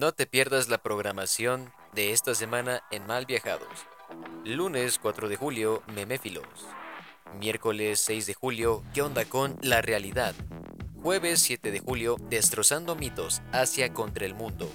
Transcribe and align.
No 0.00 0.12
te 0.12 0.26
pierdas 0.26 0.70
la 0.70 0.78
programación 0.78 1.74
de 1.92 2.12
esta 2.12 2.34
semana 2.34 2.82
en 2.90 3.06
Mal 3.06 3.26
Viajados. 3.26 3.68
Lunes 4.46 4.98
4 4.98 5.28
de 5.28 5.36
julio, 5.36 5.82
Meméfilos. 5.94 6.46
Miércoles 7.38 8.00
6 8.00 8.24
de 8.24 8.32
julio, 8.32 8.82
¿qué 8.94 9.02
onda 9.02 9.26
con 9.26 9.58
la 9.60 9.82
realidad? 9.82 10.34
Jueves 11.02 11.42
7 11.42 11.70
de 11.70 11.80
julio, 11.80 12.16
Destrozando 12.30 12.96
mitos, 12.96 13.42
Asia 13.52 13.92
contra 13.92 14.24
el 14.24 14.32
mundo. 14.32 14.70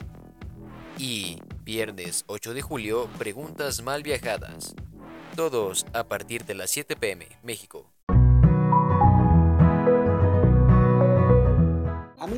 Y 0.99 1.39
viernes 1.63 2.23
8 2.27 2.53
de 2.53 2.61
julio, 2.61 3.09
Preguntas 3.17 3.81
mal 3.81 4.03
viajadas. 4.03 4.75
Todos 5.35 5.87
a 5.93 6.03
partir 6.03 6.45
de 6.45 6.53
las 6.53 6.69
7 6.69 6.95
pm, 6.97 7.27
México. 7.41 7.94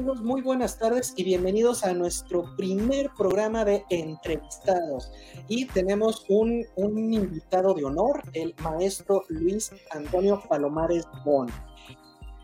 Amigos, 0.07 0.23
muy 0.23 0.41
buenas 0.41 0.79
tardes 0.79 1.13
y 1.17 1.25
bienvenidos 1.25 1.83
a 1.83 1.93
nuestro 1.93 2.55
primer 2.55 3.09
programa 3.17 3.65
de 3.65 3.83
entrevistados. 3.89 5.11
Y 5.49 5.65
tenemos 5.65 6.23
un, 6.29 6.65
un 6.77 7.13
invitado 7.13 7.73
de 7.73 7.83
honor, 7.83 8.23
el 8.31 8.55
maestro 8.59 9.25
Luis 9.27 9.69
Antonio 9.91 10.41
Palomares 10.47 11.03
Bon. 11.25 11.49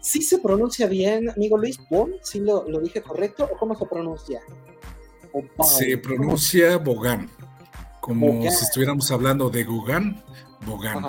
¿Sí 0.01 0.21
se 0.23 0.39
pronuncia 0.39 0.87
bien, 0.87 1.29
amigo 1.29 1.57
Luis 1.57 1.79
Bon? 1.89 2.11
¿Sí 2.21 2.41
lo, 2.41 2.67
lo 2.67 2.81
dije 2.81 3.01
correcto 3.01 3.47
o 3.49 3.57
cómo 3.57 3.77
se 3.77 3.85
pronuncia? 3.85 4.41
Se 5.63 5.97
pronuncia 5.99 6.75
Bogan, 6.79 7.29
como 8.01 8.41
si 8.41 8.65
estuviéramos 8.65 9.09
hablando 9.09 9.49
de 9.49 9.63
Gugán, 9.63 10.21
Bogan. 10.65 11.01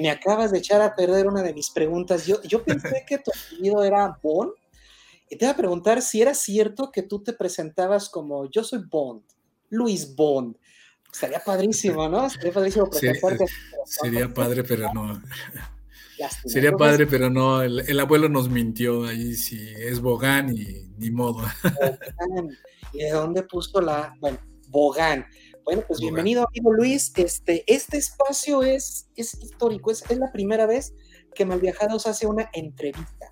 Me 0.00 0.10
acabas 0.10 0.50
de 0.50 0.58
echar 0.58 0.82
a 0.82 0.96
perder 0.96 1.28
una 1.28 1.44
de 1.44 1.54
mis 1.54 1.70
preguntas. 1.70 2.26
Yo, 2.26 2.42
yo 2.42 2.64
pensé 2.64 3.04
que 3.06 3.18
tu 3.18 3.30
apellido 3.30 3.84
era 3.84 4.18
Bon 4.20 4.52
y 5.32 5.36
te 5.36 5.46
iba 5.46 5.52
a 5.52 5.56
preguntar 5.56 6.02
si 6.02 6.20
era 6.20 6.34
cierto 6.34 6.90
que 6.92 7.02
tú 7.02 7.22
te 7.22 7.32
presentabas 7.32 8.10
como 8.10 8.50
yo 8.50 8.62
soy 8.62 8.80
Bond, 8.86 9.22
Luis 9.70 10.14
Bond. 10.14 10.58
Estaría 11.10 11.40
padrísimo, 11.40 12.06
¿no? 12.06 12.28
Sería 12.28 12.52
padrísimo 12.52 12.90
presentarte. 12.90 13.46
sería 13.86 14.28
padre, 14.28 14.62
pero 14.62 14.92
no. 14.92 15.22
Sería 16.44 16.72
padre, 16.72 17.06
pero 17.06 17.30
no. 17.30 17.62
El, 17.62 17.98
abuelo 17.98 18.28
nos 18.28 18.50
mintió 18.50 19.06
ahí, 19.06 19.34
si 19.34 19.58
es 19.70 20.00
Bogán 20.02 20.54
y 20.54 20.90
ni 20.98 21.10
modo. 21.10 21.46
¿Y 22.92 22.98
de 22.98 23.10
dónde 23.12 23.42
puso 23.44 23.80
la. 23.80 24.14
Bueno, 24.20 24.38
Bogán. 24.68 25.24
Bueno, 25.64 25.82
pues 25.88 25.98
bienvenido, 26.00 26.46
amigo 26.46 26.74
Luis. 26.74 27.10
Este, 27.16 27.64
este 27.66 27.96
espacio 27.96 28.62
es, 28.62 29.08
es 29.16 29.32
histórico, 29.42 29.90
es, 29.90 30.04
es 30.10 30.18
la 30.18 30.30
primera 30.30 30.66
vez 30.66 30.92
que 31.34 31.46
Malviajados 31.46 32.06
hace 32.06 32.26
una 32.26 32.50
entrevista. 32.52 33.31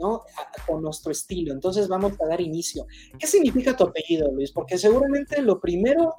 ¿No? 0.00 0.22
con 0.66 0.82
nuestro 0.82 1.12
estilo. 1.12 1.52
Entonces 1.52 1.88
vamos 1.88 2.12
a 2.20 2.26
dar 2.26 2.40
inicio. 2.40 2.86
¿Qué 3.18 3.26
significa 3.26 3.76
tu 3.76 3.84
apellido, 3.84 4.32
Luis? 4.32 4.50
Porque 4.50 4.78
seguramente 4.78 5.42
lo 5.42 5.60
primero 5.60 6.14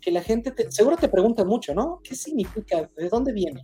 que 0.00 0.10
la 0.10 0.22
gente, 0.22 0.52
te, 0.52 0.70
seguro 0.70 0.96
te 0.96 1.08
pregunta 1.08 1.44
mucho, 1.44 1.74
¿no? 1.74 2.00
¿Qué 2.02 2.14
significa? 2.14 2.88
¿De 2.96 3.08
dónde 3.08 3.32
viene? 3.32 3.62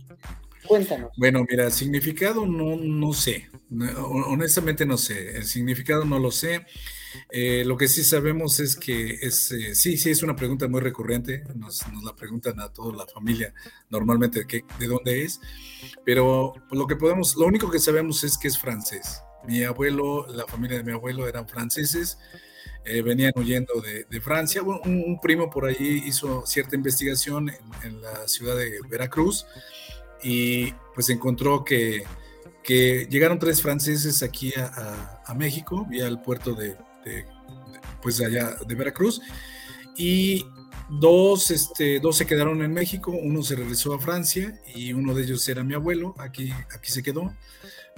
Cuéntanos. 0.67 1.11
Bueno, 1.17 1.45
mira, 1.49 1.69
significado 1.69 2.45
no, 2.45 2.75
no 2.75 3.13
sé. 3.13 3.49
Honestamente 4.27 4.85
no 4.85 4.97
sé. 4.97 5.37
El 5.37 5.45
significado 5.45 6.05
no 6.05 6.19
lo 6.19 6.31
sé. 6.31 6.65
Eh, 7.29 7.63
lo 7.65 7.77
que 7.77 7.87
sí 7.87 8.03
sabemos 8.03 8.59
es 8.59 8.75
que 8.75 9.13
es, 9.21 9.51
eh, 9.51 9.75
sí, 9.75 9.97
sí, 9.97 10.09
es 10.09 10.23
una 10.23 10.35
pregunta 10.35 10.67
muy 10.67 10.81
recurrente. 10.81 11.43
Nos, 11.55 11.87
nos, 11.91 12.03
la 12.03 12.15
preguntan 12.15 12.59
a 12.59 12.73
toda 12.73 12.95
la 12.95 13.05
familia 13.05 13.53
normalmente 13.89 14.43
de, 14.43 14.65
de 14.79 14.87
dónde 14.87 15.23
es. 15.23 15.39
Pero 16.03 16.53
lo 16.71 16.87
que 16.87 16.95
podemos, 16.95 17.35
lo 17.35 17.45
único 17.45 17.69
que 17.69 17.79
sabemos 17.79 18.23
es 18.23 18.37
que 18.37 18.47
es 18.47 18.57
francés. 18.57 19.21
Mi 19.47 19.63
abuelo, 19.63 20.25
la 20.27 20.45
familia 20.45 20.77
de 20.77 20.83
mi 20.83 20.91
abuelo 20.91 21.27
eran 21.27 21.47
franceses, 21.47 22.17
eh, 22.85 23.01
venían 23.01 23.33
huyendo 23.35 23.73
de, 23.81 24.21
Francia. 24.21 24.61
Un, 24.61 25.19
primo 25.21 25.49
por 25.49 25.65
ahí 25.65 26.03
hizo 26.05 26.45
cierta 26.45 26.75
investigación 26.75 27.51
en, 27.83 28.01
la 28.01 28.27
ciudad 28.27 28.55
de 28.55 28.79
Veracruz 28.87 29.45
y 30.23 30.71
pues 30.93 31.09
encontró 31.09 31.63
que, 31.63 32.03
que 32.63 33.07
llegaron 33.09 33.39
tres 33.39 33.61
franceses 33.61 34.21
aquí 34.21 34.53
a, 34.55 35.33
México, 35.35 35.85
vía 35.89 36.07
el 36.07 36.19
puerto 36.19 36.53
de, 36.53 36.75
pues 38.01 38.21
allá 38.21 38.55
de 38.65 38.75
Veracruz, 38.75 39.21
y 39.97 40.45
dos, 40.89 41.51
este, 41.51 41.99
dos 41.99 42.17
se 42.17 42.25
quedaron 42.25 42.61
en 42.61 42.71
México, 42.71 43.11
uno 43.11 43.41
se 43.41 43.55
regresó 43.55 43.93
a 43.93 43.99
Francia 43.99 44.59
y 44.73 44.93
uno 44.93 45.13
de 45.13 45.23
ellos 45.23 45.47
era 45.49 45.63
mi 45.63 45.73
abuelo, 45.73 46.15
aquí, 46.19 46.51
aquí 46.73 46.91
se 46.91 47.01
quedó 47.01 47.33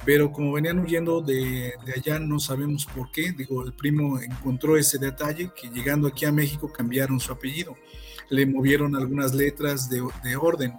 pero 0.05 0.31
como 0.31 0.53
venían 0.53 0.79
huyendo 0.79 1.21
de, 1.21 1.73
allá, 1.95 2.19
no 2.19 2.39
sabemos 2.39 2.85
por 2.85 3.11
qué. 3.11 3.31
Digo, 3.31 3.63
el 3.63 3.73
primo 3.73 4.19
encontró 4.19 4.77
ese 4.77 4.97
detalle 4.97 5.51
que 5.59 5.69
llegando 5.69 6.07
aquí 6.07 6.25
a 6.25 6.31
México 6.31 6.71
cambiaron 6.71 7.19
su 7.19 7.31
apellido, 7.31 7.75
le 8.29 8.45
movieron 8.45 8.95
algunas 8.95 9.33
letras 9.33 9.89
de, 9.89 10.01
orden, 10.35 10.73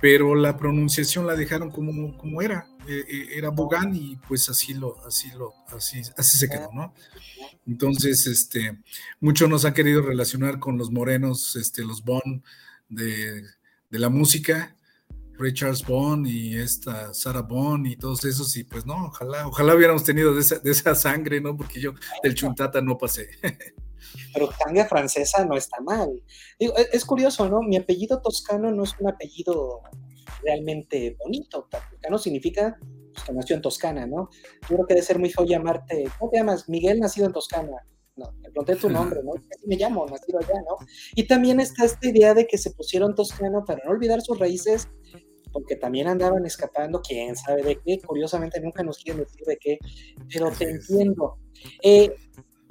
pero 0.00 0.34
la 0.34 0.56
pronunciación 0.56 1.26
la 1.26 1.36
dejaron 1.36 1.70
como, 1.70 2.16
como 2.16 2.42
era, 2.42 2.66
eh, 2.88 3.04
eh, 3.08 3.26
era 3.34 3.50
Bogán 3.50 3.94
y 3.94 4.16
pues 4.28 4.48
así 4.48 4.74
lo, 4.74 5.04
así 5.06 5.30
lo, 5.32 5.54
así, 5.68 6.02
así 6.16 6.38
se 6.38 6.48
quedó, 6.48 6.70
¿no? 6.72 6.94
Entonces, 7.66 8.26
este, 8.26 8.78
muchos 9.20 9.48
nos 9.48 9.64
han 9.64 9.74
querido 9.74 10.02
relacionar 10.02 10.58
con 10.58 10.78
los 10.78 10.90
morenos, 10.90 11.54
este, 11.56 11.84
los 11.84 12.02
Bon 12.04 12.42
de, 12.88 13.42
de 13.90 13.98
la 13.98 14.08
música, 14.08 14.74
Richard 15.42 15.76
Bond 15.86 16.26
y 16.26 16.56
esta 16.56 17.12
Sarah 17.12 17.42
Bond 17.42 17.86
y 17.88 17.96
todos 17.96 18.24
esos, 18.24 18.56
y 18.56 18.64
pues 18.64 18.86
no, 18.86 19.06
ojalá, 19.06 19.46
ojalá 19.48 19.74
hubiéramos 19.74 20.04
tenido 20.04 20.34
de 20.34 20.40
esa, 20.40 20.94
sangre, 20.94 21.40
¿no? 21.40 21.56
Porque 21.56 21.80
yo 21.80 21.92
del 22.22 22.34
Chuntata 22.34 22.80
no 22.80 22.96
pasé. 22.96 23.28
Pero 24.32 24.50
sangre 24.52 24.84
francesa 24.86 25.44
no 25.44 25.56
está 25.56 25.80
mal. 25.80 26.10
Digo, 26.58 26.76
e, 26.78 26.88
es 26.92 27.04
curioso, 27.04 27.48
¿no? 27.48 27.60
Mi 27.60 27.76
apellido 27.76 28.20
toscano 28.20 28.70
no 28.70 28.84
es 28.84 28.94
un 29.00 29.08
apellido 29.08 29.80
realmente 30.42 31.16
bonito. 31.18 31.68
Toscano 31.70 32.18
significa 32.18 32.78
pues, 33.12 33.24
que 33.24 33.32
nació 33.32 33.56
en 33.56 33.62
Toscana, 33.62 34.06
¿no? 34.06 34.28
Yo 34.62 34.76
creo 34.76 34.86
que 34.86 34.94
debe 34.94 35.06
ser 35.06 35.18
muy 35.18 35.30
feo 35.30 35.44
llamarte, 35.44 36.04
¿cómo 36.18 36.30
te 36.30 36.38
llamas? 36.38 36.68
Miguel 36.68 37.00
nacido 37.00 37.26
en 37.26 37.32
Toscana. 37.32 37.76
No, 38.14 38.30
me 38.42 38.50
pregunté 38.50 38.76
tu 38.76 38.90
nombre, 38.90 39.20
¿no? 39.24 39.32
Así 39.50 39.66
me 39.66 39.76
llamo, 39.76 40.06
nacido 40.06 40.38
allá, 40.38 40.60
¿no? 40.68 40.86
Y 41.14 41.26
también 41.26 41.60
está 41.60 41.84
esta 41.84 42.08
idea 42.08 42.34
de 42.34 42.46
que 42.46 42.58
se 42.58 42.70
pusieron 42.70 43.14
toscano 43.14 43.64
para 43.64 43.82
no 43.84 43.90
olvidar 43.90 44.20
sus 44.20 44.38
raíces 44.38 44.88
porque 45.52 45.76
también 45.76 46.08
andaban 46.08 46.44
escapando, 46.46 47.00
quién 47.00 47.36
sabe 47.36 47.62
de 47.62 47.80
qué, 47.84 48.00
curiosamente 48.00 48.60
nunca 48.60 48.82
nos 48.82 48.98
quieren 48.98 49.22
decir 49.22 49.44
de 49.46 49.56
qué, 49.56 49.78
pero 50.32 50.50
te 50.50 50.70
entiendo. 50.70 51.38
Eh, 51.82 52.14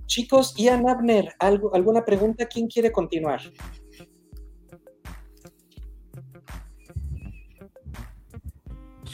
chicos, 0.06 0.56
Ian 0.58 0.88
Abner, 0.90 1.34
¿algo, 1.40 1.74
¿alguna 1.74 2.04
pregunta? 2.04 2.46
¿Quién 2.46 2.68
quiere 2.68 2.92
continuar? 2.92 3.42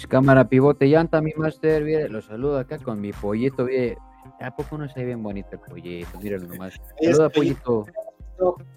Cámara 0.07 0.47
pivote 0.47 0.85
llanta, 0.85 1.22
mi 1.22 1.34
master, 1.35 1.84
bien, 1.84 2.13
los 2.13 2.25
saludo 2.25 2.57
acá 2.57 2.78
con 2.78 3.01
mi 3.01 3.11
pollito, 3.11 3.66
bien. 3.66 3.97
¿A 4.39 4.55
poco 4.55 4.78
no 4.78 4.88
se 4.88 4.99
ve 4.99 5.07
bien 5.07 5.23
bonito 5.23 5.49
el 5.51 5.59
pollito? 5.59 6.19
Míralo 6.22 6.47
nomás. 6.47 6.79
Saluda, 7.01 7.29
pollito. 7.29 7.85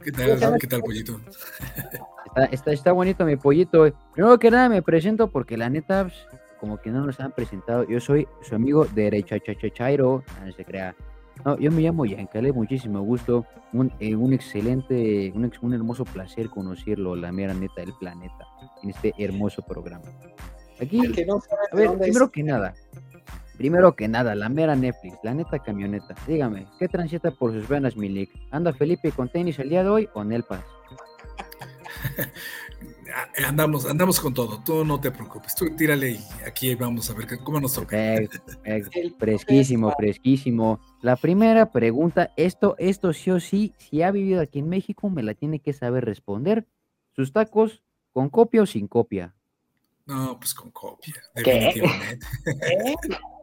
¿Qué 0.03 0.13
tal, 0.13 0.59
¿Qué 0.59 0.67
tal 0.67 0.81
pollito? 0.81 1.21
Está, 2.51 2.73
está, 2.73 2.93
bonito 2.93 3.25
mi 3.25 3.37
pollito. 3.37 3.93
Primero 4.13 4.39
que 4.39 4.51
nada 4.51 4.69
me 4.69 4.83
presento 4.83 5.29
porque 5.29 5.57
la 5.57 5.69
neta, 5.69 6.05
pues, 6.05 6.15
como 6.59 6.81
que 6.81 6.91
no 6.91 7.05
nos 7.05 7.21
han 7.21 7.33
presentado. 7.33 7.85
Yo 7.89 8.01
soy 8.01 8.27
su 8.43 8.55
amigo 8.55 8.85
de 8.85 9.25
Chairo, 9.75 10.23
no 10.45 10.53
se 10.53 10.65
crea. 10.65 10.95
No, 11.45 11.59
yo 11.59 11.71
me 11.71 11.81
llamo 11.83 12.05
Yancale, 12.05 12.53
muchísimo 12.53 13.01
gusto. 13.03 13.47
Un, 13.73 13.93
eh, 13.99 14.15
un 14.15 14.33
excelente, 14.33 15.33
un, 15.35 15.51
un, 15.63 15.75
hermoso 15.75 16.05
placer 16.05 16.51
conocerlo, 16.51 17.17
la 17.17 17.33
mera 17.33 17.55
neta 17.55 17.81
del 17.81 17.95
planeta, 17.99 18.47
en 18.83 18.91
este 18.91 19.15
hermoso 19.19 19.63
programa. 19.63 20.05
Aquí, 20.81 21.01
a 21.01 21.77
ver, 21.77 21.99
primero 21.99 22.31
que 22.31 22.43
nada, 22.43 22.75
primero 23.61 23.95
que 23.95 24.09
nada, 24.09 24.35
la 24.35 24.49
mera 24.49 24.75
Netflix, 24.75 25.19
la 25.23 25.35
neta 25.35 25.59
camioneta. 25.59 26.15
Dígame, 26.27 26.67
¿qué 26.79 26.89
transita 26.89 27.31
por 27.31 27.53
sus 27.53 27.69
venas, 27.69 27.95
Milik? 27.95 28.31
¿Anda 28.51 28.73
Felipe 28.73 29.13
con 29.13 29.29
tenis 29.29 29.59
el 29.59 29.69
día 29.69 29.83
de 29.83 29.91
hoy 29.91 30.09
o 30.15 30.25
Nelpas? 30.25 30.65
andamos, 33.47 33.85
andamos 33.85 34.19
con 34.19 34.33
todo, 34.33 34.63
tú 34.65 34.83
no 34.83 34.99
te 34.99 35.11
preocupes, 35.11 35.55
tú 35.55 35.77
tírale 35.77 36.13
y 36.13 36.21
aquí 36.47 36.75
vamos 36.75 37.11
a 37.11 37.13
ver 37.13 37.39
cómo 37.45 37.61
nos 37.61 37.75
toca. 37.75 37.99
fresquísimo, 39.19 39.93
fresquísimo. 39.95 40.81
La 41.03 41.17
primera 41.17 41.71
pregunta, 41.71 42.33
esto, 42.39 42.77
esto 42.79 43.13
sí 43.13 43.31
o 43.31 43.41
sí, 43.41 43.75
si 43.77 44.01
ha 44.01 44.11
vivido 44.11 44.41
aquí 44.41 44.61
en 44.61 44.71
México, 44.71 45.11
me 45.11 45.23
la 45.23 45.35
tiene 45.35 45.59
que 45.59 45.75
saber 45.75 46.07
responder. 46.07 46.67
¿Sus 47.15 47.35
tacos 47.35 47.83
con 48.15 48.31
copia 48.31 48.63
o 48.63 48.67
sin 48.67 48.89
copia? 48.89 49.35
No, 50.07 50.39
pues 50.39 50.55
con 50.55 50.71
copia, 50.71 51.15
definitivamente. 51.35 52.27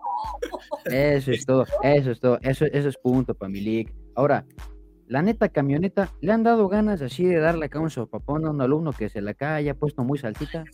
Eso 0.85 1.31
es 1.31 1.45
todo, 1.45 1.65
eso 1.83 2.11
es 2.11 2.19
todo, 2.19 2.39
eso, 2.41 2.65
eso 2.65 2.89
es 2.89 2.97
punto 2.97 3.33
para 3.33 3.49
mi 3.49 3.61
league. 3.61 3.93
Ahora, 4.15 4.45
la 5.07 5.21
neta 5.21 5.49
camioneta, 5.49 6.11
¿le 6.21 6.31
han 6.31 6.43
dado 6.43 6.67
ganas 6.67 7.01
así 7.01 7.25
de 7.25 7.39
darle 7.39 7.65
acá 7.65 7.79
un 7.79 7.89
sopapón 7.89 8.45
a 8.45 8.51
un 8.51 8.61
alumno 8.61 8.91
que 8.91 9.09
se 9.09 9.21
la 9.21 9.33
cae 9.33 9.59
haya 9.59 9.73
puesto 9.73 10.03
muy 10.03 10.17
saltita? 10.17 10.65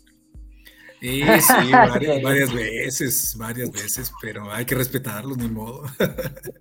Sí, 1.04 1.22
sí, 1.22 1.72
varias, 1.72 2.22
varias, 2.24 2.54
veces, 2.54 3.36
varias 3.38 3.72
veces, 3.72 4.12
pero 4.22 4.50
hay 4.51 4.63
que 4.63 4.74
respetarlos, 4.74 5.38
ni 5.38 5.50
modo. 5.50 5.84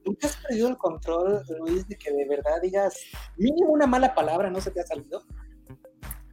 ¿Nunca 0.04 0.26
has 0.26 0.36
perdido 0.36 0.68
el 0.68 0.76
control, 0.76 1.44
Luis, 1.60 1.86
de 1.86 1.96
que 1.96 2.12
de 2.12 2.26
verdad 2.26 2.60
digas 2.60 2.94
mínimo 3.36 3.70
una 3.70 3.86
mala 3.86 4.14
palabra 4.14 4.50
no 4.50 4.60
se 4.60 4.72
te 4.72 4.80
ha 4.80 4.84
salido? 4.84 5.24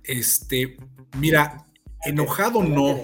Este, 0.03 0.75
mira, 1.19 1.67
enojado 2.03 2.63
no, 2.63 2.97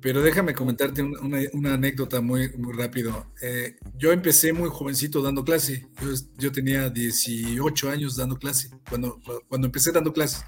pero 0.00 0.22
déjame 0.22 0.54
comentarte 0.54 1.02
una, 1.02 1.74
anécdota 1.74 2.20
muy, 2.20 2.50
muy 2.56 2.72
rápido. 2.74 3.26
Eh, 3.42 3.76
yo 3.96 4.12
empecé 4.12 4.52
muy 4.52 4.68
jovencito 4.68 5.22
dando 5.22 5.44
clase. 5.44 5.88
Yo, 6.38 6.52
tenía 6.52 6.90
18 6.90 7.90
años 7.90 8.16
dando 8.16 8.36
clase, 8.36 8.70
cuando, 8.88 9.20
empecé 9.50 9.92
dando 9.92 10.12
clases. 10.12 10.44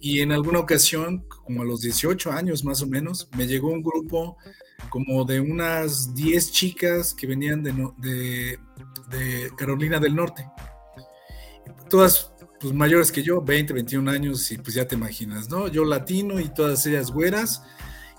Y 0.00 0.20
en 0.20 0.32
alguna 0.32 0.58
ocasión, 0.58 1.24
como 1.28 1.62
a 1.62 1.64
los 1.64 1.80
18 1.80 2.32
años 2.32 2.64
más 2.64 2.82
o 2.82 2.86
menos, 2.86 3.28
me 3.36 3.46
llegó 3.46 3.68
un 3.68 3.82
grupo 3.82 4.36
como 4.90 5.24
de 5.24 5.40
unas 5.40 6.14
10 6.14 6.52
chicas 6.52 7.14
que 7.14 7.26
venían 7.26 7.62
de, 7.62 7.72
de, 7.98 8.58
de 9.10 9.50
Carolina 9.56 9.98
del 9.98 10.14
Norte. 10.14 10.46
Todas 11.88 12.32
pues, 12.60 12.72
mayores 12.72 13.12
que 13.12 13.22
yo, 13.22 13.42
20, 13.42 13.74
21 13.74 14.10
años, 14.10 14.50
y 14.50 14.58
pues 14.58 14.74
ya 14.74 14.88
te 14.88 14.94
imaginas, 14.94 15.50
¿no? 15.50 15.68
Yo 15.68 15.84
latino 15.84 16.40
y 16.40 16.48
todas 16.48 16.86
ellas 16.86 17.10
güeras. 17.10 17.62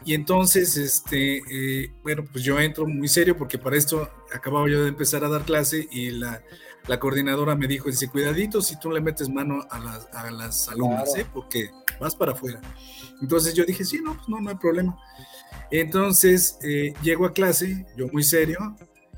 Y 0.06 0.14
entonces, 0.14 0.78
este, 0.78 1.42
eh, 1.50 1.92
bueno, 2.04 2.24
pues 2.32 2.44
yo 2.44 2.60
entro 2.60 2.86
muy 2.86 3.08
serio 3.08 3.36
porque 3.36 3.58
para 3.58 3.76
esto 3.76 4.08
acababa 4.32 4.70
yo 4.70 4.84
de 4.84 4.90
empezar 4.90 5.26
a 5.26 5.30
dar 5.30 5.46
clase 5.46 5.88
y 5.92 6.12
la, 6.12 6.44
la 6.88 7.00
coordinadora 7.00 7.56
me 7.56 7.68
dijo, 7.68 7.90
dice, 7.90 8.08
cuidadito 8.08 8.62
si 8.62 8.80
tú 8.80 8.92
le 8.92 9.02
metes 9.02 9.30
mano 9.30 9.66
a 9.70 9.80
las, 9.80 10.08
a 10.14 10.30
las 10.30 10.70
alumnas, 10.70 11.16
¿eh? 11.18 11.26
porque 11.34 11.72
vas 12.00 12.16
para 12.16 12.34
afuera. 12.34 12.62
Entonces 13.20 13.56
yo 13.56 13.66
dije, 13.66 13.84
sí, 13.84 14.00
no, 14.04 14.16
pues 14.16 14.30
no, 14.30 14.40
no 14.40 14.52
hay 14.52 14.58
problema. 14.58 14.96
Entonces 15.72 16.60
eh, 16.62 16.94
llego 17.02 17.26
a 17.26 17.34
clase, 17.34 17.88
yo 17.98 18.08
muy 18.10 18.24
serio, 18.24 18.76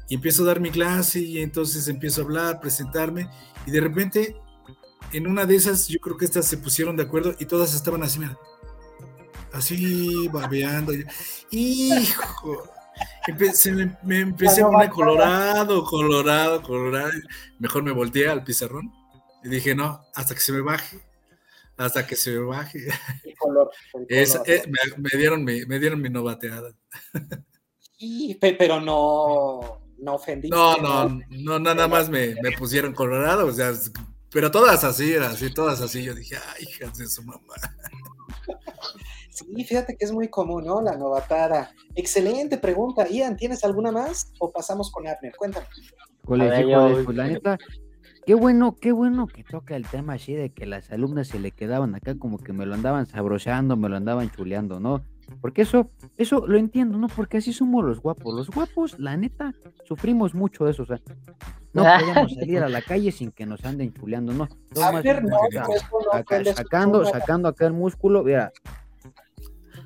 y 0.07 0.15
empiezo 0.15 0.43
a 0.43 0.47
dar 0.47 0.61
mi 0.61 0.71
clase 0.71 1.19
y 1.19 1.39
entonces 1.39 1.89
empiezo 1.89 2.21
a 2.21 2.23
hablar, 2.23 2.59
presentarme, 2.61 3.29
y 3.65 3.71
de 3.71 3.81
repente, 3.81 4.37
en 5.11 5.27
una 5.27 5.45
de 5.45 5.55
esas, 5.55 5.89
yo 5.89 5.99
creo 5.99 6.15
que 6.15 6.23
estas 6.23 6.47
se 6.47 6.57
pusieron 6.57 6.95
de 6.95 7.03
acuerdo 7.03 7.35
y 7.37 7.45
todas 7.45 7.75
estaban 7.75 8.03
así, 8.03 8.19
mira, 8.19 8.37
así 9.57 10.27
babeando. 10.27 10.93
Hijo, 11.51 12.69
me, 14.03 14.19
empecé 14.19 14.61
a 14.61 14.67
poner 14.67 14.89
colorado, 14.89 15.83
colorado, 15.83 16.61
colorado. 16.61 17.11
Mejor 17.59 17.83
me 17.83 17.91
volteé 17.91 18.29
al 18.29 18.43
pizarrón 18.43 18.91
y 19.43 19.49
dije, 19.49 19.75
no, 19.75 20.05
hasta 20.15 20.33
que 20.33 20.41
se 20.41 20.51
me 20.51 20.61
baje. 20.61 20.99
Hasta 21.75 22.07
que 22.07 22.15
se 22.15 22.31
me 22.31 22.39
baje. 22.39 22.87
Eh, 24.09 24.63
me, 24.97 25.09
dieron 25.17 25.43
mi, 25.43 25.65
me 25.65 25.79
dieron 25.79 26.01
mi 26.01 26.09
novateada. 26.09 26.73
pero 28.39 28.81
no, 28.81 29.81
no 29.99 30.15
ofendí. 30.15 30.49
No, 30.49 30.77
no, 30.77 31.19
no, 31.29 31.59
nada 31.59 31.87
más 31.87 32.09
me, 32.09 32.35
me 32.41 32.51
pusieron 32.53 32.93
colorado, 32.93 33.45
o 33.47 33.51
sea, 33.51 33.73
pero 34.31 34.49
todas 34.51 34.83
así, 34.83 35.15
así, 35.15 35.53
todas 35.53 35.81
así. 35.81 36.03
Yo 36.03 36.15
dije, 36.15 36.35
ay, 36.35 36.63
hijas 36.63 36.97
de 36.97 37.07
su 37.07 37.23
mamá. 37.23 37.53
Sí, 39.37 39.63
fíjate 39.63 39.95
que 39.95 40.05
es 40.05 40.11
muy 40.11 40.29
común, 40.29 40.65
¿no? 40.65 40.81
La 40.81 40.97
novatada. 40.97 41.69
Excelente 41.93 42.57
pregunta. 42.57 43.07
Ian, 43.07 43.37
¿tienes 43.37 43.63
alguna 43.63 43.91
más 43.91 44.31
o 44.39 44.51
pasamos 44.51 44.91
con 44.91 45.07
Abner? 45.07 45.35
Cuéntanos. 45.37 45.69
Pues 46.23 46.39
la 46.39 47.27
neta, 47.27 47.57
qué 48.25 48.33
bueno, 48.33 48.75
qué 48.75 48.91
bueno 48.91 49.27
que 49.27 49.43
toca 49.43 49.75
el 49.75 49.87
tema 49.87 50.13
así 50.13 50.33
de 50.33 50.49
que 50.49 50.65
las 50.65 50.91
alumnas 50.91 51.27
se 51.27 51.39
le 51.39 51.51
quedaban 51.51 51.93
acá 51.93 52.17
como 52.17 52.39
que 52.39 52.51
me 52.51 52.65
lo 52.65 52.73
andaban 52.73 53.05
sabroseando, 53.05 53.77
me 53.77 53.89
lo 53.89 53.95
andaban 53.95 54.31
chuleando, 54.31 54.79
¿no? 54.79 55.03
Porque 55.39 55.61
eso, 55.61 55.91
eso 56.17 56.47
lo 56.47 56.57
entiendo, 56.57 56.97
¿no? 56.97 57.07
Porque 57.09 57.37
así 57.37 57.53
somos 57.53 57.85
los 57.85 58.01
guapos. 58.01 58.33
Los 58.33 58.49
guapos, 58.49 58.97
la 58.97 59.15
neta, 59.17 59.53
sufrimos 59.85 60.33
mucho 60.33 60.65
de 60.65 60.71
eso, 60.71 60.81
o 60.83 60.85
sea, 60.87 60.99
no 61.73 61.83
podemos 61.83 62.33
salir 62.33 62.63
a 62.63 62.69
la 62.69 62.81
calle 62.81 63.11
sin 63.11 63.31
que 63.31 63.45
nos 63.45 63.63
anden 63.65 63.93
chuleando, 63.93 64.33
¿no? 64.33 64.47
sacando, 66.55 67.05
sacando 67.05 67.47
acá 67.49 67.67
el 67.67 67.73
músculo, 67.73 68.23
mira, 68.23 68.51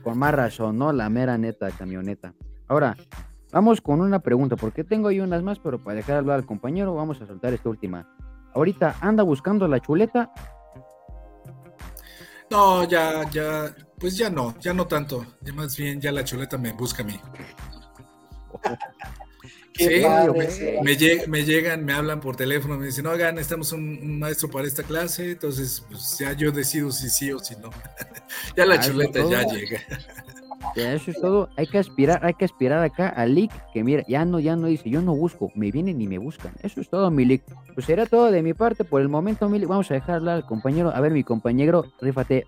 con 0.03 0.18
más 0.18 0.33
razón, 0.33 0.77
¿no? 0.77 0.92
La 0.92 1.09
mera 1.09 1.38
neta 1.38 1.69
camioneta. 1.71 2.33
Ahora, 2.68 2.95
vamos 3.51 3.81
con 3.81 4.01
una 4.01 4.19
pregunta, 4.19 4.56
porque 4.56 4.83
tengo 4.83 5.09
ahí 5.09 5.19
unas 5.19 5.44
más, 5.44 5.59
pero 5.59 5.80
para 5.83 5.95
dejar 5.95 6.18
hablar 6.18 6.38
al 6.38 6.45
compañero, 6.45 6.95
vamos 6.95 7.21
a 7.21 7.27
soltar 7.27 7.53
esta 7.53 7.69
última. 7.69 8.07
Ahorita 8.53 8.95
anda 9.01 9.24
buscando 9.24 9.68
la 9.68 9.80
chuleta. 9.80 10.31
No, 12.50 12.83
ya, 12.83 13.30
ya, 13.30 13.74
pues 13.98 14.18
ya 14.18 14.30
no, 14.30 14.57
ya 14.59 14.74
no 14.74 14.86
tanto. 14.88 15.25
Ya 15.42 15.53
más 15.53 15.77
bien, 15.77 16.01
ya 16.01 16.12
la 16.12 16.24
chuleta 16.24 16.57
me 16.57 16.74
busca 16.74 17.03
a 17.03 17.06
mí. 17.06 17.19
Sí, 19.81 20.03
me, 20.83 21.27
me, 21.27 21.43
llegan, 21.43 21.85
me 21.85 21.93
hablan 21.93 22.19
por 22.19 22.35
teléfono, 22.35 22.77
me 22.77 22.85
dicen, 22.85 23.07
oigan, 23.07 23.37
estamos 23.37 23.71
un, 23.71 23.99
un 24.01 24.19
maestro 24.19 24.49
para 24.49 24.67
esta 24.67 24.83
clase, 24.83 25.31
entonces 25.31 25.83
pues 25.89 26.17
ya 26.19 26.33
yo 26.33 26.51
decido 26.51 26.91
si 26.91 27.09
sí 27.09 27.31
o 27.31 27.39
si 27.39 27.55
no. 27.55 27.69
ya 28.55 28.65
la 28.65 28.75
ah, 28.75 28.79
chuleta 28.79 29.19
ya 29.29 29.43
llega. 29.43 29.79
Ya 30.75 30.93
eso 30.93 31.11
es 31.11 31.19
todo. 31.19 31.49
Hay 31.57 31.67
que 31.67 31.79
aspirar, 31.79 32.23
hay 32.23 32.33
que 32.33 32.45
aspirar 32.45 32.83
acá 32.83 33.09
al 33.09 33.35
leak, 33.35 33.51
que 33.73 33.83
mira, 33.83 34.03
ya 34.07 34.25
no, 34.25 34.39
ya 34.39 34.55
no 34.55 34.67
dice, 34.67 34.89
yo 34.89 35.01
no 35.01 35.15
busco, 35.15 35.51
me 35.55 35.71
vienen 35.71 36.01
y 36.01 36.07
me 36.07 36.17
buscan. 36.17 36.53
Eso 36.61 36.81
es 36.81 36.89
todo, 36.89 37.09
mi 37.11 37.25
leak. 37.25 37.43
Pues 37.73 37.85
será 37.85 38.05
todo 38.05 38.31
de 38.31 38.41
mi 38.41 38.53
parte 38.53 38.83
por 38.83 39.01
el 39.01 39.09
momento, 39.09 39.49
mi 39.49 39.63
Vamos 39.65 39.89
a 39.91 39.95
dejarla 39.95 40.35
al 40.35 40.45
compañero. 40.45 40.91
A 40.93 40.99
ver, 41.01 41.11
mi 41.11 41.23
compañero, 41.23 41.85
rífate. 41.99 42.45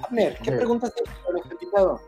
Abner, 0.00 0.36
¿qué 0.42 0.52
preguntas 0.52 0.92
tienes 0.94 1.12
para 1.24 1.38
el 1.38 1.52
invitado? 1.52 2.00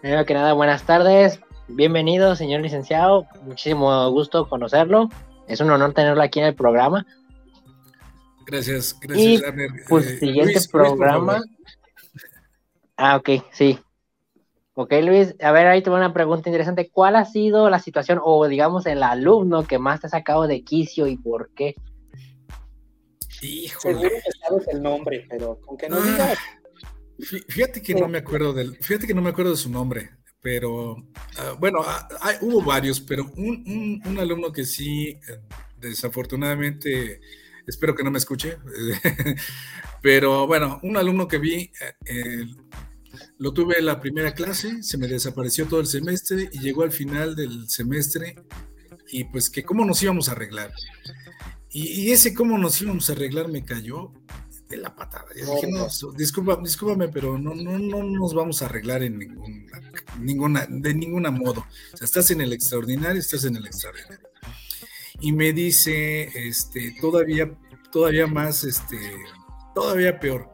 Primero 0.00 0.24
que 0.26 0.34
nada, 0.34 0.52
buenas 0.52 0.82
tardes. 0.84 1.40
Bienvenido, 1.68 2.36
señor 2.36 2.60
licenciado. 2.60 3.26
Muchísimo 3.42 4.10
gusto 4.10 4.48
conocerlo. 4.48 5.08
Es 5.48 5.60
un 5.60 5.70
honor 5.70 5.94
tenerlo 5.94 6.22
aquí 6.22 6.38
en 6.38 6.46
el 6.46 6.54
programa. 6.54 7.06
Gracias, 8.46 8.98
gracias, 9.00 9.42
Pues 9.88 10.06
eh, 10.06 10.18
siguiente 10.18 10.60
programa. 10.70 11.42
ah, 12.96 13.16
ok, 13.16 13.30
sí. 13.50 13.78
Ok, 14.74 14.92
Luis, 15.02 15.34
a 15.40 15.52
ver, 15.52 15.66
ahí 15.66 15.82
tengo 15.82 15.96
una 15.96 16.12
pregunta 16.12 16.50
interesante. 16.50 16.90
¿Cuál 16.90 17.16
ha 17.16 17.24
sido 17.24 17.70
la 17.70 17.78
situación 17.78 18.20
o, 18.22 18.46
digamos, 18.46 18.84
el 18.84 19.02
alumno 19.02 19.66
que 19.66 19.78
más 19.78 20.00
te 20.00 20.08
ha 20.08 20.10
sacado 20.10 20.46
de 20.46 20.64
quicio 20.64 21.06
y 21.06 21.16
por 21.16 21.50
qué? 21.54 21.74
Híjole. 23.40 23.94
Seguro 23.94 24.10
que 24.10 24.32
sabes 24.46 24.68
el 24.68 24.82
nombre, 24.82 25.26
pero 25.30 25.58
con 25.60 25.78
que 25.78 25.88
no 25.88 25.96
ah, 25.96 26.04
digas. 26.04 26.38
Fíjate 27.48 27.80
que 27.80 27.94
no 27.94 28.08
me 28.08 28.18
acuerdo 28.18 28.52
del, 28.52 28.76
fíjate 28.76 29.06
que 29.06 29.14
no 29.14 29.22
me 29.22 29.30
acuerdo 29.30 29.52
de 29.52 29.56
su 29.56 29.70
nombre 29.70 30.10
pero 30.44 31.08
ah, 31.38 31.56
bueno, 31.58 31.80
ah, 31.86 32.06
hubo 32.42 32.62
varios, 32.62 33.00
pero 33.00 33.24
un, 33.38 34.18
alumno 34.18 34.52
que 34.52 34.66
sí, 34.66 35.08
eh, 35.08 35.40
desafortunadamente, 35.80 37.22
espero 37.66 37.94
que 37.94 38.04
no 38.04 38.10
me 38.10 38.18
escuche, 38.18 38.58
pero 40.02 40.46
bueno, 40.46 40.80
un 40.82 40.98
alumno 40.98 41.26
que 41.26 41.38
vi, 41.38 41.72
eh, 42.04 42.44
lo 43.38 43.54
tuve 43.54 43.78
en 43.78 43.86
la 43.86 43.98
primera 43.98 44.34
clase, 44.34 44.82
se 44.82 44.98
me 44.98 45.08
desapareció 45.08 45.64
todo 45.64 45.80
el 45.80 45.86
semestre 45.86 46.50
y 46.52 46.58
llegó 46.58 46.82
al 46.82 46.92
final 46.92 47.34
del 47.34 47.66
semestre 47.70 48.36
y 49.08 49.24
pues 49.24 49.48
que 49.48 49.62
cómo 49.62 49.86
nos 49.86 50.02
íbamos 50.02 50.28
a 50.28 50.32
arreglar. 50.32 50.74
Y 51.76 52.12
ese 52.12 52.34
cómo 52.34 52.56
nos 52.56 52.80
íbamos 52.82 53.10
a 53.10 53.14
arreglar 53.14 53.48
me 53.48 53.64
cayó 53.64 54.12
de 54.68 54.76
la 54.76 54.94
patada. 54.94 55.26
Yo 55.36 55.54
dije, 55.54 55.68
no, 55.70 55.88
disculpa, 56.16 56.58
discúlpame, 56.62 57.08
pero 57.08 57.38
no, 57.38 57.54
no, 57.54 57.78
no 57.78 58.02
nos 58.02 58.34
vamos 58.34 58.62
a 58.62 58.66
arreglar 58.66 59.02
en 59.02 59.18
ninguna, 59.18 59.80
ninguna, 60.20 60.66
de 60.68 60.94
ninguna 60.94 61.30
modo. 61.30 61.66
O 61.92 61.96
sea, 61.96 62.04
estás 62.04 62.30
en 62.30 62.40
el 62.40 62.52
extraordinario, 62.52 63.20
estás 63.20 63.44
en 63.44 63.56
el 63.56 63.66
extraordinario. 63.66 64.28
Y 65.20 65.32
me 65.32 65.52
dice, 65.52 66.30
este, 66.48 66.94
todavía, 67.00 67.56
todavía 67.92 68.26
más, 68.26 68.64
este, 68.64 68.98
todavía 69.74 70.18
peor. 70.18 70.50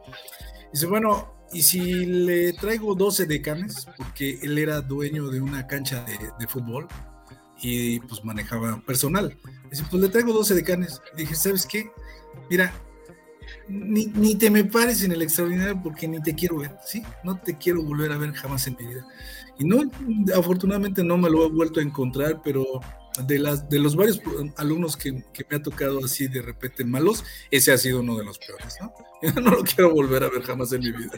Dice, 0.73 0.85
bueno, 0.85 1.33
y 1.53 1.63
si 1.63 2.05
le 2.05 2.53
traigo 2.53 2.95
12 2.95 3.25
decanes, 3.25 3.87
porque 3.97 4.39
él 4.41 4.57
era 4.57 4.81
dueño 4.81 5.29
de 5.29 5.41
una 5.41 5.67
cancha 5.67 6.03
de, 6.03 6.17
de 6.39 6.47
fútbol 6.47 6.87
y 7.61 7.99
pues 8.01 8.23
manejaba 8.23 8.81
personal. 8.81 9.37
Dice, 9.69 9.83
pues 9.89 10.01
le 10.01 10.09
traigo 10.09 10.33
12 10.33 10.55
decanes. 10.55 11.01
Dije, 11.15 11.35
¿sabes 11.35 11.65
qué? 11.65 11.91
Mira, 12.49 12.73
ni, 13.67 14.35
te 14.35 14.49
me 14.49 14.63
pares 14.63 15.03
en 15.03 15.11
el 15.11 15.21
extraordinario 15.21 15.81
porque 15.81 16.07
ni 16.07 16.21
te 16.21 16.35
quiero 16.35 16.57
ver, 16.57 16.77
¿sí? 16.85 17.03
No 17.23 17.37
te 17.37 17.57
quiero 17.57 17.83
volver 17.83 18.11
a 18.11 18.17
ver 18.17 18.33
jamás 18.33 18.67
en 18.67 18.75
mi 18.79 18.87
vida. 18.87 19.05
Y 19.57 19.65
no, 19.65 19.89
afortunadamente 20.35 21.03
no 21.03 21.17
me 21.17 21.29
lo 21.29 21.45
he 21.45 21.49
vuelto 21.49 21.79
a 21.79 21.83
encontrar, 21.83 22.41
pero 22.43 22.65
de, 23.25 23.39
las, 23.39 23.69
de 23.69 23.79
los 23.79 23.95
varios 23.95 24.21
alumnos 24.57 24.97
que, 24.97 25.11
me 25.11 25.55
ha 25.55 25.61
tocado 25.61 25.99
así 26.03 26.27
de 26.27 26.41
repente 26.41 26.83
malos, 26.83 27.23
ese 27.49 27.71
ha 27.71 27.77
sido 27.77 27.99
uno 27.99 28.17
de 28.17 28.25
los 28.25 28.39
peores, 28.39 28.77
¿no? 28.81 28.93
no 29.41 29.51
lo 29.51 29.63
quiero 29.63 29.93
volver 29.93 30.23
a 30.23 30.29
ver 30.29 30.41
jamás 30.41 30.71
en 30.73 30.81
mi 30.81 30.91
vida. 30.91 31.11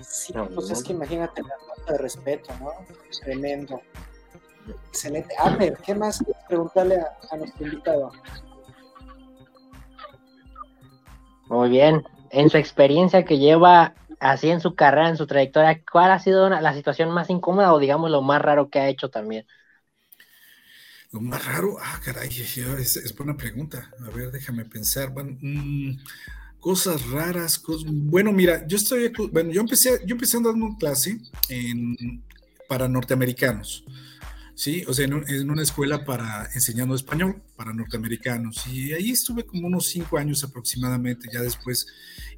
Sí, 0.00 0.32
pues 0.54 0.70
es 0.70 0.82
que 0.82 0.92
imagínate 0.92 1.42
la 1.42 1.54
falta 1.74 1.92
de 1.92 1.98
respeto, 1.98 2.54
¿no? 2.58 2.72
Tremendo. 3.22 3.80
Excelente. 4.90 5.34
A 5.38 5.56
ver, 5.56 5.78
¿qué 5.84 5.94
más 5.94 6.22
preguntarle 6.48 6.98
a 7.30 7.36
nuestro 7.36 7.66
invitado? 7.66 8.12
Muy 11.48 11.68
bien. 11.68 12.04
En 12.30 12.50
su 12.50 12.56
experiencia 12.56 13.24
que 13.24 13.38
lleva 13.38 13.94
así 14.20 14.50
en 14.50 14.60
su 14.60 14.74
carrera, 14.74 15.08
en 15.08 15.16
su 15.16 15.26
trayectoria, 15.26 15.80
¿cuál 15.90 16.10
ha 16.10 16.18
sido 16.18 16.48
la 16.48 16.74
situación 16.74 17.10
más 17.10 17.30
incómoda 17.30 17.72
o 17.72 17.78
digamos 17.78 18.10
lo 18.10 18.22
más 18.22 18.42
raro 18.42 18.68
que 18.68 18.78
ha 18.80 18.88
hecho 18.88 19.08
también? 19.10 19.46
Lo 21.10 21.20
más 21.20 21.44
raro, 21.46 21.76
ah, 21.80 22.00
caray, 22.04 22.28
es, 22.28 23.14
buena 23.16 23.36
pregunta. 23.36 23.90
A 24.06 24.10
ver, 24.10 24.30
déjame 24.30 24.66
pensar. 24.66 25.10
Mm, 25.10 25.96
cosas 26.60 27.08
raras, 27.10 27.62
bueno, 27.86 28.30
mira, 28.32 28.66
yo 28.66 28.76
estoy, 28.76 29.10
bueno, 29.32 29.50
yo 29.50 29.62
empecé, 29.62 30.00
yo 30.04 30.14
empecé 30.14 30.38
dando 30.42 30.76
clase 30.78 31.18
en, 31.48 32.22
para 32.68 32.88
norteamericanos. 32.88 33.84
Sí, 34.58 34.82
o 34.88 34.92
sea, 34.92 35.04
en, 35.04 35.50
una 35.50 35.62
escuela 35.62 36.04
para 36.04 36.50
enseñando 36.52 36.96
español 36.96 37.40
para 37.54 37.72
norteamericanos. 37.72 38.66
Y 38.66 38.92
ahí 38.92 39.12
estuve 39.12 39.46
como 39.46 39.68
unos 39.68 39.86
cinco 39.86 40.18
años 40.18 40.42
aproximadamente. 40.42 41.28
Ya 41.32 41.40
después 41.42 41.86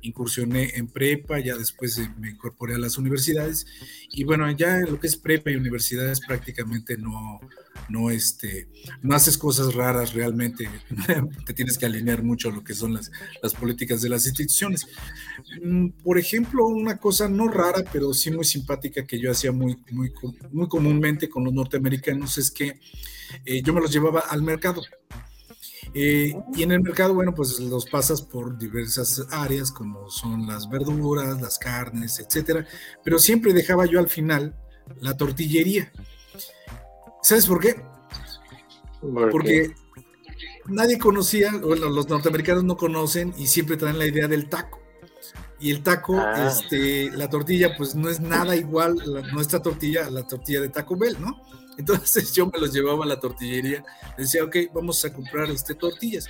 incursioné 0.03 0.73
en 0.75 0.87
prepa, 0.89 1.41
ya 1.41 1.57
después 1.57 1.97
eh, 1.97 2.11
me 2.19 2.29
incorporé 2.29 2.75
a 2.75 2.79
las 2.79 2.99
universidades. 2.99 3.65
Y 4.11 4.25
bueno, 4.25 4.51
ya 4.51 4.81
lo 4.81 5.01
que 5.01 5.07
es 5.07 5.17
prepa 5.17 5.51
y 5.51 5.57
universidades 5.57 6.21
prácticamente 6.21 6.99
no, 6.99 7.41
no, 7.89 8.11
este, 8.11 8.69
no 9.03 9.15
haces 9.15 9.37
cosas 9.39 9.75
raras 9.75 10.15
realmente, 10.15 10.69
te 11.47 11.55
tienes 11.55 11.79
que 11.79 11.87
alinear 11.87 12.23
mucho 12.23 12.49
a 12.49 12.53
lo 12.53 12.63
que 12.63 12.75
son 12.75 12.95
las, 12.95 13.11
las 13.43 13.55
políticas 13.55 14.03
de 14.03 14.09
las 14.09 14.27
instituciones. 14.27 14.87
Mm, 15.63 15.89
por 16.05 16.19
ejemplo, 16.19 16.67
una 16.67 16.99
cosa 16.99 17.29
no 17.29 17.49
rara, 17.49 17.85
pero 17.93 18.13
sí 18.15 18.31
muy 18.31 18.45
simpática 18.45 19.07
que 19.07 19.19
yo 19.19 19.31
hacía 19.31 19.53
muy, 19.53 19.77
muy, 19.91 20.13
muy 20.53 20.69
comúnmente 20.69 21.29
con 21.29 21.45
los 21.45 21.53
norteamericanos 21.53 22.39
es 22.39 22.51
que 22.51 22.79
eh, 23.45 23.63
yo 23.63 23.73
me 23.73 23.81
los 23.81 23.93
llevaba 23.93 24.21
al 24.21 24.43
mercado. 24.43 24.83
Eh, 25.93 26.35
y 26.55 26.63
en 26.63 26.73
el 26.73 26.83
mercado, 26.83 27.15
bueno, 27.15 27.35
pues 27.35 27.59
los 27.59 27.87
pasas 27.87 28.23
por 28.23 28.57
diversas 28.57 29.27
áreas, 29.31 29.73
como 29.73 30.09
son 30.09 30.47
las 30.47 30.69
verduras, 30.69 31.41
las 31.41 31.59
carnes, 31.59 32.21
etcétera, 32.21 32.67
pero 33.03 33.19
siempre 33.19 33.53
dejaba 33.53 33.87
yo 33.87 33.99
al 33.99 34.09
final 34.09 34.55
la 35.01 35.17
tortillería. 35.17 35.93
¿Sabes 37.23 37.47
por 37.47 37.61
qué? 37.61 37.83
Porque 39.01 39.75
nadie 40.67 40.99
conocía, 40.99 41.53
bueno, 41.57 41.89
los 41.89 42.09
norteamericanos 42.09 42.65
no 42.65 42.77
conocen 42.77 43.35
y 43.37 43.47
siempre 43.47 43.77
traen 43.77 43.99
la 43.99 44.07
idea 44.07 44.29
del 44.29 44.49
taco. 44.49 44.81
Y 45.59 45.71
el 45.71 45.83
taco, 45.83 46.19
ah. 46.19 46.49
este, 46.49 47.11
la 47.11 47.29
tortilla, 47.29 47.77
pues 47.77 47.95
no 47.95 48.09
es 48.09 48.21
nada 48.21 48.57
igual 48.57 48.97
nuestra 49.35 49.61
tortilla 49.61 50.07
a 50.07 50.11
la 50.11 50.27
tortilla 50.27 50.63
de 50.63 50.71
Taco 50.71 50.97
Bell, 50.97 51.21
¿no? 51.21 51.39
Entonces 51.77 52.33
yo 52.35 52.47
me 52.47 52.59
los 52.59 52.73
llevaba 52.73 53.05
a 53.05 53.09
la 53.09 53.21
tortillería, 53.21 53.85
decía, 54.17 54.43
ok, 54.45 54.57
vamos 54.75 55.05
a 55.05 55.13
comprar 55.13 55.51
este, 55.51 55.75
tortillas. 55.75 56.27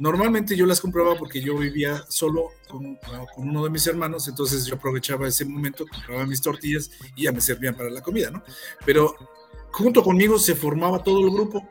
Normalmente 0.00 0.56
yo 0.56 0.66
las 0.66 0.80
compraba 0.80 1.16
porque 1.16 1.40
yo 1.40 1.56
vivía 1.56 2.04
solo 2.08 2.50
con, 2.68 2.96
con, 3.34 3.48
uno 3.48 3.64
de 3.64 3.70
mis 3.70 3.86
hermanos, 3.86 4.26
entonces 4.26 4.64
yo 4.66 4.74
aprovechaba 4.74 5.28
ese 5.28 5.44
momento, 5.44 5.84
compraba 5.86 6.26
mis 6.26 6.40
tortillas 6.40 6.90
y 7.14 7.24
ya 7.24 7.32
me 7.32 7.40
servían 7.40 7.76
para 7.76 7.90
la 7.90 8.00
comida, 8.00 8.30
¿no? 8.30 8.42
Pero 8.84 9.14
junto 9.72 10.02
conmigo 10.02 10.38
se 10.38 10.54
formaba 10.54 11.02
todo 11.02 11.26
el 11.26 11.32
grupo. 11.32 11.66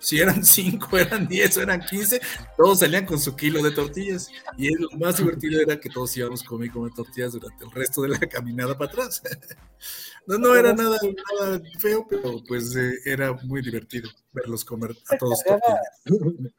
Si 0.00 0.20
eran 0.20 0.44
cinco, 0.44 0.96
eran 0.96 1.26
diez, 1.26 1.56
eran 1.56 1.80
quince, 1.80 2.20
todos 2.56 2.78
salían 2.78 3.04
con 3.04 3.18
su 3.18 3.34
kilo 3.34 3.62
de 3.62 3.72
tortillas. 3.72 4.30
Y 4.56 4.72
lo 4.74 4.88
más 4.98 5.16
divertido 5.16 5.60
era 5.60 5.80
que 5.80 5.90
todos 5.90 6.16
íbamos 6.16 6.44
comer 6.44 6.70
comer 6.70 6.92
tortillas 6.94 7.32
durante 7.32 7.64
el 7.64 7.70
resto 7.72 8.02
de 8.02 8.10
la 8.10 8.18
caminada 8.20 8.78
para 8.78 8.92
atrás. 8.92 9.22
No, 10.26 10.36
no 10.38 10.54
era 10.54 10.74
nada, 10.74 10.98
nada 11.40 11.60
feo, 11.78 12.06
pero 12.08 12.42
pues 12.46 12.76
eh, 12.76 12.92
era 13.06 13.32
muy 13.44 13.62
divertido 13.62 14.10
verlos 14.32 14.64
comer 14.64 14.94
a 15.08 15.16
todos. 15.16 15.42
Tortillas. 15.42 16.52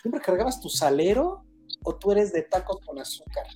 ¿Siempre 0.00 0.20
cargabas 0.20 0.60
tu 0.60 0.68
salero 0.68 1.44
o 1.82 1.96
tú 1.96 2.12
eres 2.12 2.32
de 2.32 2.42
tacos 2.42 2.78
con 2.86 2.98
azúcar? 2.98 3.46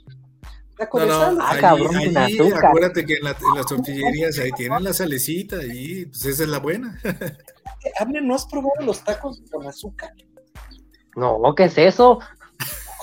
No, 0.78 1.33
no, 1.33 1.38
ah, 1.40 1.57
cabrón, 1.61 1.97
acuérdate 2.16 3.07
que 3.07 3.14
en, 3.14 3.25
las 3.25 3.66
tortillerías 3.66 4.38
ahí 4.38 4.50
tienen 4.52 4.83
la 4.83 4.93
salecita 4.93 5.62
y 5.64 6.07
pues 6.07 6.25
esa 6.25 6.43
es 6.43 6.49
la 6.49 6.59
buena. 6.59 7.00
Hable, 7.99 8.21
¿no 8.21 8.35
has 8.35 8.47
probado 8.47 8.85
los 8.85 9.04
tacos 9.04 9.43
con 9.50 9.66
azúcar? 9.66 10.12
No, 11.16 11.54
¿qué 11.54 11.64
es 11.64 11.78
eso? 11.78 12.19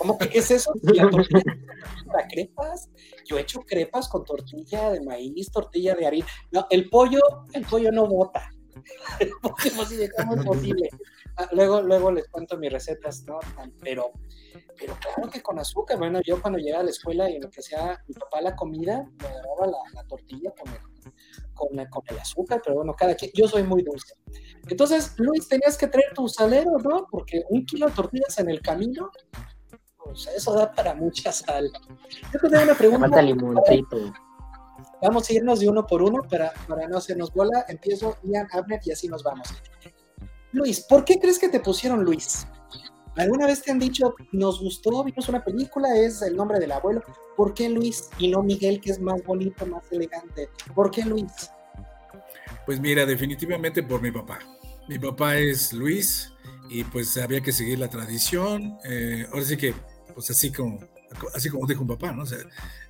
¿Cómo 0.01 0.17
que 0.17 0.29
qué 0.29 0.39
es 0.39 0.49
eso? 0.49 0.73
La 0.81 1.09
tortilla 1.09 1.43
para 2.11 2.27
crepas. 2.27 2.89
Yo 3.25 3.37
he 3.37 3.41
hecho 3.41 3.61
crepas 3.61 4.09
con 4.09 4.25
tortilla 4.25 4.89
de 4.89 5.01
maíz, 5.01 5.51
tortilla 5.51 5.93
de 5.93 6.07
harina. 6.07 6.27
No, 6.51 6.65
el 6.71 6.89
pollo, 6.89 7.19
el 7.53 7.63
pollo 7.65 7.91
no 7.91 8.07
bota. 8.07 8.49
El 9.19 9.31
pollo, 9.41 10.09
¿cómo 10.17 10.35
es 10.35 10.45
posible? 10.45 10.89
Ah, 11.37 11.47
luego, 11.53 11.81
luego 11.81 12.11
les 12.11 12.27
cuento 12.27 12.57
mis 12.57 12.71
recetas, 12.71 13.23
¿no? 13.25 13.39
Pero, 13.81 14.11
pero 14.77 14.95
claro 14.99 15.29
que 15.29 15.41
con 15.41 15.59
azúcar. 15.59 15.97
Bueno, 15.97 16.19
yo 16.25 16.41
cuando 16.41 16.59
llegaba 16.59 16.81
a 16.81 16.85
la 16.85 16.91
escuela 16.91 17.29
y 17.29 17.39
lo 17.39 17.49
que 17.49 17.61
sea 17.61 18.03
mi 18.07 18.13
papá 18.13 18.41
la 18.41 18.55
comida, 18.55 19.07
me 19.19 19.27
agarraba 19.27 19.67
la, 19.93 20.03
tortilla 20.03 20.51
con 20.51 20.73
el, 20.73 21.89
con, 21.89 22.03
el 22.09 22.19
azúcar, 22.19 22.61
pero 22.63 22.77
bueno, 22.77 22.93
cada 22.93 23.15
quien, 23.15 23.31
yo 23.33 23.47
soy 23.47 23.63
muy 23.63 23.83
dulce. 23.83 24.15
Entonces, 24.67 25.13
Luis, 25.17 25.47
tenías 25.47 25.77
que 25.77 25.87
traer 25.87 26.13
tu 26.13 26.27
salero, 26.27 26.77
¿no? 26.79 27.07
Porque 27.09 27.43
un 27.49 27.65
kilo 27.65 27.87
de 27.87 27.93
tortillas 27.93 28.37
en 28.39 28.49
el 28.49 28.61
camino, 28.61 29.09
pues 30.03 30.27
eso 30.35 30.53
da 30.53 30.71
para 30.71 30.93
mucha 30.93 31.31
sal. 31.31 31.71
Yo 32.33 32.39
te 32.39 32.49
tengo 32.49 32.63
una 32.63 32.75
pregunta. 32.75 33.23
Vamos 35.01 35.27
a 35.29 35.33
irnos 35.33 35.59
de 35.59 35.67
uno 35.67 35.87
por 35.87 36.03
uno 36.03 36.21
para, 36.29 36.53
para 36.67 36.87
no 36.87 36.97
hacernos 36.97 37.33
bola. 37.33 37.65
Empiezo 37.67 38.17
Ian 38.23 38.47
Abner 38.51 38.79
y 38.83 38.91
así 38.91 39.07
nos 39.07 39.23
vamos. 39.23 39.47
Luis, 40.53 40.81
¿por 40.81 41.05
qué 41.05 41.19
crees 41.19 41.39
que 41.39 41.49
te 41.49 41.59
pusieron 41.59 42.03
Luis? 42.03 42.45
¿Alguna 43.17 43.45
vez 43.45 43.61
te 43.61 43.71
han 43.71 43.79
dicho, 43.79 44.15
nos 44.31 44.61
gustó, 44.61 45.03
vimos 45.03 45.27
una 45.27 45.43
película, 45.43 45.95
es 45.97 46.21
el 46.21 46.35
nombre 46.35 46.59
del 46.59 46.71
abuelo? 46.71 47.01
¿Por 47.35 47.53
qué 47.53 47.69
Luis 47.69 48.09
y 48.17 48.29
no 48.29 48.41
Miguel, 48.41 48.79
que 48.79 48.91
es 48.91 48.99
más 48.99 49.21
bonito, 49.23 49.65
más 49.65 49.83
elegante? 49.91 50.49
¿Por 50.73 50.91
qué 50.91 51.03
Luis? 51.03 51.31
Pues 52.65 52.79
mira, 52.79 53.05
definitivamente 53.05 53.83
por 53.83 54.01
mi 54.01 54.11
papá. 54.11 54.39
Mi 54.87 54.97
papá 54.97 55.37
es 55.37 55.73
Luis 55.73 56.31
y 56.69 56.83
pues 56.85 57.17
había 57.17 57.41
que 57.41 57.51
seguir 57.51 57.79
la 57.79 57.89
tradición. 57.89 58.77
Eh, 58.85 59.25
ahora 59.31 59.45
sí 59.45 59.57
que, 59.57 59.73
pues 60.13 60.29
así 60.31 60.51
como, 60.51 60.79
así 61.33 61.49
como 61.49 61.67
dijo 61.67 61.81
un 61.81 61.87
papá, 61.87 62.11
¿no? 62.13 62.23
O 62.23 62.25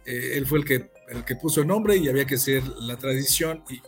eh, 0.06 0.34
él 0.36 0.46
fue 0.46 0.60
el 0.60 0.66
que, 0.66 0.92
el 1.10 1.26
que 1.26 1.36
puso 1.36 1.62
el 1.62 1.68
nombre 1.68 1.96
y 1.96 2.08
había 2.10 2.26
que 2.26 2.38
seguir 2.38 2.68
la 2.80 2.98
tradición 2.98 3.64
y, 3.70 3.82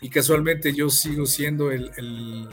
y 0.00 0.10
casualmente 0.10 0.72
yo 0.72 0.90
sigo 0.90 1.26
siendo 1.26 1.70
el, 1.70 2.48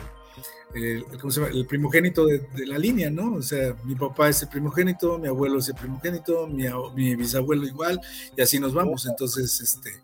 primogénito 1.68 2.26
de, 2.26 2.48
la 2.66 2.78
línea, 2.78 3.10
¿no? 3.10 3.36
O 3.36 3.42
sea, 3.42 3.76
mi 3.84 3.96
papá 3.96 4.30
es 4.30 4.42
el 4.44 4.50
primogénito, 4.50 5.18
mi 5.18 5.28
abuelo 5.28 5.60
es 5.60 5.70
el 5.70 5.76
primogénito, 5.76 6.48
mi, 6.48 7.16
bisabuelo 7.16 7.66
igual, 7.66 8.00
y 8.36 8.42
así 8.42 8.60
nos 8.60 8.74
vamos. 8.74 9.06
Entonces, 9.06 9.60
este, 9.62 10.02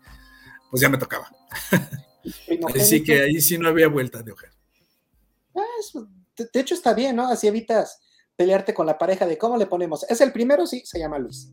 pues 0.70 0.80
ya 0.80 0.88
me 0.88 0.98
tocaba. 0.98 1.30
Así 2.74 3.04
que 3.04 3.20
ahí 3.20 3.38
sí 3.38 3.58
no 3.58 3.68
había 3.68 3.86
vuelta 3.86 4.22
de 4.22 4.32
hoja. 4.32 4.46
Ah, 5.54 5.60
de 6.36 6.60
hecho, 6.60 6.74
está 6.74 6.94
bien, 6.94 7.16
¿no? 7.16 7.28
Así 7.28 7.46
evitas 7.46 8.00
pelearte 8.36 8.74
con 8.74 8.86
la 8.86 8.98
pareja 8.98 9.26
de 9.26 9.38
cómo 9.38 9.56
le 9.56 9.66
ponemos. 9.66 10.04
¿Es 10.08 10.20
el 10.20 10.32
primero? 10.32 10.66
Sí, 10.66 10.82
se 10.84 10.98
llama 10.98 11.18
Luis. 11.18 11.52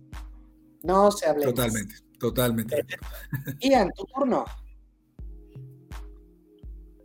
No 0.83 1.11
se 1.11 1.27
hable. 1.27 1.45
Totalmente, 1.45 1.95
totalmente. 2.19 2.85
Ian, 3.59 3.91
tu 3.91 4.05
turno. 4.05 4.45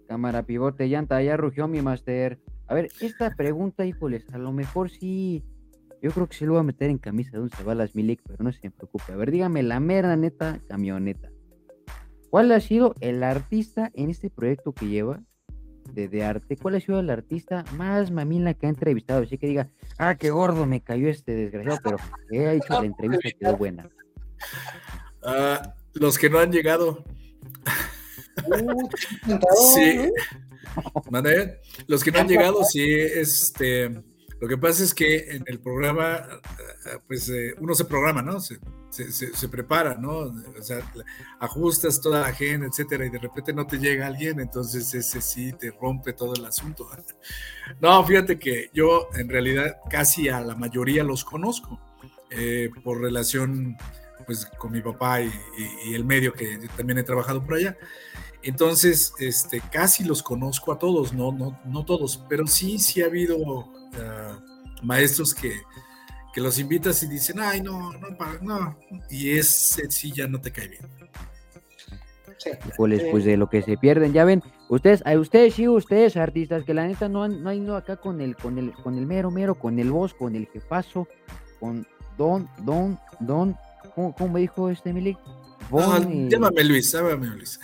Cámara, 0.06 0.44
pivote, 0.44 0.88
llanta, 0.88 1.22
ya 1.22 1.36
rugió 1.36 1.68
mi 1.68 1.82
master. 1.82 2.38
A 2.68 2.74
ver, 2.74 2.88
esta 3.00 3.34
pregunta, 3.34 3.84
híjoles, 3.84 4.24
a 4.32 4.38
lo 4.38 4.52
mejor 4.52 4.90
sí. 4.90 5.44
Yo 6.02 6.10
creo 6.10 6.28
que 6.28 6.36
se 6.36 6.46
lo 6.46 6.52
voy 6.52 6.60
a 6.60 6.64
meter 6.64 6.90
en 6.90 6.98
camisa 6.98 7.32
de 7.32 7.40
once 7.40 7.62
balas 7.62 7.94
Milik, 7.94 8.20
pero 8.26 8.44
no 8.44 8.52
se 8.52 8.70
preocupe. 8.70 9.12
A 9.12 9.16
ver, 9.16 9.30
dígame 9.30 9.62
la 9.62 9.80
mera 9.80 10.14
neta 10.16 10.60
camioneta. 10.68 11.30
¿Cuál 12.30 12.52
ha 12.52 12.60
sido 12.60 12.94
el 13.00 13.22
artista 13.22 13.90
en 13.94 14.10
este 14.10 14.30
proyecto 14.30 14.72
que 14.72 14.86
lleva 14.88 15.22
de, 15.92 16.24
arte? 16.24 16.56
¿Cuál 16.56 16.74
ha 16.74 16.80
sido 16.80 17.00
el 17.00 17.08
artista 17.08 17.64
más 17.76 18.10
mamila 18.10 18.54
que 18.54 18.66
ha 18.66 18.68
entrevistado? 18.68 19.22
Así 19.22 19.38
que 19.38 19.46
diga, 19.46 19.70
ah, 19.98 20.16
qué 20.16 20.30
gordo 20.30 20.66
me 20.66 20.82
cayó 20.82 21.08
este 21.08 21.32
desgraciado, 21.32 21.78
pero 21.82 21.96
he 22.30 22.56
hecho 22.56 22.74
la 22.74 22.86
entrevista 22.86 23.30
quedó 23.38 23.56
buena. 23.56 23.88
Ah, 25.22 25.74
los 25.94 26.18
que 26.18 26.28
no 26.28 26.38
han 26.38 26.52
llegado. 26.52 27.04
Sí. 29.72 30.10
Los 31.86 32.04
que 32.04 32.12
no 32.12 32.20
han 32.20 32.28
llegado, 32.28 32.64
sí, 32.64 32.84
este. 32.90 34.02
Lo 34.38 34.48
que 34.48 34.58
pasa 34.58 34.84
es 34.84 34.92
que 34.92 35.30
en 35.30 35.44
el 35.46 35.60
programa, 35.60 36.26
pues 37.06 37.28
eh, 37.30 37.54
uno 37.58 37.74
se 37.74 37.86
programa, 37.86 38.20
¿no? 38.20 38.38
Se, 38.38 38.58
se, 38.90 39.48
prepara, 39.48 39.94
¿no? 39.94 40.18
O 40.58 40.62
sea, 40.62 40.80
ajustas 41.40 42.00
toda 42.00 42.20
la 42.20 42.32
gente, 42.32 42.66
etcétera, 42.66 43.06
y 43.06 43.10
de 43.10 43.18
repente 43.18 43.52
no 43.52 43.66
te 43.66 43.78
llega 43.78 44.06
alguien, 44.06 44.40
entonces 44.40 44.92
ese 44.94 45.20
sí 45.20 45.52
te 45.52 45.70
rompe 45.70 46.12
todo 46.12 46.34
el 46.34 46.44
asunto. 46.44 46.88
No, 47.80 48.04
fíjate 48.06 48.38
que 48.38 48.70
yo 48.72 49.08
en 49.14 49.28
realidad 49.28 49.78
casi 49.90 50.28
a 50.28 50.40
la 50.40 50.54
mayoría 50.54 51.02
los 51.02 51.24
conozco 51.24 51.80
eh, 52.30 52.70
por 52.84 53.00
relación 53.00 53.76
pues 54.24 54.46
con 54.58 54.72
mi 54.72 54.80
papá 54.80 55.22
y, 55.22 55.32
el 55.92 56.04
medio 56.04 56.32
que 56.32 56.58
también 56.76 56.98
he 56.98 57.02
trabajado 57.02 57.42
por 57.44 57.54
allá. 57.54 57.76
Entonces, 58.46 59.12
este, 59.18 59.60
casi 59.72 60.04
los 60.04 60.22
conozco 60.22 60.70
a 60.70 60.78
todos, 60.78 61.12
no, 61.12 61.32
no, 61.32 61.58
no 61.64 61.84
todos, 61.84 62.24
pero 62.28 62.46
sí, 62.46 62.78
sí 62.78 63.02
ha 63.02 63.06
habido 63.06 63.36
ah, 63.98 64.38
maestros 64.84 65.34
que, 65.34 65.52
que 66.32 66.40
los 66.40 66.56
invitas 66.60 67.02
y 67.02 67.08
dicen, 67.08 67.40
ay, 67.40 67.60
no, 67.60 67.92
no, 67.94 68.08
no, 68.42 68.78
y 69.10 69.30
ese 69.30 69.90
sí 69.90 70.12
ya 70.12 70.28
no 70.28 70.40
te 70.40 70.52
cae 70.52 70.68
bien. 70.68 70.82
Sí. 72.38 72.50
pues 72.76 73.24
de 73.24 73.36
lo 73.36 73.48
que 73.48 73.62
se 73.62 73.76
pierden, 73.76 74.12
ya 74.12 74.24
ven, 74.24 74.44
ustedes, 74.68 75.02
a 75.04 75.18
ustedes 75.18 75.54
sí, 75.54 75.66
ustedes 75.66 76.16
artistas, 76.16 76.62
que 76.62 76.72
la 76.72 76.86
neta 76.86 77.08
no 77.08 77.24
han, 77.24 77.42
no 77.42 77.50
han 77.50 77.64
ido 77.64 77.76
acá 77.76 77.96
con 77.96 78.20
el, 78.20 78.36
con 78.36 78.58
el, 78.58 78.72
con 78.74 78.96
el 78.96 79.06
mero 79.06 79.32
mero, 79.32 79.56
con 79.56 79.80
el 79.80 79.90
voz, 79.90 80.14
con 80.14 80.36
el 80.36 80.46
jefazo, 80.46 81.08
con 81.58 81.84
Don, 82.16 82.48
Don, 82.58 82.96
Don, 83.18 83.56
¿cómo, 83.96 84.14
cómo 84.14 84.34
me 84.34 84.40
dijo 84.40 84.70
este 84.70 84.92
Milik? 84.92 85.18
Ah, 85.72 86.00
llámame 86.28 86.62
Luis, 86.62 86.92
llámame 86.92 87.26
Luis. 87.26 87.58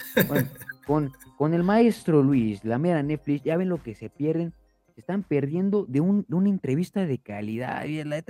Con, 0.87 1.13
el 1.55 1.63
maestro 1.63 2.23
Luis, 2.23 2.65
la 2.65 2.79
mera 2.79 3.03
Netflix, 3.03 3.45
ya 3.45 3.57
ven 3.57 3.69
lo 3.69 3.83
que 3.83 3.95
se 3.95 4.11
pierden, 4.11 4.53
están 4.97 5.23
perdiendo 5.23 5.87
de, 5.87 6.01
un, 6.01 6.25
de 6.29 6.35
una 6.37 6.49
entrevista 6.49 7.07
de 7.07 7.19
calidad, 7.19 7.85
y 7.85 8.03
la 8.05 8.23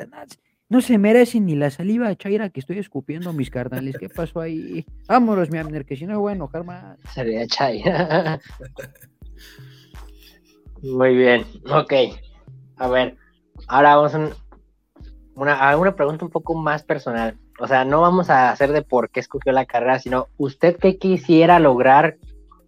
no 0.73 0.81
se 0.81 0.97
merecen 0.97 1.45
ni 1.45 1.55
la 1.55 1.71
saliva 1.71 2.17
chaira 2.17 2.49
que 2.49 2.59
estoy 2.59 2.79
escupiendo 2.79 3.35
mis 3.35 3.51
carnales. 3.51 3.95
¿Qué 3.99 4.09
pasó 4.09 4.41
ahí? 4.41 4.87
Vámonos, 5.07 5.51
mi 5.51 5.59
Amner, 5.59 5.85
que 5.85 5.97
si 5.97 6.07
no 6.07 6.19
voy 6.19 6.33
a 6.33 6.37
enojar 6.37 6.65
más. 6.65 6.99
Sería 7.13 7.47
chaira. 7.47 8.41
Muy 10.83 11.15
bien, 11.15 11.45
ok. 11.71 11.93
A 12.77 12.89
ver, 12.89 13.19
ahora 13.69 13.97
vamos 13.97 14.15
a 14.15 14.31
una, 15.35 15.77
una 15.77 15.95
pregunta 15.95 16.25
un 16.25 16.31
poco 16.31 16.55
más 16.55 16.83
personal. 16.83 17.37
O 17.61 17.69
sea, 17.69 17.85
no 17.85 18.01
vamos 18.01 18.31
a 18.31 18.51
hacer 18.51 18.73
de 18.73 18.81
por 18.81 19.11
qué 19.11 19.21
escogió 19.21 19.53
la 19.53 19.67
carrera, 19.67 19.99
sino 19.99 20.29
usted 20.39 20.79
qué 20.79 20.97
quisiera 20.97 21.59
lograr 21.59 22.17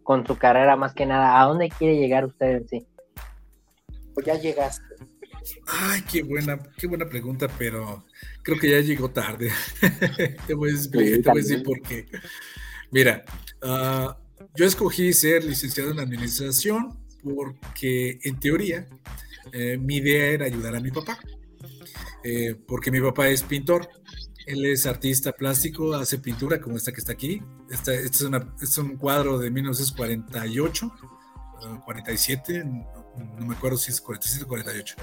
con 0.04 0.26
su 0.26 0.38
carrera 0.38 0.76
más 0.76 0.94
que 0.94 1.06
nada. 1.06 1.40
¿A 1.40 1.46
dónde 1.46 1.68
quiere 1.68 1.96
llegar 1.96 2.25
usted 2.25 2.58
en 2.58 2.68
sí? 2.68 2.87
Pues 4.14 4.26
ya 4.26 4.38
llegaste. 4.38 4.84
Ay, 5.66 6.02
qué 6.11 6.23
buena, 6.23 6.58
qué 6.78 6.87
buena 6.87 7.06
pregunta, 7.06 7.49
pero 7.58 8.04
creo 8.42 8.58
que 8.58 8.70
ya 8.70 8.80
llegó 8.80 9.11
tarde. 9.11 9.50
te, 10.46 10.54
voy 10.54 10.70
a 10.70 10.73
decir, 10.73 11.62
por 11.62 11.82
qué. 11.82 12.06
Mira, 12.90 13.25
ah, 13.62 14.16
yo 14.54 14.64
escogí 14.64 15.12
ser 15.12 15.44
licenciado 15.44 15.90
en 15.90 15.99
administración 15.99 16.99
porque 17.23 18.18
en 18.23 18.38
teoría 18.38 18.87
eh, 19.52 19.78
mi 19.78 19.96
idea 19.96 20.26
era 20.26 20.46
ayudar 20.46 20.76
a 20.76 20.80
mi 20.80 20.90
papá, 20.90 21.18
eh, 22.23 22.54
porque 22.66 22.90
mi 22.90 23.00
papá 23.00 23.28
es 23.28 23.42
pintor. 23.42 23.88
Él 24.46 24.64
es 24.66 24.86
artista 24.86 25.32
plástico, 25.32 25.94
hace 25.94 26.18
pintura 26.18 26.60
como 26.60 26.76
esta 26.76 26.92
que 26.92 27.00
está 27.00 27.12
aquí. 27.12 27.42
Este 27.70 28.04
es, 28.04 28.20
es, 28.60 28.78
un 28.78 28.96
cuadro 28.96 29.38
de 29.38 29.50
1948, 29.50 30.92
47, 31.84 32.64
no 32.64 33.46
me 33.46 33.54
acuerdo 33.54 33.78
si 33.78 33.90
es 33.90 34.00
47 34.00 34.44
o 34.44 34.48
48. 34.48 34.96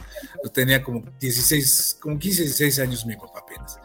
Yo 0.43 0.51
tenía 0.51 0.83
como 0.83 1.03
16, 1.19 1.97
como 1.99 2.19
15, 2.19 2.43
16 2.43 2.79
años 2.79 3.05
mi 3.05 3.15
papá 3.15 3.39
apenas. 3.39 3.79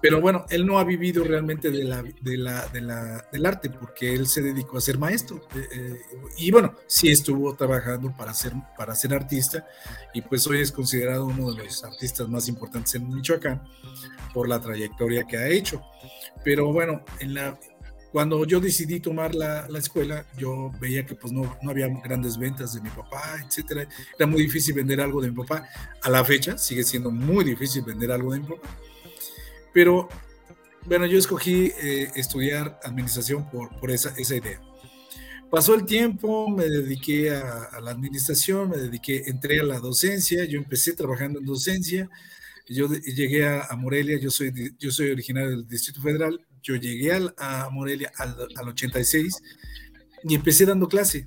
Pero 0.00 0.20
bueno, 0.20 0.44
él 0.50 0.66
no 0.66 0.78
ha 0.78 0.84
vivido 0.84 1.24
realmente 1.24 1.70
del 1.70 3.46
arte 3.46 3.70
porque 3.70 4.14
él 4.14 4.26
se 4.26 4.42
dedicó 4.42 4.76
a 4.76 4.80
ser 4.80 4.98
maestro. 4.98 5.36
Eh, 5.54 5.68
eh, 5.72 6.00
y 6.38 6.50
bueno, 6.50 6.74
sí 6.86 7.10
estuvo 7.10 7.54
trabajando 7.54 8.14
para 8.16 8.34
ser, 8.34 8.52
artista 9.14 9.66
y 10.12 10.20
pues 10.20 10.46
hoy 10.46 10.60
es 10.60 10.72
considerado 10.72 11.26
uno 11.26 11.52
de 11.52 11.64
los 11.64 11.84
artistas 11.84 12.28
más 12.28 12.48
importantes 12.48 12.94
en 12.94 13.08
Michoacán 13.08 13.62
por 14.34 14.48
la 14.48 14.60
trayectoria 14.60 15.26
que 15.26 15.38
ha 15.38 15.48
hecho. 15.48 15.82
Pero 16.44 16.72
bueno, 16.72 17.02
cuando 18.12 18.44
yo 18.44 18.60
decidí 18.60 19.00
tomar 19.00 19.34
la, 19.34 19.66
la, 19.68 19.78
escuela, 19.78 20.24
yo 20.36 20.70
veía 20.80 21.04
que 21.06 21.14
pues 21.14 21.32
no, 21.32 21.56
no 21.62 21.70
había 21.70 21.88
grandes 22.04 22.38
ventas 22.38 22.74
de 22.74 22.80
mi 22.80 22.90
papá, 22.90 23.36
etcétera. 23.44 23.88
Era 24.16 24.26
muy 24.26 24.42
difícil 24.42 24.74
vender 24.74 25.00
algo 25.00 25.20
de 25.20 25.30
mi 25.30 25.36
papá. 25.36 25.68
A 26.02 26.10
la 26.10 26.24
fecha 26.24 26.58
sigue 26.58 26.84
siendo 26.84 27.10
muy 27.10 27.44
difícil 27.44 27.82
vender 27.82 28.12
algo 28.12 28.32
de 28.32 28.40
mi 28.40 28.46
papá. 28.46 28.68
Pero 29.76 30.08
bueno, 30.86 31.04
yo 31.04 31.18
escogí 31.18 31.70
eh, 31.82 32.10
estudiar 32.14 32.80
administración 32.82 33.50
por, 33.50 33.78
por 33.78 33.90
esa, 33.90 34.08
esa 34.16 34.34
idea. 34.34 34.58
Pasó 35.50 35.74
el 35.74 35.84
tiempo, 35.84 36.48
me 36.48 36.64
dediqué 36.64 37.30
a, 37.30 37.78
la 37.82 37.90
administración, 37.90 38.70
me 38.70 38.78
dediqué, 38.78 39.24
entré 39.26 39.60
a 39.60 39.64
la 39.64 39.78
docencia, 39.78 40.46
yo 40.46 40.56
empecé 40.56 40.94
trabajando 40.94 41.40
en 41.40 41.44
docencia, 41.44 42.08
yo 42.66 42.88
llegué 42.90 43.46
a, 43.46 43.68
Morelia, 43.76 44.18
yo 44.18 44.30
soy, 44.30 44.50
yo 44.78 44.90
soy 44.90 45.10
originario 45.10 45.50
del 45.50 45.68
Distrito 45.68 46.00
Federal, 46.00 46.40
yo 46.62 46.76
llegué 46.76 47.12
a 47.36 47.68
Morelia 47.70 48.10
al, 48.16 48.34
al 48.56 48.68
86 48.68 49.42
y 50.24 50.34
empecé 50.34 50.64
dando 50.64 50.88
clase. 50.88 51.26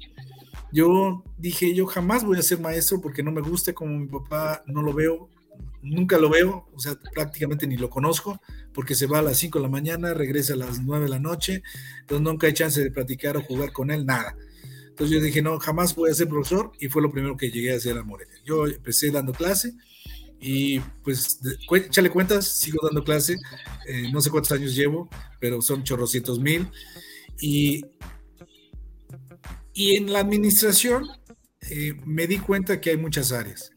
Yo 0.72 1.24
dije, 1.38 1.76
yo 1.76 1.86
jamás 1.86 2.26
voy 2.26 2.40
a 2.40 2.42
ser 2.42 2.60
maestro 2.60 3.00
porque 3.00 3.22
no 3.22 3.32
me 3.32 3.42
gusta 3.42 3.74
como 3.74 3.96
mi 3.96 4.08
papá, 4.08 4.64
no 4.66 4.82
lo 4.82 4.92
veo, 4.92 5.30
nunca 5.82 6.18
lo 6.18 6.30
veo, 6.30 6.68
o 6.74 6.80
sea, 6.80 6.98
prácticamente 7.14 7.68
ni 7.68 7.78
lo 7.78 7.90
conozco, 7.90 8.42
porque 8.74 8.96
se 8.96 9.08
va 9.08 9.20
a 9.20 9.22
las 9.22 9.38
5 9.38 9.60
de 9.60 9.64
la 9.64 9.70
mañana, 9.70 10.14
regresa 10.14 10.54
a 10.54 10.58
las 10.58 10.82
9 10.82 11.06
de 11.06 11.10
la 11.10 11.20
noche, 11.20 11.64
entonces 12.02 12.24
nunca 12.24 12.48
hay 12.48 12.54
chance 12.54 12.82
de 12.82 12.92
platicar 12.92 13.38
o 13.38 13.42
jugar 13.42 13.72
con 13.72 13.92
él, 13.92 14.06
nada. 14.06 14.36
Entonces 14.90 15.16
yo 15.16 15.24
dije, 15.24 15.42
no, 15.42 15.60
jamás 15.60 15.96
voy 15.96 16.12
a 16.12 16.14
ser 16.14 16.28
profesor 16.28 16.72
y 16.80 16.90
fue 16.90 17.02
lo 17.02 17.12
primero 17.12 17.38
que 17.38 17.52
llegué 17.52 17.74
a 17.74 17.78
hacer 17.78 17.98
a 17.98 18.04
Morelia. 18.04 18.36
Yo 18.44 18.68
empecé 18.68 19.10
dando 19.12 19.32
clase 19.32 19.74
y 20.42 20.80
pues, 21.04 21.40
échale 21.72 22.10
cuentas, 22.10 22.46
sigo 22.48 22.80
dando 22.86 23.04
clase, 23.04 23.38
eh, 23.88 24.12
no 24.12 24.20
sé 24.20 24.30
cuántos 24.30 24.52
años 24.52 24.76
llevo, 24.76 25.10
pero 25.40 25.62
son 25.62 25.84
chorrocientos 25.84 26.40
mil. 26.40 26.68
Y, 27.40 27.86
y 29.74 29.96
en 29.96 30.12
la 30.12 30.20
administración 30.20 31.08
eh, 31.70 31.94
me 32.06 32.28
di 32.28 32.40
cuenta 32.40 32.82
que 32.82 32.90
hay 32.90 32.98
muchas 32.98 33.32
áreas. 33.32 33.72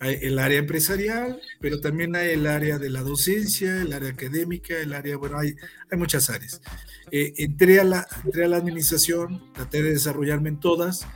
Hay 0.00 0.18
el 0.22 0.38
área 0.38 0.58
empresarial, 0.58 1.40
pero 1.60 1.80
también 1.80 2.14
hay 2.16 2.30
el 2.30 2.46
área 2.46 2.78
de 2.78 2.90
la 2.90 3.02
docencia, 3.02 3.82
el 3.82 3.92
área 3.92 4.10
académica, 4.10 4.76
el 4.76 4.92
área, 4.92 5.16
bueno, 5.16 5.38
hay, 5.38 5.54
hay 5.90 5.98
muchas 5.98 6.28
áreas. 6.30 6.60
Eh, 7.10 7.32
entré, 7.38 7.80
a 7.80 7.84
la, 7.84 8.06
entré 8.24 8.44
a 8.44 8.48
la 8.48 8.56
administración, 8.56 9.52
traté 9.52 9.82
de 9.82 9.90
desarrollarme 9.90 10.50
en 10.50 10.60
todas. 10.60 11.06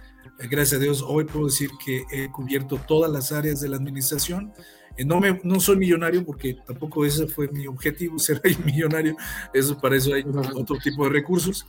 gracias 0.51 0.81
a 0.81 0.83
Dios, 0.83 1.05
hoy 1.07 1.25
puedo 1.25 1.47
decir 1.47 1.71
que 1.85 2.05
he 2.11 2.31
cubierto 2.31 2.81
todas 2.87 3.11
las 3.11 3.33
áreas 3.33 3.61
de 3.61 3.69
la 3.69 3.77
administración 3.77 4.53
eh, 4.99 5.05
no, 5.05 5.21
me, 5.21 5.41
no 5.45 5.61
soy 5.61 5.77
millonario 5.77 6.25
porque 6.25 6.59
tampoco 6.67 7.07
ese 7.07 7.29
fue 7.29 7.49
mi 7.49 7.69
objetivo, 7.69 8.19
ser 8.19 8.43
millonario, 8.65 9.17
eso 9.55 9.81
para 9.81 9.97
eso 9.97 10.13
hay 10.13 10.25
otro 10.55 10.77
tipo 10.83 11.05
de 11.05 11.11
recursos, 11.11 11.67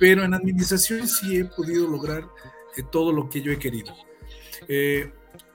pero 0.00 0.24
en 0.24 0.32
administración 0.32 1.06
sí 1.06 1.36
he 1.36 1.44
podido 1.44 1.86
lograr 1.86 2.24
eh, 2.76 2.82
todo 2.90 3.12
lo 3.12 3.28
que 3.28 3.42
yo 3.42 3.52
he 3.52 3.58
querido. 3.58 3.94
Eh, 4.68 5.12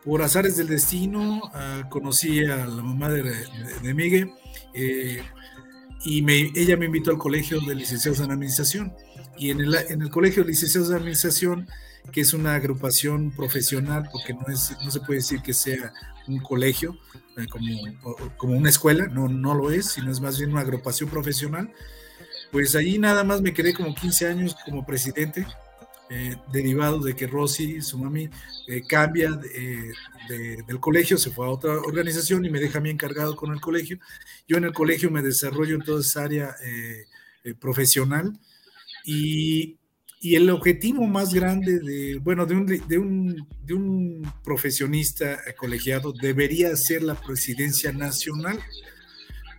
por 0.08 0.22
azares 0.22 0.56
del 0.56 0.68
destino, 0.68 1.42
ah, 1.54 1.84
conocí 1.90 2.40
a 2.46 2.66
la 2.66 2.82
mamá 2.82 3.10
de, 3.10 3.94
Miguel 3.94 4.32
y 6.06 6.22
me, 6.22 6.50
ella 6.56 6.78
me 6.78 6.86
invitó 6.86 7.12
al 7.12 7.18
colegio 7.18 7.60
de 7.60 7.76
licenciados 7.76 8.22
en 8.22 8.32
administración. 8.32 8.94
Y 9.38 9.52
en 9.52 9.60
el, 9.60 9.76
en 9.76 10.02
el 10.02 10.10
colegio 10.10 10.44
de 10.44 10.50
licenciados 10.50 10.90
en 10.90 10.96
administración, 10.96 11.68
que 12.14 12.22
es 12.22 12.34
una 12.34 12.56
agrupación 12.56 13.32
profesional, 13.32 14.08
porque 14.10 14.34
no, 14.34 14.46
es, 14.48 14.78
no 14.84 14.92
se 14.92 15.02
puede 15.02 15.20
decir 15.20 15.42
que 15.42 15.54
sea 15.54 15.92
un 16.28 16.40
colegio, 16.40 16.98
eh, 17.36 17.46
como, 17.50 18.16
como 18.38 18.54
una 18.58 18.70
escuela, 18.70 19.08
no, 19.08 19.28
no 19.28 19.56
lo 19.56 19.72
es, 19.72 19.88
sino 19.88 20.10
es 20.10 20.22
más 20.22 20.38
bien 20.38 20.52
una 20.52 20.62
agrupación 20.62 21.10
profesional. 21.10 21.70
Pues 22.54 22.76
ahí 22.76 22.98
nada 22.98 23.26
más 23.26 23.42
me 23.42 23.54
quedé 23.54 23.74
como 23.74 23.94
15 23.94 24.28
años 24.28 24.56
como 24.66 24.86
presidente, 24.86 25.46
eh, 26.10 26.36
derivado 26.52 27.00
de 27.00 27.16
que 27.16 27.28
Rosy, 27.28 27.82
su 27.82 27.98
mami, 27.98 28.30
eh, 28.68 28.82
cambia 28.88 29.32
del 29.32 30.80
colegio, 30.80 31.18
se 31.18 31.32
fue 31.32 31.46
a 31.46 31.50
otra 31.50 31.74
organización 31.74 32.46
y 32.46 32.50
me 32.50 32.60
deja 32.60 32.80
a 32.80 32.82
mí 32.82 32.90
encargado 32.90 33.36
con 33.36 33.52
el 33.54 33.62
colegio. 33.62 34.00
Yo 34.48 34.58
en 34.58 34.66
el 34.66 34.74
colegio 34.74 35.12
me 35.12 35.22
desarrollo 35.22 35.76
en 35.76 35.84
toda 35.84 36.02
esa 36.02 36.24
área 36.24 36.56
profesional 37.60 38.38
y 39.06 39.78
y 40.20 40.36
el 40.36 40.50
objetivo 40.50 41.06
más 41.06 41.34
grande 41.34 41.80
de, 41.80 42.18
bueno, 42.18 42.46
de 42.46 42.56
un, 42.56 42.66
de 42.66 42.98
un, 42.98 43.48
de 43.64 43.74
un 43.74 44.34
profesionista 44.44 45.40
colegiado 45.56 46.12
debería 46.12 46.76
ser 46.76 47.04
la 47.04 47.16
presidencia 47.16 47.92
nacional, 47.92 48.60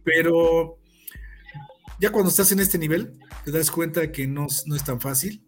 pero 0.02 0.78
ya 2.00 2.11
cuando 2.11 2.30
estás 2.30 2.50
en 2.52 2.61
este 2.61 2.78
nivel, 2.78 3.12
te 3.44 3.52
das 3.52 3.70
cuenta 3.70 4.11
que 4.11 4.26
no, 4.26 4.46
no 4.66 4.76
es 4.76 4.84
tan 4.84 5.00
fácil, 5.00 5.42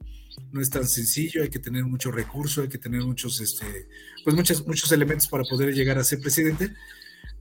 no 0.52 0.60
es 0.60 0.70
tan 0.70 0.86
sencillo, 0.86 1.42
hay 1.42 1.50
que 1.50 1.58
tener 1.58 1.84
mucho 1.84 2.10
recurso, 2.10 2.62
hay 2.62 2.68
que 2.68 2.78
tener 2.78 3.02
muchos, 3.02 3.40
este, 3.40 3.88
pues 4.24 4.34
muchos, 4.36 4.66
muchos 4.66 4.90
elementos 4.92 5.28
para 5.28 5.44
poder 5.44 5.74
llegar 5.74 5.98
a 5.98 6.04
ser 6.04 6.20
presidente, 6.20 6.72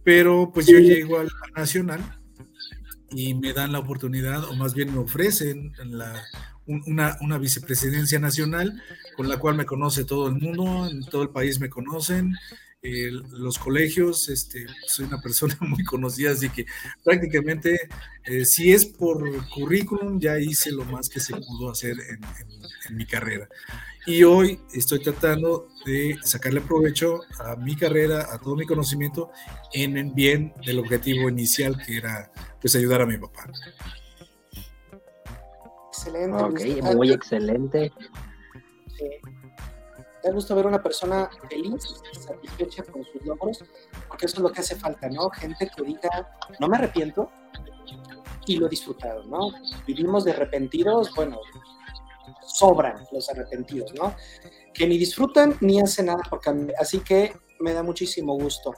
pero 0.04 0.52
pues 0.54 0.68
yo 0.68 0.80
llego 0.80 1.20
al 1.20 1.30
nacional 1.56 2.20
y 3.12 3.34
me 3.34 3.54
dan 3.54 3.72
la 3.72 3.80
oportunidad, 3.80 4.44
o 4.44 4.54
más 4.56 4.74
bien 4.74 4.94
me 4.94 5.00
ofrecen 5.00 5.74
la 5.86 6.24
una, 6.66 7.18
una, 7.22 7.40
vicepresidencia 7.40 8.20
nacional 8.20 8.80
con 9.18 9.28
la 9.28 9.38
cual 9.38 9.56
me 9.56 9.66
conoce 9.66 10.06
todo 10.06 10.28
el 10.28 10.36
mundo, 10.36 10.88
en 10.88 11.04
todo 11.04 11.24
el 11.24 11.30
país 11.30 11.60
me 11.60 11.70
conocen, 11.70 12.36
los 12.82 13.60
colegios, 13.60 14.30
este, 14.30 14.66
soy 14.88 15.06
una 15.06 15.22
persona 15.22 15.58
muy 15.62 15.84
conocida, 15.84 16.32
así 16.32 16.50
que 16.50 16.66
prácticamente 17.04 17.90
eh, 18.26 18.46
si 18.46 18.72
es 18.72 18.86
por 18.86 19.22
currículum, 19.50 20.20
ya 20.20 20.40
hice 20.40 20.72
lo 20.72 20.86
más 20.86 21.10
que 21.10 21.20
se 21.20 21.36
pudo 21.36 21.72
hacer 21.72 21.98
en, 22.00 22.96
mi 22.96 23.06
carrera. 23.06 23.48
Y 24.08 24.24
hoy 24.24 24.60
estoy 24.74 25.00
tratando 25.00 25.68
de 25.86 26.18
sacarle 26.24 26.62
provecho 26.62 27.22
a 27.38 27.56
mi 27.56 27.76
carrera, 27.76 28.34
a 28.34 28.40
todo 28.40 28.56
mi 28.56 28.66
conocimiento, 28.66 29.30
en 29.74 29.98
el 29.98 30.12
bien 30.12 30.54
del 30.66 30.80
objetivo 30.80 31.30
inicial 31.30 31.78
que 31.86 31.98
era 31.98 32.32
pues 32.60 32.76
ayudar 32.76 33.02
a 33.02 33.06
mi 33.06 33.18
papá. 33.18 33.52
Excelente. 35.90 36.38
Ok, 36.38 36.96
muy 36.96 37.12
excelente. 37.12 37.92
Sí. 38.98 39.39
Me 40.24 40.32
gusta 40.32 40.54
ver 40.54 40.68
una 40.68 40.82
persona 40.82 41.30
feliz, 41.50 41.84
satisfecha 42.20 42.84
con 42.84 43.04
sus 43.06 43.26
logros, 43.26 43.64
porque 44.08 44.26
eso 44.26 44.38
es 44.38 44.44
lo 44.44 44.52
que 44.52 44.62
hace 44.62 44.76
falta, 44.76 45.10
¿no? 45.10 45.30
Gente 45.30 45.70
que 45.76 45.84
diga, 45.84 46.38
no 46.60 46.68
me 46.68 46.78
arrepiento 46.78 47.30
y 48.46 48.58
lo 48.58 48.68
he 48.68 48.70
disfrutado, 48.70 49.24
¿no? 49.24 49.52
Vivimos 49.86 50.26
de 50.26 50.32
arrepentidos, 50.32 51.14
bueno, 51.16 51.40
sobran 52.46 53.06
los 53.12 53.30
arrepentidos, 53.30 53.94
¿no? 53.94 54.16
Que 54.74 54.88
ni 54.88 54.98
disfrutan 54.98 55.56
ni 55.62 55.80
hacen 55.80 56.08
nada 56.08 56.24
por. 56.30 56.42
Así 56.78 57.00
que 57.00 57.34
me 57.60 57.74
da 57.74 57.84
muchísimo 57.84 58.36
gusto. 58.36 58.74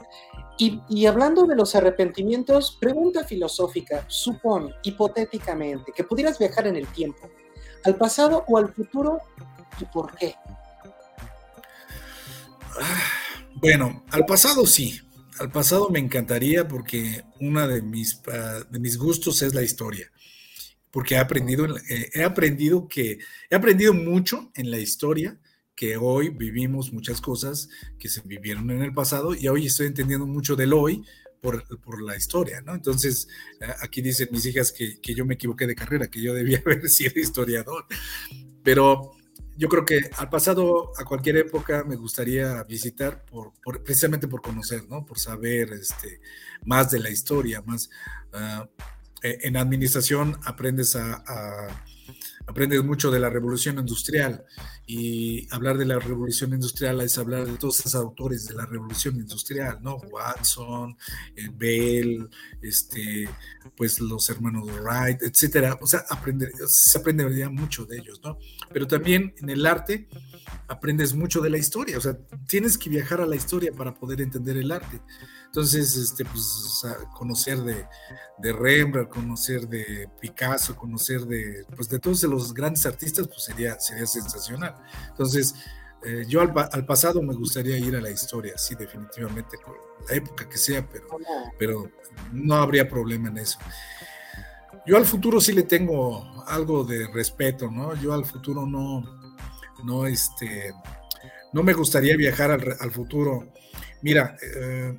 Y, 0.57 0.81
y, 0.89 1.05
hablando 1.05 1.45
de 1.45 1.55
los 1.55 1.75
arrepentimientos, 1.75 2.77
pregunta 2.79 3.23
filosófica, 3.23 4.05
supón 4.07 4.73
hipotéticamente 4.83 5.91
que 5.91 6.03
pudieras 6.03 6.37
viajar 6.37 6.67
en 6.67 6.75
el 6.75 6.87
tiempo, 6.87 7.29
al 7.83 7.95
pasado 7.95 8.43
o 8.47 8.57
al 8.57 8.73
futuro, 8.73 9.19
¿y 9.79 9.85
por 9.85 10.15
qué? 10.15 10.35
Bueno, 13.55 14.05
al 14.09 14.25
pasado 14.25 14.65
sí. 14.65 14.99
Al 15.39 15.51
pasado 15.51 15.89
me 15.89 15.99
encantaría 15.99 16.67
porque 16.67 17.23
uno 17.39 17.67
de 17.67 17.81
mis, 17.81 18.21
ah, 18.31 18.63
de 18.69 18.79
mis 18.79 18.97
gustos 18.97 19.41
es 19.41 19.53
la 19.53 19.63
historia. 19.63 20.11
Porque 20.91 21.15
he 21.15 21.17
aprendido, 21.17 21.65
eh, 21.89 22.09
he 22.13 22.23
aprendido 22.23 22.87
que 22.87 23.19
he 23.49 23.55
aprendido 23.55 23.93
mucho 23.93 24.51
en 24.55 24.69
la 24.69 24.79
historia 24.79 25.39
que 25.75 25.97
hoy 25.97 26.29
vivimos 26.29 26.93
muchas 26.93 27.21
cosas 27.21 27.69
que 27.97 28.09
se 28.09 28.21
vivieron 28.21 28.69
en 28.71 28.83
el 28.83 28.93
pasado 28.93 29.33
y 29.33 29.47
hoy 29.47 29.65
estoy 29.65 29.87
entendiendo 29.87 30.27
mucho 30.27 30.55
del 30.55 30.73
hoy 30.73 31.03
por, 31.39 31.65
por, 31.79 32.03
la 32.03 32.15
historia, 32.15 32.61
¿no? 32.61 32.75
Entonces, 32.75 33.27
aquí 33.81 34.01
dicen 34.01 34.29
mis 34.31 34.45
hijas 34.45 34.71
que, 34.71 35.01
que, 35.01 35.15
yo 35.15 35.25
me 35.25 35.33
equivoqué 35.33 35.65
de 35.65 35.73
carrera, 35.73 36.07
que 36.07 36.21
yo 36.21 36.35
debía 36.35 36.61
haber 36.65 36.87
sido 36.87 37.19
historiador, 37.19 37.85
pero 38.63 39.13
yo 39.61 39.69
creo 39.69 39.85
que 39.85 40.09
al 40.17 40.27
pasado, 40.27 40.91
a 40.97 41.05
cualquier 41.05 41.37
época, 41.37 41.83
me 41.83 41.95
gustaría 41.95 42.63
visitar 42.63 43.23
por, 43.25 43.53
precisamente 43.83 44.27
por 44.27 44.41
conocer, 44.41 44.89
¿no? 44.89 45.05
Por 45.05 45.19
saber 45.19 45.71
este, 45.73 46.19
más 46.65 46.89
de 46.89 46.99
la 46.99 47.11
historia, 47.11 47.61
más 47.61 47.87
uh, 48.33 48.65
en 49.21 49.57
administración 49.57 50.35
aprendes 50.45 50.95
a 50.95 51.83
aprendes 52.51 52.83
mucho 52.83 53.09
de 53.09 53.19
la 53.19 53.29
revolución 53.29 53.79
industrial 53.79 54.43
y 54.85 55.47
hablar 55.53 55.77
de 55.77 55.85
la 55.85 55.99
revolución 55.99 56.51
industrial 56.53 56.99
es 56.99 57.17
hablar 57.17 57.47
de 57.47 57.57
todos 57.57 57.79
esos 57.79 57.95
autores 57.95 58.45
de 58.45 58.55
la 58.55 58.65
revolución 58.65 59.15
industrial, 59.15 59.79
¿no? 59.81 59.95
Watson, 59.95 60.97
eh, 61.35 61.49
Bell, 61.53 62.29
este, 62.61 63.29
pues 63.77 64.01
los 64.01 64.29
hermanos 64.29 64.65
Wright, 64.81 65.23
etcétera. 65.23 65.77
O 65.79 65.87
sea, 65.87 66.03
aprender, 66.09 66.51
se 66.67 66.99
aprende 66.99 67.25
mucho 67.49 67.85
de 67.85 67.99
ellos, 67.99 68.19
¿no? 68.21 68.37
Pero 68.73 68.85
también 68.85 69.33
en 69.37 69.49
el 69.49 69.65
arte 69.65 70.09
aprendes 70.67 71.13
mucho 71.13 71.39
de 71.39 71.49
la 71.49 71.57
historia, 71.57 71.97
o 71.97 72.01
sea, 72.01 72.17
tienes 72.47 72.77
que 72.77 72.89
viajar 72.89 73.21
a 73.21 73.25
la 73.25 73.37
historia 73.37 73.71
para 73.71 73.93
poder 73.93 74.21
entender 74.21 74.57
el 74.57 74.71
arte. 74.71 74.99
Entonces, 75.51 75.97
este, 75.97 76.23
pues, 76.23 76.81
conocer 77.13 77.57
de, 77.57 77.85
de, 78.37 78.53
Rembrandt, 78.53 79.09
conocer 79.09 79.67
de 79.67 80.07
Picasso, 80.21 80.77
conocer 80.77 81.25
de, 81.25 81.65
pues, 81.75 81.89
de 81.89 81.99
todos 81.99 82.23
los 82.23 82.53
grandes 82.53 82.85
artistas, 82.85 83.27
pues 83.27 83.43
sería, 83.43 83.77
sería 83.77 84.07
sensacional. 84.07 84.77
Entonces, 85.09 85.53
eh, 86.05 86.23
yo 86.25 86.39
al, 86.39 86.53
al, 86.71 86.85
pasado 86.85 87.21
me 87.21 87.35
gustaría 87.35 87.77
ir 87.77 87.97
a 87.97 88.01
la 88.01 88.09
historia, 88.09 88.57
sí, 88.57 88.75
definitivamente, 88.75 89.57
con 89.57 89.73
la 90.07 90.15
época 90.15 90.47
que 90.47 90.57
sea, 90.57 90.87
pero, 90.87 91.07
pero 91.59 91.91
no 92.31 92.55
habría 92.55 92.87
problema 92.87 93.27
en 93.27 93.39
eso. 93.39 93.59
Yo 94.87 94.95
al 94.95 95.05
futuro 95.05 95.41
sí 95.41 95.51
le 95.51 95.63
tengo 95.63 96.45
algo 96.47 96.85
de 96.85 97.07
respeto, 97.07 97.69
¿no? 97.69 97.93
Yo 97.95 98.13
al 98.13 98.23
futuro 98.23 98.65
no, 98.65 99.03
no, 99.83 100.07
este, 100.07 100.71
no 101.51 101.61
me 101.61 101.73
gustaría 101.73 102.15
viajar 102.15 102.51
al, 102.51 102.77
al 102.79 102.91
futuro. 102.91 103.51
Mira, 104.01 104.37
eh, 104.41 104.97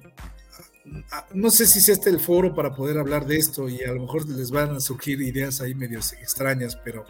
no 1.35 1.51
sé 1.51 1.67
si 1.67 1.79
es 1.79 1.89
este 1.89 2.11
el 2.11 2.21
foro 2.21 2.55
para 2.55 2.75
poder 2.75 2.99
hablar 2.99 3.27
de 3.27 3.37
esto 3.37 3.69
y 3.69 3.83
a 3.83 3.93
lo 3.93 4.03
mejor 4.03 4.29
les 4.29 4.51
van 4.51 4.77
a 4.77 4.81
surgir 4.81 5.21
ideas 5.21 5.61
ahí 5.61 5.75
medio 5.75 5.99
extrañas, 5.99 6.77
pero 6.77 7.05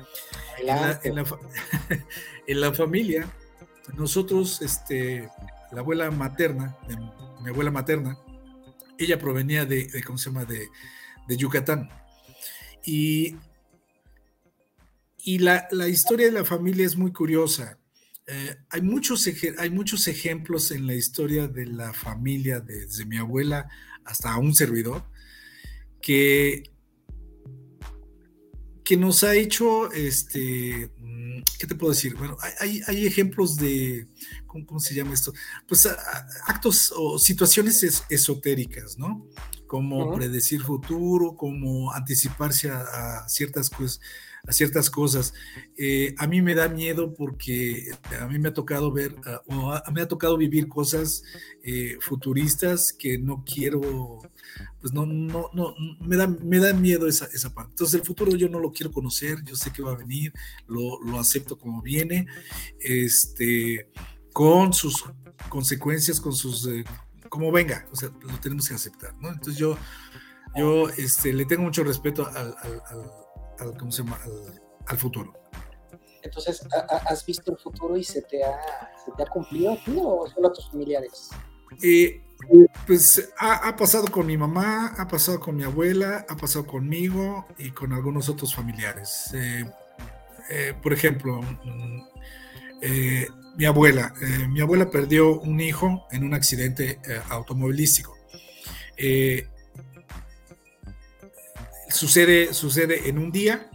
en 2.47 2.61
la, 2.61 2.75
familia, 2.75 3.29
nosotros, 3.97 4.63
este, 4.63 5.29
la 5.73 5.81
abuela 5.81 6.11
materna, 6.11 6.77
mi 7.43 7.51
abuela 7.51 7.71
materna, 7.71 8.19
ella 8.99 9.19
provenía 9.19 9.65
de, 9.65 9.89
¿cómo 10.05 10.19
se 10.19 10.31
llama?, 10.31 10.45
de, 10.45 10.69
Yucatán. 11.29 11.89
Y, 12.85 13.37
y 15.19 15.39
la, 15.39 15.67
la 15.71 15.89
historia 15.89 16.27
de 16.27 16.33
la 16.33 16.45
familia 16.45 16.85
es 16.85 16.97
muy 16.97 17.11
curiosa. 17.11 17.79
Eh, 18.33 18.57
hay, 18.71 18.81
muchos, 18.81 19.29
hay 19.59 19.69
muchos 19.69 20.09
ejemplos 20.09 20.71
en 20.71 20.87
la 20.87 20.95
historia 20.95 21.49
de 21.49 21.67
la 21.67 21.93
familia, 21.93 22.61
desde 22.61 23.05
mi 23.05 23.19
abuela 23.19 23.69
hasta 24.07 24.39
un 24.39 24.55
servidor, 24.55 25.05
que, 26.01 26.63
que 28.83 28.97
nos 28.97 29.23
ha 29.23 29.35
hecho, 29.35 29.93
este, 29.93 30.91
mm, 30.97 31.43
¿qué 31.59 31.67
te 31.67 31.75
puedo 31.75 31.93
decir? 31.93 32.15
Bueno, 32.15 32.39
hay, 32.59 32.81
hay 32.87 33.07
ejemplos 33.07 33.57
de, 33.57 34.09
¿cómo, 34.47 34.81
se 34.81 34.95
llama 34.95 35.13
esto? 35.13 35.35
Pues 35.69 35.87
actos 36.47 36.91
o 36.97 37.19
situaciones 37.19 38.03
esotéricas, 38.09 38.97
¿no? 38.97 39.29
Como 39.67 40.15
predecir 40.15 40.63
futuro, 40.63 41.37
como 41.37 41.93
anticiparse 41.93 42.71
a, 42.71 42.81
a 43.25 43.29
ciertas 43.29 43.69
cosas 43.69 44.01
a 44.47 44.53
ciertas 44.53 44.91
cosas. 44.91 45.35
Eh, 45.77 46.15
a 46.19 46.27
mí 46.27 46.43
me 46.43 46.55
da 46.55 46.69
miedo 46.69 47.15
porque 47.15 47.91
a 48.21 48.27
mí 48.27 48.39
me 48.39 48.49
ha 48.49 48.55
tocado 48.55 48.93
ver, 48.93 49.15
ah, 49.27 49.43
o 49.47 49.93
me 49.93 50.03
ha 50.03 50.09
tocado 50.09 50.37
vivir 50.37 50.69
cosas 50.69 51.23
eh, 51.63 51.97
futuristas 52.01 52.93
que 52.93 53.19
no 53.19 53.45
quiero, 53.45 54.21
pues 54.81 54.93
no, 54.93 55.07
no, 55.07 55.51
no, 55.53 55.75
me 56.01 56.17
da, 56.17 56.27
me 56.27 56.59
da 56.59 56.73
miedo 56.73 57.07
esa, 57.07 57.27
esa 57.27 57.55
parte. 57.55 57.71
Entonces 57.71 58.01
el 58.01 58.07
futuro 58.07 58.35
yo 58.37 58.49
no 58.49 58.59
lo 58.59 58.73
quiero 58.73 58.91
conocer, 58.91 59.43
yo 59.45 59.55
sé 59.55 59.73
que 59.73 59.83
va 59.83 59.93
a 59.93 59.97
venir, 59.97 60.33
lo, 60.67 61.01
lo 61.03 61.19
acepto 61.19 61.57
como 61.57 61.83
viene, 61.83 62.27
este, 62.81 63.89
con 64.33 64.73
sus 64.73 65.05
consecuencias, 65.49 66.21
con 66.21 66.33
sus... 66.33 66.67
Eh, 66.67 66.85
como 67.29 67.51
venga, 67.51 67.87
o 67.91 67.97
sea, 67.97 68.11
lo 68.21 68.39
tenemos 68.41 68.69
que 68.69 68.75
aceptar, 68.75 69.15
¿no? 69.19 69.31
Entonces 69.31 69.57
yo, 69.57 69.79
yo 70.55 70.91
este, 70.91 71.33
le 71.33 71.47
tengo 71.47 71.63
mucho 71.63 71.83
respeto 71.83 72.27
al, 72.27 72.55
al, 72.59 72.83
¿cómo 73.79 73.91
se 73.93 74.03
llama? 74.03 74.19
al, 74.87 74.99
futuro. 74.99 75.33
Entonces, 76.23 76.67
¿has 77.07 77.27
visto 77.27 77.53
el 77.53 77.59
futuro 77.59 77.97
y 77.97 78.05
se 78.05 78.23
te 78.23 78.45
ha, 78.45 78.59
se 79.05 79.11
te 79.17 79.23
ha 79.23 79.27
cumplido 79.27 79.77
ti 79.85 79.97
o 80.01 80.27
solo 80.33 80.49
a 80.49 80.53
tus 80.53 80.71
familiares? 80.71 81.31
Eh, 81.83 82.21
pues 82.87 83.33
ha, 83.39 83.75
pasado 83.77 84.07
con 84.09 84.27
mi 84.27 84.37
mamá, 84.37 84.95
ha 84.99 85.09
pasado 85.09 85.41
con 85.41 85.57
mi 85.57 85.63
abuela, 85.63 86.27
ha 86.29 86.37
pasado 86.37 86.67
conmigo 86.67 87.47
y 87.59 87.71
con 87.71 87.93
algunos 87.93 88.29
otros 88.29 88.55
familiares. 88.55 89.31
Eh, 89.35 89.65
eh, 90.51 90.75
por 90.83 90.93
ejemplo, 90.93 91.41
mm, 91.41 92.03
mi 93.57 93.65
abuela, 93.65 94.13
mi 94.49 94.61
abuela 94.61 94.91
perdió 94.91 95.41
un 95.41 95.61
hijo 95.61 96.07
en 96.11 96.25
un 96.25 96.35
accidente 96.35 96.99
automovilístico 97.29 98.17
sucede, 101.93 102.55
sucede 102.55 103.09
en 103.09 103.19
un 103.19 103.31
día 103.31 103.71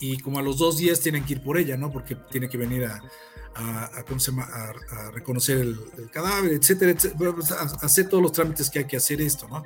y 0.00 0.18
como 0.18 0.38
a 0.38 0.42
los 0.42 0.58
dos 0.58 0.78
días 0.78 1.00
tienen 1.00 1.24
que 1.24 1.34
ir 1.34 1.42
por 1.42 1.58
ella, 1.58 1.76
¿no? 1.76 1.90
Porque 1.90 2.16
tiene 2.30 2.48
que 2.48 2.58
venir 2.58 2.84
a, 2.84 3.00
a, 3.54 4.04
¿cómo 4.06 4.18
se 4.18 4.30
llama? 4.30 4.44
a, 4.44 5.10
reconocer 5.12 5.58
el, 5.58 5.78
cadáver, 6.10 6.52
etcétera, 6.52 6.94
pues, 7.16 7.52
a, 7.52 7.62
hacer 7.62 8.08
todos 8.08 8.22
los 8.22 8.32
trámites 8.32 8.70
que 8.70 8.80
hay 8.80 8.86
que 8.86 8.96
hacer 8.96 9.20
esto, 9.20 9.48
¿no? 9.48 9.62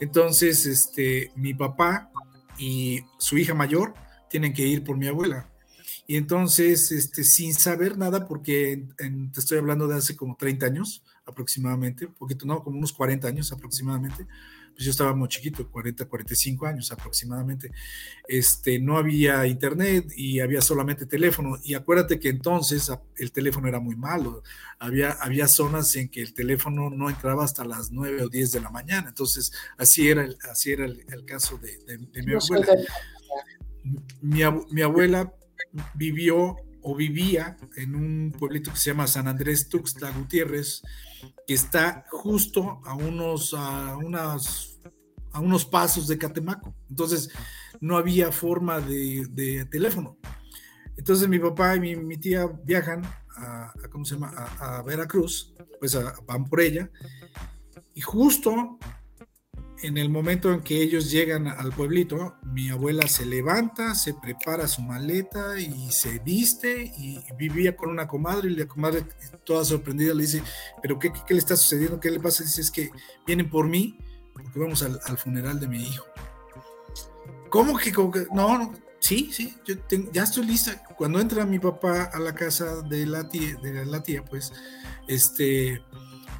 Entonces, 0.00 0.66
este, 0.66 1.32
mi 1.36 1.54
papá 1.54 2.10
y 2.58 3.00
su 3.18 3.38
hija 3.38 3.54
mayor 3.54 3.94
tienen 4.30 4.52
que 4.52 4.66
ir 4.66 4.84
por 4.84 4.96
mi 4.96 5.08
abuela. 5.08 5.48
Y 6.06 6.16
entonces, 6.16 6.92
este, 6.92 7.24
sin 7.24 7.54
saber 7.54 7.98
nada, 7.98 8.26
porque 8.26 8.84
te 8.96 9.40
estoy 9.40 9.58
hablando 9.58 9.88
de 9.88 9.96
hace 9.96 10.16
como 10.16 10.36
30 10.36 10.66
años 10.66 11.02
aproximadamente, 11.26 12.06
un 12.06 12.14
poquito, 12.14 12.46
no, 12.46 12.62
como 12.62 12.78
unos 12.78 12.92
40 12.92 13.26
años 13.26 13.52
aproximadamente, 13.52 14.26
pues 14.76 14.84
yo 14.84 14.90
estaba 14.90 15.14
muy 15.14 15.26
chiquito, 15.28 15.70
40, 15.70 16.04
45 16.04 16.66
años 16.66 16.92
aproximadamente, 16.92 17.72
este, 18.28 18.78
no 18.78 18.98
había 18.98 19.46
internet 19.46 20.12
y 20.14 20.40
había 20.40 20.60
solamente 20.60 21.06
teléfono. 21.06 21.56
Y 21.64 21.72
acuérdate 21.72 22.20
que 22.20 22.28
entonces 22.28 22.92
el 23.16 23.32
teléfono 23.32 23.68
era 23.68 23.80
muy 23.80 23.96
malo. 23.96 24.42
Había, 24.78 25.12
había 25.12 25.48
zonas 25.48 25.96
en 25.96 26.10
que 26.10 26.20
el 26.20 26.34
teléfono 26.34 26.90
no 26.90 27.08
entraba 27.08 27.42
hasta 27.42 27.64
las 27.64 27.90
9 27.90 28.24
o 28.24 28.28
10 28.28 28.52
de 28.52 28.60
la 28.60 28.68
mañana. 28.68 29.08
Entonces, 29.08 29.50
así 29.78 30.10
era 30.10 30.24
el, 30.24 30.36
así 30.50 30.72
era 30.72 30.84
el, 30.84 31.24
caso 31.24 31.58
de, 31.58 31.98
mi 32.22 32.34
abuela. 32.34 32.66
Mi, 34.20 34.40
mi 34.70 34.82
abuela 34.82 35.32
vivió 35.94 36.56
o 36.82 36.94
vivía 36.94 37.56
en 37.76 37.94
un 37.94 38.32
pueblito 38.38 38.70
que 38.72 38.78
se 38.78 38.90
llama 38.90 39.06
San 39.06 39.26
Andrés 39.26 39.70
Tuxtla 39.70 40.10
Gutiérrez, 40.10 40.82
que 41.46 41.54
está 41.54 42.04
justo 42.10 42.80
a 42.84 42.94
unos, 42.94 43.54
a 43.54 43.96
unas, 43.96 44.80
a 45.32 45.40
unos 45.40 45.64
pasos 45.64 46.08
de 46.08 46.18
Catemaco. 46.18 46.74
Entonces, 46.88 47.30
no 47.80 47.96
había 47.96 48.32
forma 48.32 48.80
de, 48.80 49.66
teléfono. 49.70 50.18
Entonces, 50.96 51.28
mi 51.28 51.38
papá 51.38 51.76
y 51.76 51.96
mi, 51.96 52.16
tía 52.16 52.46
viajan 52.64 53.02
a, 53.36 53.72
¿cómo 53.90 54.04
se 54.04 54.14
llama? 54.14 54.32
A, 54.58 54.82
Veracruz, 54.82 55.54
pues 55.78 55.96
van 56.26 56.44
por 56.44 56.60
ella. 56.60 56.90
Y 57.94 58.00
justo 58.00 58.78
en 59.82 59.98
el 59.98 60.08
momento 60.08 60.52
en 60.52 60.62
que 60.62 60.80
ellos 60.80 61.10
llegan 61.10 61.46
al 61.46 61.72
pueblito, 61.72 62.36
mi 62.42 62.70
abuela 62.70 63.06
se 63.08 63.26
levanta, 63.26 63.94
se 63.94 64.14
prepara 64.14 64.66
su 64.68 64.82
maleta 64.82 65.58
y 65.58 65.90
se 65.90 66.18
viste 66.20 66.92
y 66.96 67.22
vivía 67.38 67.76
con 67.76 67.90
una 67.90 68.08
comadre 68.08 68.50
y 68.50 68.56
la 68.56 68.66
comadre 68.66 69.04
toda 69.44 69.64
sorprendida 69.64 70.14
le 70.14 70.22
dice, 70.22 70.42
pero 70.80 70.98
¿qué, 70.98 71.12
qué, 71.26 71.34
le 71.34 71.40
está 71.40 71.56
sucediendo? 71.56 72.00
¿Qué 72.00 72.10
le 72.10 72.20
pasa? 72.20 72.42
Dice, 72.42 72.60
es 72.60 72.70
que 72.70 72.90
vienen 73.26 73.50
por 73.50 73.66
mí 73.66 73.98
porque 74.32 74.58
vamos 74.58 74.82
al, 74.82 75.18
funeral 75.18 75.58
de 75.60 75.68
mi 75.68 75.82
hijo. 75.82 76.04
¿Cómo 77.48 77.78
que, 77.78 77.90
No, 78.34 78.58
no, 78.58 78.74
sí, 78.98 79.30
sí, 79.32 79.56
yo 79.64 79.76
ya 80.12 80.24
estoy 80.24 80.44
lista. 80.44 80.82
Cuando 80.96 81.20
entra 81.20 81.46
mi 81.46 81.58
papá 81.58 82.10
a 82.12 82.18
la 82.18 82.34
casa 82.34 82.82
de 82.82 83.06
la 83.06 83.28
tía, 83.28 83.56
de 83.62 83.86
la 83.86 84.02
tía 84.02 84.24
pues, 84.24 84.52
este 85.08 85.82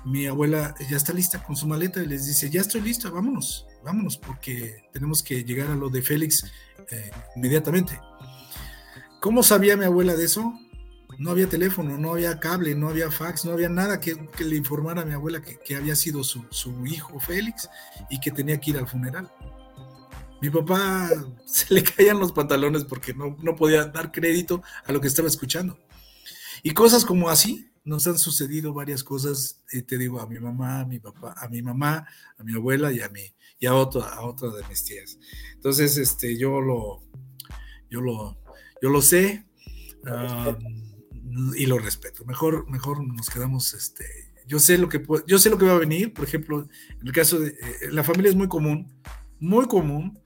mi 0.06 0.26
abuela 0.26 0.72
ya 0.88 0.96
está 0.96 1.12
lista 1.12 1.42
con 1.42 1.56
su 1.56 1.66
maleta 1.66 2.00
y 2.00 2.06
les 2.06 2.26
dice, 2.26 2.48
ya 2.48 2.60
estoy 2.60 2.80
lista, 2.80 3.10
vámonos, 3.10 3.66
vámonos, 3.84 4.16
porque 4.16 4.84
tenemos 4.92 5.20
que 5.20 5.42
llegar 5.42 5.68
a 5.68 5.74
lo 5.74 5.90
de 5.90 6.00
Félix 6.00 6.44
eh, 6.92 7.10
inmediatamente. 7.34 7.98
¿Cómo 9.20 9.42
sabía 9.42 9.76
mi 9.76 9.84
abuela 9.84 10.14
de 10.14 10.24
eso? 10.24 10.54
No 11.18 11.30
había 11.32 11.48
teléfono, 11.48 11.98
no 11.98 12.12
había 12.12 12.38
cable, 12.38 12.76
no 12.76 12.88
había 12.88 13.10
fax, 13.10 13.44
no 13.44 13.52
había 13.52 13.68
nada 13.68 13.98
que, 13.98 14.16
le 14.38 14.56
informara 14.56 15.02
a 15.02 15.04
mi 15.04 15.12
abuela 15.12 15.42
que, 15.42 15.74
había 15.74 15.96
sido 15.96 16.22
su, 16.22 16.46
hijo 16.86 17.18
Félix 17.18 17.68
y 18.08 18.20
que 18.20 18.30
tenía 18.30 18.60
que 18.60 18.70
ir 18.70 18.78
al 18.78 18.86
funeral. 18.86 19.28
Mi 20.40 20.50
papá 20.50 21.10
se 21.44 21.74
le 21.74 21.82
caían 21.82 22.20
los 22.20 22.30
pantalones 22.30 22.84
porque 22.84 23.12
no, 23.12 23.36
no 23.42 23.56
podía 23.56 23.86
dar 23.86 24.12
crédito 24.12 24.62
a 24.84 24.92
lo 24.92 25.00
que 25.00 25.08
estaba 25.08 25.26
escuchando. 25.26 25.76
Y 26.62 26.70
cosas 26.70 27.04
como 27.04 27.28
así, 27.28 27.72
nos 27.86 28.06
han 28.08 28.18
sucedido 28.18 28.74
varias 28.74 29.04
cosas, 29.04 29.62
y 29.72 29.80
te 29.82 29.96
digo, 29.96 30.20
a 30.20 30.26
mi 30.26 30.38
mamá, 30.40 30.80
a 30.80 30.84
mi 30.84 30.98
papá, 30.98 31.34
a 31.38 31.48
mi 31.48 31.62
mamá, 31.62 32.06
a 32.36 32.42
mi 32.42 32.52
abuela 32.52 32.92
y 32.92 33.00
a 33.00 33.08
mí, 33.08 33.22
y 33.60 33.66
a 33.66 33.74
otra, 33.74 34.02
a 34.08 34.22
otra 34.22 34.50
de 34.50 34.62
mis 34.68 34.84
tías. 34.84 35.18
Entonces, 35.54 35.96
este, 35.96 36.36
yo 36.36 36.60
lo, 36.60 37.04
yo 37.88 38.00
lo, 38.00 38.36
yo 38.82 38.90
lo 38.90 39.00
sé 39.00 39.46
y 41.54 41.66
lo 41.66 41.78
respeto. 41.78 42.24
Mejor, 42.24 42.68
mejor 42.68 43.06
nos 43.06 43.30
quedamos, 43.30 43.72
este, 43.72 44.04
yo 44.48 44.58
sé 44.58 44.78
lo 44.78 44.88
que 44.88 45.00
yo 45.26 45.38
sé 45.38 45.48
lo 45.48 45.56
que 45.56 45.66
va 45.66 45.76
a 45.76 45.78
venir, 45.78 46.12
por 46.12 46.24
ejemplo, 46.24 46.68
en 47.00 47.06
el 47.06 47.12
caso 47.12 47.38
de 47.38 47.50
eh, 47.50 47.92
la 47.92 48.02
familia 48.02 48.30
es 48.30 48.36
muy 48.36 48.48
común, 48.48 48.92
muy 49.38 49.66
común 49.66 50.18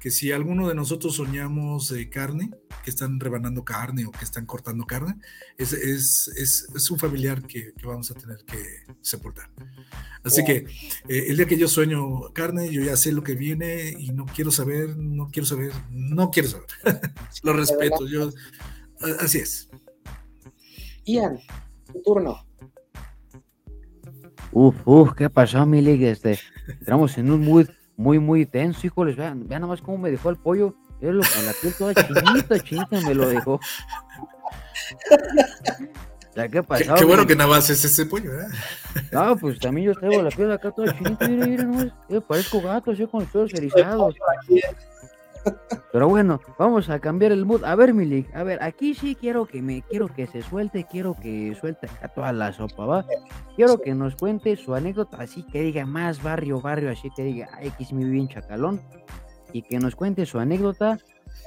que 0.00 0.10
si 0.10 0.32
alguno 0.32 0.68
de 0.68 0.74
nosotros 0.74 1.16
soñamos 1.16 1.88
de 1.88 2.08
carne, 2.08 2.50
que 2.84 2.90
están 2.90 3.18
rebanando 3.18 3.64
carne 3.64 4.06
o 4.06 4.10
que 4.10 4.24
están 4.24 4.46
cortando 4.46 4.84
carne, 4.84 5.16
es, 5.56 5.72
es, 5.72 6.28
es, 6.36 6.68
es 6.74 6.90
un 6.90 6.98
familiar 6.98 7.42
que, 7.42 7.72
que, 7.74 7.86
vamos 7.86 8.10
a 8.10 8.14
tener 8.14 8.38
que 8.44 8.62
sepultar. 9.00 9.50
Así 10.22 10.44
que 10.44 10.66
eh, 11.08 11.24
el 11.28 11.36
día 11.36 11.46
que 11.46 11.58
yo 11.58 11.68
sueño 11.68 12.32
carne, 12.32 12.70
yo 12.70 12.82
ya 12.82 12.96
sé 12.96 13.12
lo 13.12 13.22
que 13.22 13.34
viene 13.34 13.94
y 13.98 14.12
no 14.12 14.26
quiero 14.26 14.50
saber, 14.50 14.96
no 14.96 15.28
quiero 15.28 15.46
saber, 15.46 15.72
no 15.90 16.30
quiero 16.30 16.48
saber. 16.48 16.66
lo 17.42 17.52
respeto, 17.52 18.06
yo, 18.06 18.30
así 19.20 19.38
es. 19.38 19.68
Ian, 21.04 21.38
tu 21.92 22.02
turno. 22.02 22.46
Uf, 24.52 24.74
uf, 24.84 25.14
¿qué 25.14 25.28
pasó, 25.30 25.66
mi 25.66 25.80
liga? 25.82 26.10
Este, 26.10 26.38
entramos 26.66 27.16
en 27.18 27.30
un 27.30 27.44
mood 27.44 27.68
muy, 27.96 28.18
muy 28.18 28.46
tenso, 28.46 28.86
híjoles, 28.86 29.16
vean, 29.16 29.48
vean 29.48 29.62
nomás 29.62 29.80
cómo 29.80 29.98
me 29.98 30.10
dejó 30.10 30.30
el 30.30 30.36
pollo, 30.36 30.74
lo 31.00 31.22
con 31.22 31.46
la 31.46 31.52
piel 31.60 31.74
toda 31.74 31.94
chinita, 31.94 32.58
chinita 32.62 33.00
me 33.00 33.14
lo 33.14 33.28
dejó. 33.28 33.60
Ya, 36.34 36.48
¿qué 36.48 36.62
pasó? 36.62 36.94
Qué, 36.94 37.04
bueno 37.04 37.26
que 37.26 37.34
nada 37.34 37.48
más 37.48 37.70
es 37.70 37.82
ese 37.84 38.04
pollo, 38.04 38.38
¿eh? 38.38 38.46
No, 39.10 39.36
pues 39.36 39.58
también 39.58 39.86
yo 39.86 39.94
traigo 39.94 40.22
la 40.22 40.30
piel 40.30 40.52
acá 40.52 40.70
toda 40.70 40.94
chinita, 40.96 41.26
mira, 41.28 41.46
mira, 41.46 41.64
no, 41.64 41.90
yo 42.08 42.20
parezco 42.20 42.60
gato, 42.60 42.90
así 42.90 43.06
con 43.06 43.20
los 43.20 43.30
pelos 43.30 43.54
erizados. 43.54 44.14
Pero 45.92 46.08
bueno, 46.08 46.40
vamos 46.58 46.90
a 46.90 46.98
cambiar 46.98 47.32
el 47.32 47.46
mood. 47.46 47.64
A 47.64 47.74
ver, 47.74 47.94
Milik, 47.94 48.34
a 48.34 48.42
ver, 48.42 48.62
aquí 48.62 48.94
sí 48.94 49.14
quiero 49.14 49.46
que 49.46 49.62
me, 49.62 49.82
quiero 49.82 50.08
que 50.08 50.26
se 50.26 50.42
suelte, 50.42 50.86
quiero 50.90 51.14
que 51.14 51.56
suelte 51.60 51.88
a 52.02 52.08
toda 52.08 52.32
la 52.32 52.52
sopa, 52.52 52.84
¿va? 52.84 53.06
Quiero 53.54 53.80
que 53.80 53.94
nos 53.94 54.16
cuente 54.16 54.56
su 54.56 54.74
anécdota, 54.74 55.18
así 55.20 55.42
que 55.44 55.62
diga 55.62 55.86
más 55.86 56.22
barrio, 56.22 56.60
barrio, 56.60 56.90
así 56.90 57.08
que 57.16 57.22
diga, 57.22 57.48
ay, 57.54 57.72
que 57.78 57.94
mi 57.94 58.04
bien 58.04 58.28
chacalón. 58.28 58.80
Y 59.52 59.62
que 59.62 59.78
nos 59.78 59.96
cuente 59.96 60.26
su 60.26 60.38
anécdota 60.38 60.98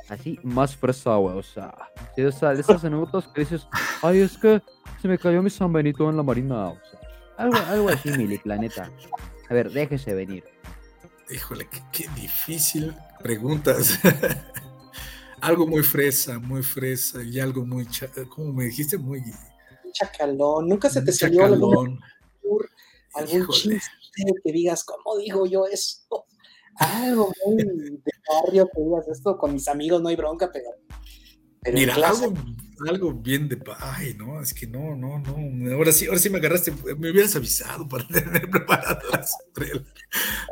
así 0.09 0.39
más 0.43 0.75
fresa, 0.75 1.17
o 1.17 1.43
sea, 1.43 1.73
sí, 2.15 2.23
o 2.23 2.31
sea, 2.31 2.53
esas 2.53 2.83
anécdotas 2.83 3.27
que 3.27 3.41
dices, 3.41 3.67
ay, 4.01 4.21
es 4.21 4.37
que 4.37 4.61
se 5.01 5.07
me 5.07 5.17
cayó 5.17 5.43
mi 5.43 5.49
San 5.49 5.71
Benito 5.71 6.09
en 6.09 6.17
la 6.17 6.23
marina, 6.23 6.69
o 6.69 6.77
sea, 6.89 6.99
algo, 7.37 7.57
algo 7.69 7.89
así, 7.89 8.09
Milik, 8.09 8.41
planeta. 8.43 8.89
A 9.49 9.53
ver, 9.53 9.71
déjese 9.71 10.13
venir. 10.13 10.43
Híjole, 11.31 11.67
qué, 11.91 12.07
difícil 12.15 12.93
preguntas. 13.21 13.99
algo 15.41 15.67
muy 15.67 15.83
fresa, 15.83 16.39
muy 16.39 16.63
fresa 16.63 17.23
y 17.23 17.39
algo 17.39 17.65
muy, 17.65 17.87
como 18.29 18.53
me 18.53 18.65
dijiste, 18.65 18.97
muy... 18.97 19.21
Chacalón, 19.91 20.67
nunca 20.67 20.89
se 20.89 21.01
te 21.01 21.11
salió 21.11 21.45
algún, 21.45 21.99
algún 23.13 23.47
chiste 23.47 23.81
que 24.43 24.51
digas, 24.51 24.83
¿cómo 24.83 25.17
digo 25.17 25.45
yo 25.45 25.65
esto? 25.65 26.25
Algo 26.75 27.31
muy 27.45 27.55
de 27.55 28.11
barrio 28.27 28.69
que 28.73 28.81
digas 28.81 29.07
esto 29.07 29.37
con 29.37 29.53
mis 29.53 29.67
amigos, 29.67 30.01
no 30.01 30.09
hay 30.09 30.15
bronca, 30.15 30.49
pero... 30.51 30.69
Mira, 31.73 31.95
algo, 31.95 32.33
algo, 32.87 33.13
bien 33.13 33.49
de... 33.49 33.61
Ay, 33.79 34.13
no, 34.17 34.41
es 34.41 34.53
que 34.53 34.65
no, 34.65 34.95
no, 34.95 35.19
no. 35.19 35.73
Ahora 35.73 35.91
sí, 35.91 36.05
ahora 36.05 36.19
sí 36.19 36.29
me 36.29 36.37
agarraste, 36.37 36.71
me 36.97 37.11
hubieras 37.11 37.35
avisado 37.35 37.87
para 37.87 38.07
tener 38.07 38.49
preparadas 38.49 39.35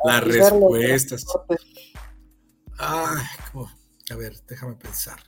las, 0.04 0.24
respuestas. 0.24 1.26
Ay, 2.78 3.26
a 4.10 4.16
ver, 4.16 4.38
déjame 4.48 4.76
pensar. 4.76 5.20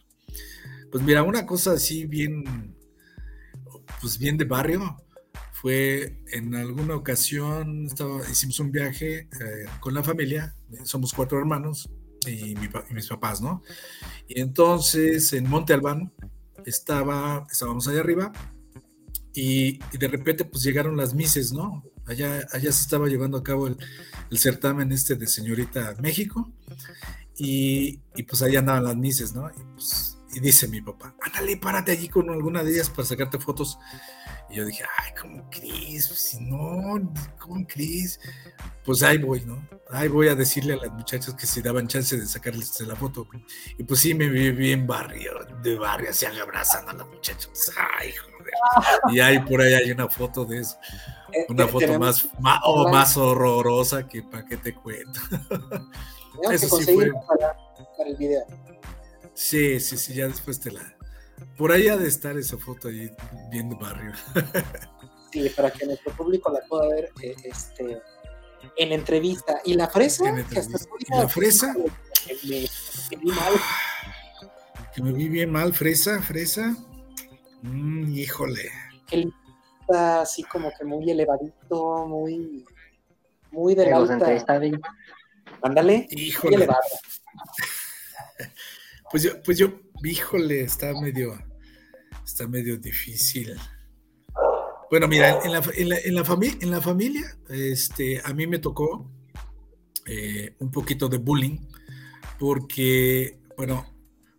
Pues 0.91 1.03
mira, 1.03 1.23
una 1.23 1.45
cosa 1.45 1.73
así 1.73 2.05
bien, 2.05 2.75
pues 4.01 4.17
bien 4.17 4.37
de 4.37 4.45
barrio, 4.45 4.97
fue 5.51 6.23
en 6.31 6.55
alguna 6.55 6.95
ocasión, 6.95 7.85
estaba, 7.85 8.21
hicimos 8.29 8.59
un 8.59 8.71
viaje 8.71 9.27
eh, 9.39 9.65
con 9.79 9.93
la 9.93 10.03
familia, 10.03 10.55
somos 10.83 11.13
cuatro 11.13 11.37
hermanos 11.37 11.89
y, 12.25 12.55
mis 12.91 13.07
papás, 13.07 13.41
¿no? 13.41 13.61
Y 14.27 14.39
entonces 14.39 15.33
en 15.33 15.49
Monte 15.49 15.73
Albán 15.73 16.13
estaba, 16.65 17.45
estábamos 17.51 17.87
allá 17.87 17.99
arriba 17.99 18.31
y, 19.33 19.79
de 19.97 20.07
repente 20.07 20.45
pues 20.45 20.63
llegaron 20.63 20.95
las 20.95 21.13
mises, 21.13 21.51
¿no? 21.51 21.83
Allá, 22.05 22.47
allá 22.51 22.71
se 22.71 22.81
estaba 22.81 23.07
llevando 23.07 23.37
a 23.37 23.43
cabo 23.43 23.67
el 23.67 23.77
certamen 24.37 24.91
este 24.91 25.15
de 25.15 25.27
Señorita 25.27 25.95
México 25.99 26.51
y, 27.41 28.23
pues 28.23 28.41
ahí 28.41 28.57
andaban 28.57 28.83
las 28.83 28.97
mises, 28.97 29.33
¿no? 29.33 29.49
Y, 29.49 29.63
pues, 29.73 30.17
y 30.33 30.41
dice 30.41 30.67
mi 30.67 30.81
papá, 30.81 31.15
ándale, 31.21 31.55
párate 31.57 31.93
allí 31.93 32.09
con 32.09 32.29
alguna 32.29 32.63
de 32.63 32.71
ellas 32.71 32.89
para 32.89 33.07
sacarte 33.07 33.39
fotos. 33.39 33.79
Y 34.49 34.55
yo 34.55 34.65
dije, 34.65 34.83
ay, 34.97 35.11
¿cómo 35.19 35.49
Cris? 35.49 36.05
Si 36.05 36.39
no, 36.41 37.13
¿cómo 37.39 37.65
Cris? 37.65 38.19
Pues 38.83 39.03
ahí 39.03 39.17
voy, 39.19 39.45
¿no? 39.45 39.65
Ahí 39.89 40.09
voy 40.09 40.27
a 40.27 40.35
decirle 40.35 40.73
a 40.73 40.77
las 40.77 40.91
muchachas 40.91 41.33
que 41.33 41.47
si 41.47 41.61
daban 41.61 41.87
chance 41.87 42.17
de 42.17 42.25
sacarles 42.27 42.79
la 42.81 42.95
foto. 42.95 43.25
Y 43.77 43.83
pues 43.83 44.01
sí, 44.01 44.13
me 44.13 44.27
vi 44.27 44.51
bien 44.51 44.85
barrio, 44.85 45.31
de 45.63 45.77
barrio, 45.77 46.09
así 46.09 46.25
abrazando 46.25 46.91
a 46.91 46.95
las 46.95 47.07
muchachas. 47.07 47.71
Ay, 47.99 48.11
joder. 48.11 48.39
Y 49.13 49.19
ahí 49.19 49.39
por 49.39 49.61
ahí 49.61 49.73
hay 49.73 49.91
una 49.91 50.09
foto 50.09 50.43
de 50.43 50.59
eso. 50.59 50.77
Eh, 51.31 51.45
una 51.47 51.67
foto 51.67 51.99
más, 51.99 52.27
más, 52.39 52.59
más 52.91 53.17
horrorosa 53.17 54.07
que 54.07 54.23
para 54.23 54.45
qué 54.45 54.57
te 54.57 54.73
cuento. 54.73 55.19
Eso 56.51 56.77
sí 56.77 56.93
fue... 56.93 57.11
para, 57.27 57.57
el 58.05 58.15
video. 58.15 58.45
Sí, 59.33 59.79
sí, 59.79 59.97
sí, 59.97 60.13
ya 60.13 60.27
después 60.27 60.59
te 60.59 60.71
la. 60.71 60.95
Por 61.57 61.71
ahí 61.71 61.87
ha 61.87 61.97
de 61.97 62.07
estar 62.07 62.37
esa 62.37 62.57
foto 62.57 62.87
ahí 62.87 63.11
viendo 63.51 63.77
barrio. 63.77 64.13
Sí, 65.31 65.47
para 65.49 65.69
que 65.69 65.85
nuestro 65.85 66.11
público 66.13 66.51
la 66.51 66.59
pueda 66.67 66.87
ver 66.87 67.11
eh, 67.21 67.35
este, 67.43 68.01
en 68.77 68.91
entrevista. 68.91 69.61
Y 69.63 69.75
la 69.75 69.87
fresa, 69.87 70.23
que 70.49 70.57
hasta 70.57 70.79
la 71.11 71.27
fresa. 71.27 71.75
Que 72.25 72.33
me, 72.45 73.17
vi 73.21 73.27
mal. 73.27 73.53
Que 74.95 75.03
me 75.03 75.11
vi 75.11 75.29
bien 75.29 75.51
mal, 75.51 75.71
fresa, 75.71 76.19
fresa. 76.23 76.75
Mm, 77.61 78.11
híjole. 78.11 78.71
El 79.11 79.31
está 79.89 80.21
así 80.21 80.43
como 80.43 80.71
que 80.71 80.85
muy 80.85 81.09
elevadito, 81.09 82.05
muy, 82.07 82.65
muy 83.51 83.75
de 83.75 83.89
la 83.89 83.97
alta. 83.97 84.25
Ándale, 85.61 86.07
híjole. 86.11 86.67
Pues 89.11 89.23
yo, 89.23 89.41
pues 89.41 89.57
yo, 89.57 89.73
híjole, 90.03 90.61
está 90.61 90.93
medio, 90.93 91.35
está 92.23 92.47
medio 92.47 92.77
difícil. 92.77 93.55
Bueno, 94.91 95.07
mira, 95.07 95.39
en 95.43 95.51
la, 95.51 95.63
en 95.75 95.89
la, 95.89 95.97
en 95.97 96.15
la, 96.15 96.25
en 96.61 96.71
la 96.71 96.79
familia, 96.79 97.37
este, 97.49 98.21
a 98.23 98.31
mí 98.33 98.45
me 98.45 98.59
tocó 98.59 99.09
eh, 100.05 100.55
un 100.59 100.69
poquito 100.69 101.09
de 101.09 101.17
bullying, 101.17 101.57
porque, 102.37 103.39
bueno, 103.57 103.85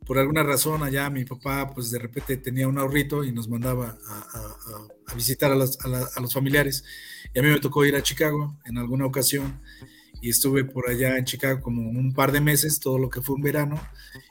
por 0.06 0.18
alguna 0.18 0.42
razón 0.42 0.82
allá 0.82 1.10
mi 1.10 1.24
papá, 1.24 1.70
pues 1.72 1.90
de 1.90 1.98
repente 1.98 2.36
tenía 2.36 2.66
un 2.66 2.78
ahorrito 2.78 3.22
y 3.22 3.32
nos 3.32 3.48
mandaba 3.48 3.98
a, 4.08 5.14
visitar 5.14 5.50
a 5.50 5.54
los, 5.54 5.78
a 5.84 6.20
los 6.20 6.32
familiares. 6.32 6.84
Y 7.34 7.38
a 7.38 7.42
mí 7.42 7.48
me 7.48 7.60
tocó 7.60 7.84
ir 7.84 7.94
a 7.94 8.02
Chicago 8.02 8.58
en 8.64 8.78
alguna 8.78 9.06
ocasión 9.06 9.60
y 10.20 10.30
estuve 10.30 10.64
por 10.64 10.88
allá 10.88 11.16
en 11.16 11.24
Chicago 11.24 11.60
como 11.60 11.88
un 11.88 12.12
par 12.12 12.32
de 12.32 12.40
meses, 12.40 12.80
todo 12.80 12.98
lo 12.98 13.08
que 13.08 13.22
fue 13.22 13.36
un 13.36 13.42
verano, 13.42 13.80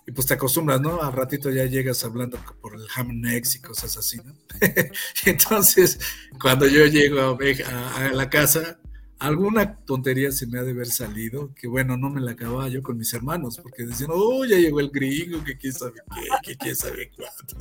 y 0.06 0.12
pues 0.12 0.28
te 0.28 0.36
acostumbras, 0.36 0.80
¿no? 0.82 1.02
Al 1.02 1.14
ratito 1.14 1.50
ya 1.50 1.66
llegas 1.66 2.04
hablando 2.04 2.38
por 2.62 2.76
el 2.76 2.86
ham 2.96 3.10
y 3.24 3.60
cosas 3.60 3.98
así, 3.98 4.18
¿no? 4.18 4.34
entonces, 5.26 6.00
cuando 6.40 6.68
yo 6.68 6.86
llego 6.86 7.20
a, 7.22 8.06
a, 8.06 8.14
la 8.14 8.30
casa, 8.30 8.80
alguna 9.18 9.78
tontería 9.78 10.32
se 10.32 10.48
me 10.48 10.60
ha 10.60 10.64
de 10.64 10.72
haber 10.72 10.88
salido, 10.88 11.54
que 11.56 11.68
bueno, 11.68 11.98
no 11.98 12.10
me 12.10 12.22
la 12.22 12.32
acababa 12.32 12.68
yo 12.70 12.84
con 12.84 12.98
mis 12.98 13.14
hermanos, 13.14 13.60
porque 13.62 13.86
decían, 13.86 14.12
oh, 14.14 14.46
ya 14.46 14.58
llegó 14.58 14.80
el 14.80 14.90
gringo, 14.90 15.44
que 15.44 15.58
quién 15.58 15.74
sabe 15.74 15.94
qué, 16.14 16.52
que 16.52 16.58
quién 16.58 16.76
sabe 16.76 17.12
cuánto. 17.16 17.58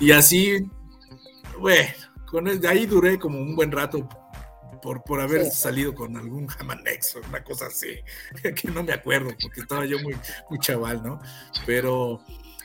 Y 0.00 0.10
así, 0.10 0.66
bueno, 1.58 1.88
con 2.26 2.46
el, 2.46 2.60
de 2.60 2.68
ahí 2.68 2.84
duré 2.86 3.18
como 3.18 3.40
un 3.40 3.56
buen 3.56 3.72
rato 3.72 4.08
por, 4.84 5.20
haber 5.20 5.46
salido 5.46 5.94
con 5.94 6.16
algún 6.16 6.46
Jamanex 6.46 7.16
o 7.16 7.20
una 7.28 7.42
cosa 7.42 7.66
así, 7.66 7.88
que 8.42 8.70
no 8.70 8.82
me 8.82 8.92
acuerdo 8.92 9.30
porque 9.40 9.60
estaba 9.60 9.86
yo 9.86 9.98
muy, 10.00 10.14
muy 10.50 10.58
chaval, 10.58 11.02
¿no? 11.02 11.20
Pero 11.64 12.20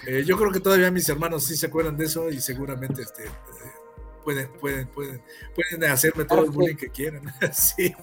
eh, 0.06 0.24
yo 0.26 0.38
creo 0.38 0.52
que 0.52 0.60
todavía 0.60 0.92
mis 0.92 1.08
hermanos 1.08 1.46
sí 1.46 1.56
se 1.56 1.68
acuerdan 1.68 1.96
de 1.96 2.06
eso 2.06 2.30
y 2.30 2.42
seguramente 2.42 3.04
este, 3.04 3.26
eh, 3.26 3.30
pueden, 4.24 4.52
pueden, 4.60 4.88
pueden, 4.90 5.22
pueden 5.56 5.92
hacerme 5.92 6.26
todo 6.26 6.44
el 6.44 6.52
bullying 6.52 6.76
que 6.76 6.90
quieran. 6.90 7.24
sí. 7.54 7.96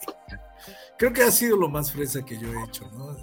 Creo 0.98 1.12
que 1.12 1.22
ha 1.22 1.30
sido 1.30 1.58
lo 1.58 1.68
más 1.68 1.92
fresa 1.92 2.24
que 2.24 2.38
yo 2.38 2.48
he 2.48 2.64
hecho, 2.64 2.90
¿no? 2.92 3.14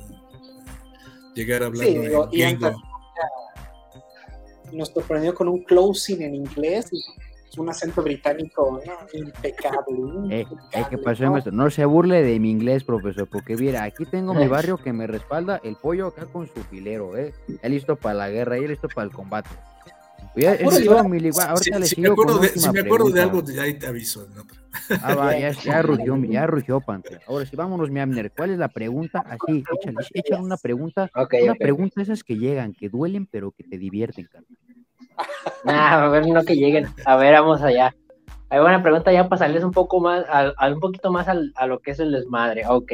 Llegar 1.34 1.63
hablando 1.63 2.29
sí, 2.29 2.38
de 2.38 2.75
Nos 4.71 4.89
sorprendió 4.89 5.34
con 5.34 5.47
un 5.47 5.63
closing 5.63 6.21
en 6.21 6.36
inglés 6.36 6.89
y 6.91 7.01
un 7.57 7.69
acento 7.69 8.01
británico 8.01 8.81
impecable. 9.13 9.97
Eh, 10.29 10.45
eh, 10.71 10.83
¿Qué 10.89 10.97
pasó, 10.97 11.29
maestro? 11.31 11.51
No 11.51 11.69
se 11.69 11.85
burle 11.85 12.23
de 12.23 12.39
mi 12.39 12.51
inglés, 12.51 12.83
profesor, 12.83 13.27
porque 13.27 13.55
mira, 13.55 13.83
aquí 13.83 14.05
tengo 14.05 14.33
mi 14.33 14.47
barrio 14.47 14.77
que 14.77 14.93
me 14.93 15.07
respalda, 15.07 15.59
el 15.63 15.75
pollo 15.75 16.07
acá 16.07 16.25
con 16.25 16.47
su 16.47 16.63
filero, 16.63 17.17
¿eh? 17.17 17.33
Ya 17.61 17.69
listo 17.69 17.95
para 17.95 18.15
la 18.15 18.29
guerra, 18.29 18.57
ya 18.59 18.67
listo 18.67 18.87
para 18.87 19.05
el 19.05 19.13
combate. 19.13 19.49
Ya, 20.35 20.51
ahorita 20.51 21.85
si, 21.85 22.01
me 22.01 22.07
acuerdo, 22.07 22.39
de, 22.39 22.49
si 22.49 22.69
me 22.71 22.79
acuerdo 22.79 23.09
de 23.09 23.21
algo, 23.21 23.43
ya 23.43 23.77
te 23.77 23.85
aviso. 23.85 24.27
Ah, 25.01 25.13
va, 25.13 25.37
ya, 25.37 25.51
ya 25.63 25.81
rugió, 25.83 26.17
ya 26.23 26.47
rugió, 26.47 26.81
Panther. 26.81 27.21
Ahora 27.27 27.45
sí, 27.45 27.55
vámonos, 27.55 27.91
mi 27.91 27.99
Amner. 27.99 28.31
¿Cuál 28.31 28.51
es 28.51 28.57
la 28.57 28.69
pregunta? 28.69 29.19
Así, 29.19 29.63
échale, 29.71 29.97
échale 30.11 30.41
una 30.41 30.57
pregunta. 30.57 31.11
una 31.13 31.55
pregunta 31.55 32.01
esas 32.01 32.23
que 32.23 32.37
llegan, 32.37 32.73
que 32.73 32.89
duelen, 32.89 33.27
pero 33.27 33.51
que 33.51 33.63
te 33.63 33.77
divierten, 33.77 34.25
carnal. 34.25 34.57
Nah, 35.63 36.06
a 36.06 36.10
ver, 36.10 36.28
no 36.28 36.43
que 36.43 36.56
lleguen. 36.56 36.88
A 37.06 37.15
ver, 37.15 37.34
vamos 37.34 37.62
allá. 37.62 37.95
Hay 38.49 38.60
una 38.60 38.84
pregunta 38.84 39.12
ya 39.12 39.30
para 39.30 39.39
salirles 39.39 39.63
un 39.63 39.71
poco 39.71 39.99
más, 39.99 40.26
a, 40.30 40.67
un 40.67 40.80
poquito 40.80 41.12
más 41.12 41.28
a 41.28 41.65
lo 41.65 41.80
que 41.80 41.91
es 41.91 41.99
el 41.99 42.12
desmadre. 42.12 42.63
Ok. 42.67 42.91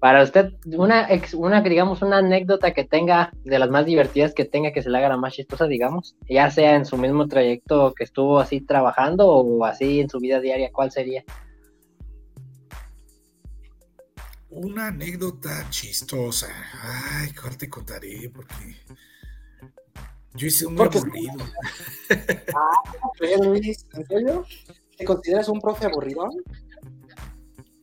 Para 0.00 0.22
usted, 0.22 0.52
una, 0.76 1.08
una, 1.34 1.60
digamos, 1.60 2.02
una 2.02 2.18
anécdota 2.18 2.72
que 2.72 2.84
tenga, 2.84 3.32
de 3.44 3.58
las 3.58 3.68
más 3.68 3.84
divertidas 3.84 4.32
que 4.32 4.44
tenga, 4.44 4.72
que 4.72 4.82
se 4.82 4.90
le 4.90 4.98
haga 4.98 5.08
la 5.08 5.16
más 5.16 5.34
chistosa, 5.34 5.66
digamos, 5.66 6.16
ya 6.28 6.50
sea 6.52 6.76
en 6.76 6.86
su 6.86 6.96
mismo 6.96 7.26
trayecto 7.26 7.92
que 7.94 8.04
estuvo 8.04 8.38
así 8.38 8.60
trabajando 8.60 9.26
o 9.28 9.64
así 9.64 10.00
en 10.00 10.08
su 10.08 10.18
vida 10.20 10.40
diaria, 10.40 10.70
¿cuál 10.72 10.92
sería? 10.92 11.24
Una 14.50 14.86
anécdota 14.88 15.66
chistosa. 15.70 16.48
Ay, 16.80 17.32
¿cuál 17.32 17.58
te 17.58 17.68
contaré? 17.68 18.30
Porque 18.32 18.76
yo 20.34 20.46
hice 20.46 20.66
un 20.66 20.80
aburrido. 20.80 21.32
Ah, 22.54 23.42
Luis? 23.42 23.84
¿En 23.92 24.06
serio? 24.06 24.46
¿Te 24.96 25.04
consideras 25.04 25.48
un 25.48 25.60
profe 25.60 25.86
aburridón? 25.86 26.30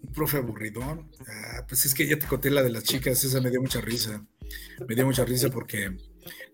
Un 0.03 0.13
profe 0.13 0.37
aburridón. 0.37 1.11
Ah, 1.27 1.65
pues 1.67 1.85
es 1.85 1.93
que 1.93 2.07
ya 2.07 2.17
te 2.17 2.27
conté 2.27 2.49
la 2.49 2.63
de 2.63 2.71
las 2.71 2.83
chicas, 2.83 3.23
esa 3.23 3.41
me 3.41 3.49
dio 3.49 3.61
mucha 3.61 3.81
risa. 3.81 4.25
Me 4.87 4.95
dio 4.95 5.05
mucha 5.05 5.25
risa 5.25 5.49
porque 5.49 5.95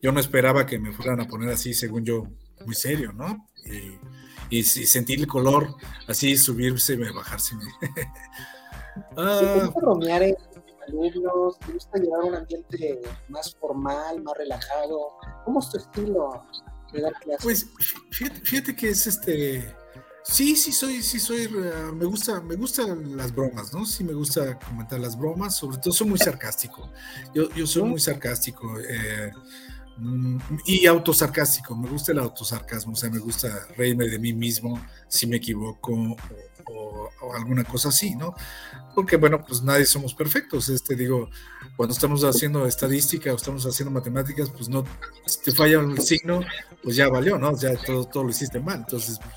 yo 0.02 0.12
no 0.12 0.20
esperaba 0.20 0.66
que 0.66 0.80
me 0.80 0.92
fueran 0.92 1.20
a 1.22 1.28
poner 1.28 1.50
así, 1.50 1.74
según 1.74 2.06
yo, 2.06 2.28
muy 2.66 2.76
serio, 2.76 3.14
¿no? 3.14 3.48
Y, 3.66 4.58
y, 4.58 4.64
sentir 4.64 5.20
el 5.20 5.28
color, 5.28 5.76
así 6.08 6.36
subirse, 6.38 6.96
bajarse. 6.96 7.56
ah, 9.18 9.72
bromear 9.76 10.24
alumnos? 10.88 11.60
¿Te 11.60 11.74
gusta 11.74 11.98
llevar 11.98 12.24
un 12.24 12.36
ambiente 12.36 13.02
más 13.30 13.56
formal, 13.56 14.22
más 14.24 14.38
relajado? 14.38 15.18
¿Cómo 15.46 15.60
es 15.60 15.70
tu 15.70 15.78
estilo 15.78 16.46
de 16.94 17.02
dar 17.02 17.14
clases? 17.14 17.44
Pues 17.44 17.68
fíjate, 18.44 18.76
que 18.76 18.90
es 18.90 19.08
este. 19.08 19.76
Sí, 20.24 20.56
sí 20.56 20.72
soy, 20.72 21.02
sí 21.02 21.20
soy, 21.20 21.50
me 21.50 22.06
gusta, 22.06 22.42
me 22.42 22.56
gustan 22.56 23.18
las 23.18 23.34
bromas, 23.34 23.74
¿no? 23.74 23.86
Sí 23.86 24.04
me 24.04 24.14
gusta 24.14 24.60
comentar 24.60 25.00
las 25.00 25.18
bromas, 25.18 25.58
sobre 25.58 25.78
todo 25.80 25.94
soy 25.94 26.10
muy 26.10 26.20
sarcástico. 26.20 26.92
Yo, 27.34 27.50
yo 27.56 27.66
soy 27.66 27.84
muy 27.84 28.00
sarcástico 28.00 28.80
eh, 28.80 29.32
mm, 29.98 30.38
y 30.66 30.86
autosarcástico. 30.86 31.76
Me 31.76 31.90
gusta 31.90 32.12
el 32.12 32.20
autosarcasmo, 32.20 32.94
o 32.94 32.96
sea, 32.96 33.10
me 33.10 33.18
gusta 33.18 33.68
reírme 33.76 34.08
de 34.08 34.20
mí 34.20 34.32
mismo 34.32 34.80
si 35.08 35.26
me 35.26 35.38
equivoco 35.38 36.16
o, 36.68 37.10
alguna 37.34 37.64
cosa 37.64 37.90
así, 37.90 38.16
¿no? 38.16 38.34
Porque, 38.96 39.18
bueno, 39.18 39.44
pues 39.46 39.62
nadie 39.62 39.86
somos 39.86 40.14
perfectos. 40.14 40.70
Este, 40.70 40.96
digo, 40.96 41.30
cuando 41.76 41.94
estamos 41.94 42.24
haciendo 42.24 42.66
estadística 42.66 43.32
o 43.32 43.36
estamos 43.36 43.66
haciendo 43.66 43.92
matemáticas, 43.92 44.50
pues 44.50 44.70
no, 44.70 44.84
si 45.26 45.42
te 45.42 45.52
falla 45.52 45.80
un 45.80 46.00
signo, 46.02 46.42
pues 46.84 46.96
ya 46.96 47.08
valió, 47.08 47.38
¿no? 47.38 47.58
Ya 47.58 47.76
todo, 47.76 48.06
todo 48.06 48.24
lo 48.24 48.30
hiciste 48.30 48.60
mal. 48.60 48.80
Entonces, 48.80 49.20
pues, 49.20 49.34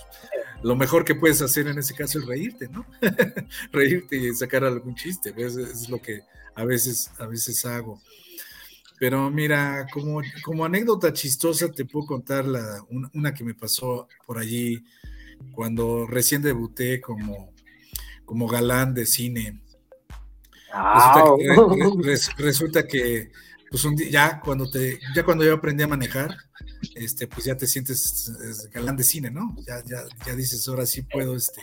lo 0.63 0.77
mejor 0.77 1.05
que 1.05 1.15
puedes 1.15 1.43
hacer 1.43 1.69
en 1.69 1.79
ese 1.79 1.95
caso 1.95 2.19
es 2.19 2.27
reírte, 2.27 2.69
¿no? 2.69 2.87
reírte 3.73 4.17
y 4.17 4.35
sacar 4.35 4.65
algún 4.65 4.95
chiste, 4.95 5.33
pues, 5.33 5.57
es 5.57 5.89
lo 5.89 6.01
que 6.01 6.23
a 6.55 6.65
veces, 6.65 7.11
a 7.19 7.27
veces 7.27 7.65
hago. 7.65 8.01
Pero 8.99 9.31
mira, 9.31 9.87
como, 9.93 10.23
como 10.43 10.65
anécdota 10.65 11.13
chistosa 11.13 11.71
te 11.71 11.85
puedo 11.85 12.07
contar 12.07 12.47
la, 12.47 12.83
una 13.13 13.35
que 13.35 13.45
me 13.45 13.55
pasó 13.55 14.09
por 14.27 14.39
allí 14.39 14.85
cuando 15.53 16.07
recién 16.07 16.43
debuté 16.43 17.01
como, 17.01 17.53
como 18.25 18.49
galán 18.49 18.95
de 18.95 19.07
cine. 19.07 19.61
Resulta 22.37 22.87
que, 22.89 23.31
pues 23.71 23.85
un 23.85 23.97
día, 23.97 24.11
ya 24.11 24.41
cuando 24.41 24.71
te, 24.71 24.99
ya 25.15 25.25
cuando 25.25 25.45
yo 25.45 25.55
aprendí 25.55 25.83
a 25.83 25.89
manejar, 25.89 26.37
este, 26.95 27.27
pues 27.27 27.45
ya 27.45 27.57
te 27.57 27.67
sientes 27.67 28.33
galán 28.73 28.97
de 28.97 29.05
cine, 29.05 29.31
¿no? 29.31 29.55
Ya, 29.67 29.83
ya, 29.85 30.05
ya 30.27 30.35
dices, 30.35 30.67
ahora 30.69 30.87
sí 30.87 31.03
puedo, 31.03 31.37
este, 31.37 31.63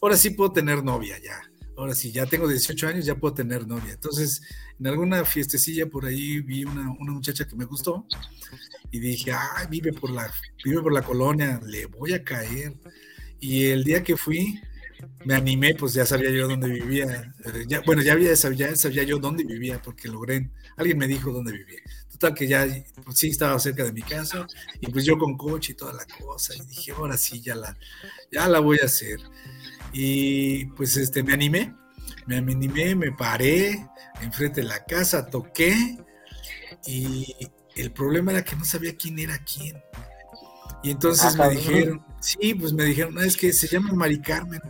ahora 0.00 0.16
sí 0.16 0.30
puedo 0.30 0.52
tener 0.52 0.84
novia, 0.84 1.18
ya. 1.18 1.40
Ahora 1.76 1.94
sí, 1.94 2.12
ya 2.12 2.26
tengo 2.26 2.46
18 2.46 2.86
años, 2.88 3.06
ya 3.06 3.14
puedo 3.14 3.34
tener 3.34 3.66
novia. 3.66 3.94
Entonces, 3.94 4.42
en 4.78 4.86
alguna 4.86 5.24
fiestecilla 5.24 5.86
por 5.86 6.04
ahí 6.04 6.40
vi 6.40 6.64
una, 6.64 6.90
una 6.90 7.12
muchacha 7.12 7.46
que 7.46 7.56
me 7.56 7.64
gustó 7.64 8.06
y 8.90 9.00
dije, 9.00 9.32
ay, 9.32 9.66
vive 9.70 9.92
por 9.92 10.10
la, 10.10 10.30
vive 10.64 10.82
por 10.82 10.92
la 10.92 11.02
colonia, 11.02 11.60
le 11.64 11.86
voy 11.86 12.12
a 12.12 12.22
caer. 12.22 12.74
Y 13.42 13.66
el 13.66 13.82
día 13.82 14.04
que 14.04 14.16
fui, 14.16 14.60
me 15.24 15.34
animé, 15.34 15.74
pues 15.74 15.94
ya 15.94 16.06
sabía 16.06 16.30
yo 16.30 16.46
dónde 16.46 16.68
vivía. 16.68 17.34
Eh, 17.44 17.64
ya, 17.66 17.80
bueno, 17.80 18.00
ya, 18.00 18.12
había, 18.12 18.32
ya 18.32 18.76
sabía 18.76 19.02
yo 19.02 19.18
dónde 19.18 19.42
vivía, 19.42 19.82
porque 19.82 20.06
logré, 20.06 20.48
alguien 20.76 20.96
me 20.96 21.08
dijo 21.08 21.32
dónde 21.32 21.50
vivía. 21.50 21.80
Total 22.08 22.34
que 22.34 22.46
ya, 22.46 22.64
pues 23.04 23.18
sí, 23.18 23.30
estaba 23.30 23.58
cerca 23.58 23.82
de 23.82 23.92
mi 23.92 24.02
casa, 24.02 24.46
y 24.80 24.86
pues 24.92 25.04
yo 25.04 25.18
con 25.18 25.36
coche 25.36 25.72
y 25.72 25.74
toda 25.74 25.92
la 25.92 26.06
cosa, 26.06 26.54
y 26.54 26.60
dije, 26.66 26.92
ahora 26.92 27.16
sí, 27.16 27.40
ya 27.40 27.56
la, 27.56 27.76
ya 28.30 28.46
la 28.46 28.60
voy 28.60 28.78
a 28.80 28.84
hacer. 28.84 29.18
Y 29.92 30.66
pues 30.66 30.96
este, 30.96 31.24
me 31.24 31.32
animé, 31.32 31.74
me 32.26 32.36
animé, 32.36 32.94
me 32.94 33.10
paré 33.10 33.84
enfrente 34.20 34.60
de 34.60 34.68
la 34.68 34.84
casa, 34.84 35.26
toqué, 35.26 35.98
y 36.86 37.34
el 37.74 37.90
problema 37.90 38.30
era 38.30 38.44
que 38.44 38.54
no 38.54 38.64
sabía 38.64 38.96
quién 38.96 39.18
era 39.18 39.36
quién. 39.38 39.82
Y 40.84 40.92
entonces 40.92 41.34
me 41.34 41.50
dijeron, 41.50 42.04
Sí, 42.22 42.54
pues 42.54 42.72
me 42.72 42.84
dijeron, 42.84 43.18
es 43.18 43.36
que 43.36 43.52
se 43.52 43.66
llama 43.66 43.92
Mari 43.92 44.20
Carmen. 44.20 44.60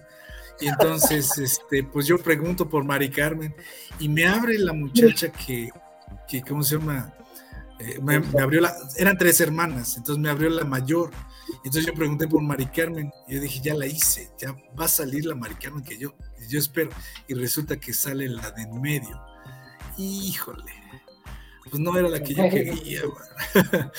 Y 0.59 0.68
entonces, 0.68 1.36
este, 1.38 1.84
pues 1.84 2.07
yo 2.07 2.18
pregunto 2.18 2.68
por 2.68 2.84
Mari 2.84 3.11
Carmen 3.11 3.55
y 3.98 4.09
me 4.09 4.26
abre 4.26 4.59
la 4.59 4.72
muchacha 4.72 5.30
que, 5.30 5.70
que 6.26 6.42
¿cómo 6.42 6.62
se 6.62 6.78
llama? 6.78 7.14
Eh, 7.78 7.98
me, 8.00 8.22
abrió 8.40 8.61
la, 8.61 8.74
eran 8.96 9.18
tres 9.18 9.40
hermanas, 9.40 9.96
entonces 9.96 10.22
me 10.22 10.30
abrió 10.30 10.48
la 10.48 10.64
mayor. 10.64 11.11
Entonces 11.57 11.84
yo 11.84 11.92
pregunté 11.92 12.26
por 12.26 12.40
Mari 12.40 12.66
Carmen 12.66 13.12
y 13.28 13.34
yo 13.34 13.40
dije, 13.40 13.61
ya 13.62 13.74
la 13.74 13.86
hice, 13.86 14.30
ya 14.38 14.57
va 14.78 14.86
a 14.86 14.88
salir 14.88 15.26
la 15.26 15.34
Mari 15.34 15.57
Carmen 15.57 15.84
que 15.84 15.98
yo, 15.98 16.14
yo 16.48 16.59
espero. 16.59 16.90
Y 17.28 17.34
resulta 17.34 17.76
que 17.78 17.92
sale 17.92 18.28
la 18.28 18.50
de 18.53 18.62
en 18.62 18.80
medio. 18.80 19.20
Híjole, 19.98 20.72
pues 21.68 21.80
no 21.80 21.98
era 21.98 22.09
la 22.09 22.22
que 22.22 22.34
yo 22.34 22.42
quería. 22.50 23.03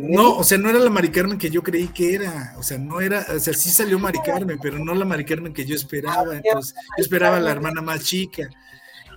no, 0.00 0.38
o 0.38 0.44
sea, 0.44 0.58
no 0.58 0.70
era 0.70 0.78
la 0.78 0.90
Mari 0.90 1.10
Carmen 1.10 1.38
que 1.38 1.50
yo 1.50 1.62
creí 1.62 1.88
que 1.88 2.14
era. 2.14 2.54
O 2.58 2.62
sea, 2.62 2.78
no 2.78 3.00
era, 3.00 3.26
o 3.34 3.38
sea, 3.38 3.52
sí 3.52 3.70
salió 3.70 3.98
Mari 3.98 4.20
Carmen, 4.24 4.58
pero 4.60 4.78
no 4.78 4.94
la 4.94 5.04
Mari 5.04 5.24
Carmen 5.24 5.52
que 5.52 5.64
yo 5.64 5.74
esperaba. 5.74 6.36
Entonces, 6.36 6.74
yo 6.96 7.02
esperaba 7.02 7.36
a 7.36 7.40
la 7.40 7.50
hermana 7.50 7.82
más 7.82 8.04
chica. 8.04 8.48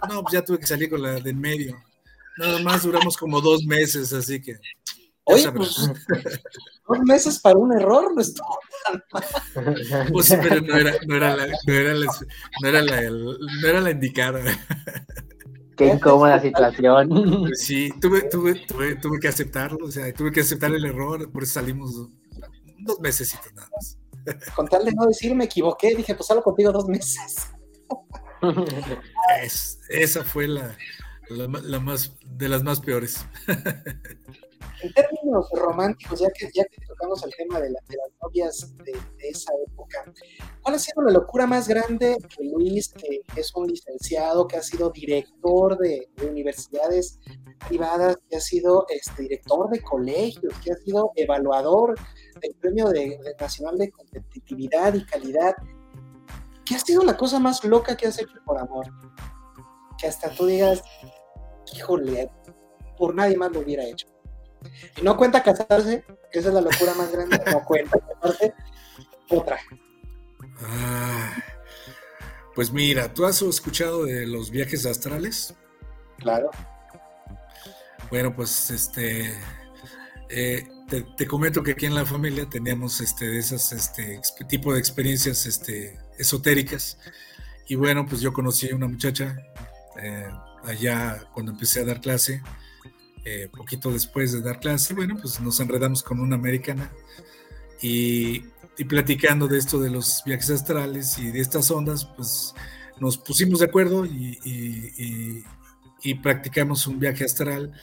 No, 0.07 0.21
pues 0.21 0.33
ya 0.33 0.43
tuve 0.43 0.59
que 0.59 0.67
salir 0.67 0.89
con 0.89 1.01
la 1.01 1.19
de 1.19 1.29
en 1.29 1.39
medio. 1.39 1.81
Nada 2.37 2.59
más 2.59 2.83
duramos 2.83 3.17
como 3.17 3.41
dos 3.41 3.63
meses, 3.65 4.13
así 4.13 4.41
que. 4.41 4.57
Oye, 5.25 5.51
pues, 5.51 5.91
dos 6.87 6.99
meses 7.03 7.39
para 7.39 7.57
un 7.57 7.71
error 7.71 8.15
no 8.15 8.21
estuvo 8.21 8.59
Pues 10.11 10.25
sí, 10.25 10.35
pero 10.41 10.61
no 10.61 10.75
era, 10.75 10.95
no 11.05 11.15
era, 11.15 11.35
la, 11.35 11.47
no 11.67 11.73
era, 11.73 11.93
la, 11.93 12.05
no 12.61 12.67
era, 12.67 12.81
la, 12.81 13.09
no 13.09 13.67
era 13.67 13.81
la 13.81 13.91
indicada. 13.91 14.41
Qué 15.79 15.87
incómoda 15.87 16.39
situación. 16.41 17.09
Pues 17.47 17.61
sí, 17.63 17.89
tuve, 18.01 18.23
tuve, 18.23 18.55
tuve, 18.67 18.95
tuve, 18.97 19.19
que 19.19 19.29
aceptarlo, 19.29 19.87
o 19.87 19.91
sea, 19.91 20.13
tuve 20.13 20.29
que 20.29 20.41
aceptar 20.41 20.71
el 20.73 20.83
error, 20.83 21.31
por 21.31 21.43
eso 21.43 21.53
salimos 21.53 22.09
dos 22.79 22.99
meses 22.99 23.33
y 23.33 23.55
nada 23.55 23.69
más. 23.73 23.97
Con 24.55 24.67
tal 24.67 24.83
de 24.83 24.91
no 24.91 25.05
decir 25.05 25.33
me 25.33 25.45
equivoqué, 25.45 25.95
dije, 25.95 26.13
pues 26.15 26.27
salgo 26.27 26.43
contigo 26.43 26.73
dos 26.73 26.87
meses. 26.87 27.47
Es, 29.41 29.79
esa 29.87 30.23
fue 30.25 30.49
la, 30.49 30.75
la, 31.29 31.79
más 31.79 32.13
de 32.25 32.49
las 32.49 32.61
más 32.61 32.81
peores. 32.81 33.25
En 34.81 34.93
términos 34.93 35.49
románticos, 35.51 36.19
ya 36.19 36.29
que, 36.29 36.49
ya 36.53 36.63
que 36.63 36.77
tocamos 36.87 37.23
el 37.23 37.35
tema 37.35 37.59
de, 37.59 37.69
las 37.71 37.83
novias 38.23 38.73
de, 38.77 38.93
esa 39.19 39.51
época, 39.67 40.05
¿cuál 40.61 40.75
ha 40.75 40.79
sido 40.79 41.01
la 41.01 41.11
locura 41.11 41.45
más 41.45 41.67
grande 41.67 42.17
que 42.29 42.45
Luis, 42.45 42.89
que 42.89 43.21
es 43.35 43.53
un 43.55 43.67
licenciado, 43.67 44.47
que 44.47 44.57
ha 44.57 44.63
sido 44.63 44.89
director 44.91 45.77
de, 45.77 46.09
universidades 46.29 47.19
privadas, 47.67 48.17
que 48.29 48.37
ha 48.37 48.39
sido 48.39 48.85
este, 48.89 49.23
director 49.23 49.69
de 49.69 49.81
colegios, 49.81 50.53
que 50.63 50.71
ha 50.71 50.77
sido 50.77 51.11
evaluador 51.15 51.95
del 52.41 52.55
Premio 52.55 52.91
Nacional 53.39 53.77
de 53.77 53.91
Competitividad 53.91 54.93
y 54.93 55.05
Calidad? 55.05 55.55
¿Qué 56.65 56.75
ha 56.75 56.79
sido 56.79 57.03
la 57.03 57.17
cosa 57.17 57.39
más 57.39 57.63
loca 57.65 57.97
que 57.97 58.07
has 58.07 58.19
hecho 58.19 58.37
por 58.45 58.59
amor? 58.59 58.85
Que 59.97 60.07
hasta 60.07 60.29
tú 60.29 60.45
digas, 60.45 60.81
híjole, 61.75 62.29
por 62.97 63.15
nadie 63.15 63.35
más 63.35 63.51
lo 63.51 63.61
hubiera 63.61 63.83
hecho. 63.83 64.07
No 65.01 65.17
cuenta 65.17 65.43
casarse, 65.43 66.03
que 66.31 66.39
esa 66.39 66.49
es 66.49 66.53
la 66.53 66.61
locura 66.61 66.93
más 66.95 67.11
grande, 67.11 67.41
no 67.51 67.63
cuenta 67.63 67.97
casarse, 67.99 68.53
otra. 69.29 69.59
Ah, 70.61 71.37
pues 72.55 72.71
mira, 72.71 73.13
¿tú 73.13 73.25
has 73.25 73.41
escuchado 73.41 74.05
de 74.05 74.27
los 74.27 74.51
viajes 74.51 74.85
astrales? 74.85 75.53
Claro. 76.17 76.49
Bueno, 78.09 78.35
pues 78.35 78.71
este 78.71 79.37
eh, 80.29 80.67
te, 81.17 81.27
comento 81.27 81.63
que 81.63 81.71
aquí 81.71 81.85
en 81.85 81.95
la 81.95 82.05
familia 82.05 82.47
teníamos 82.49 82.99
este 83.01 83.27
de 83.27 83.39
esas 83.39 83.71
este 83.71 84.21
tipo 84.47 84.73
de 84.73 84.79
experiencias 84.79 85.45
este 85.45 85.99
esotéricas 86.17 86.97
y 87.67 87.75
bueno 87.75 88.05
pues 88.05 88.21
yo 88.21 88.33
conocí 88.33 88.69
a 88.69 88.75
una 88.75 88.87
muchacha 88.87 89.35
eh, 90.01 90.29
allá 90.63 91.23
cuando 91.33 91.51
empecé 91.51 91.81
a 91.81 91.85
dar 91.85 92.01
clase, 92.01 92.41
eh, 93.29 93.49
poquito 93.49 93.91
después 93.91 94.31
de 94.31 94.41
dar 94.41 94.59
clase, 94.59 94.93
bueno, 94.93 95.17
pues 95.19 95.39
nos 95.39 95.59
enredamos 95.59 96.03
con 96.03 96.19
una 96.19 96.35
americana 96.35 96.91
y, 97.81 98.39
platicando 98.87 99.47
de 99.47 99.57
esto 99.57 99.79
de 99.79 99.89
los 99.89 100.23
viajes 100.25 100.49
astrales 100.49 101.17
y 101.19 101.31
de 101.31 101.39
estas 101.41 101.69
ondas, 101.69 102.05
pues 102.15 102.53
nos 102.99 103.17
pusimos 103.17 103.59
de 103.59 103.65
acuerdo 103.65 104.05
y, 104.05 105.43
practicamos 106.23 106.87
un 106.87 106.99
viaje 106.99 107.25
astral. 107.25 107.73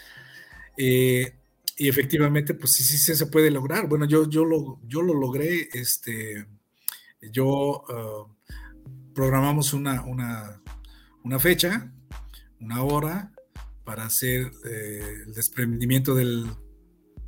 Eh, 0.76 1.34
y 1.76 1.88
efectivamente, 1.88 2.55
pues 2.55 2.72
sí, 2.72 2.82
sí, 2.82 3.14
se 3.14 3.26
puede 3.26 3.51
lograr. 3.51 3.86
Bueno, 3.88 4.07
yo, 4.07 4.28
yo, 4.28 4.44
lo, 4.44 4.80
yo 4.86 5.03
lo 5.03 5.12
logré, 5.12 5.68
este, 5.72 6.47
yo 7.20 7.84
ah, 7.88 8.26
programamos 9.14 9.74
una, 9.74 10.03
una, 10.03 10.62
una 11.22 11.38
fecha 11.38 11.92
una 12.61 12.82
hora 12.82 13.32
para 13.87 14.05
hacer 14.05 14.51
eh, 14.68 15.22
el 15.24 15.32
desprendimiento 15.32 16.16
del, 16.16 16.45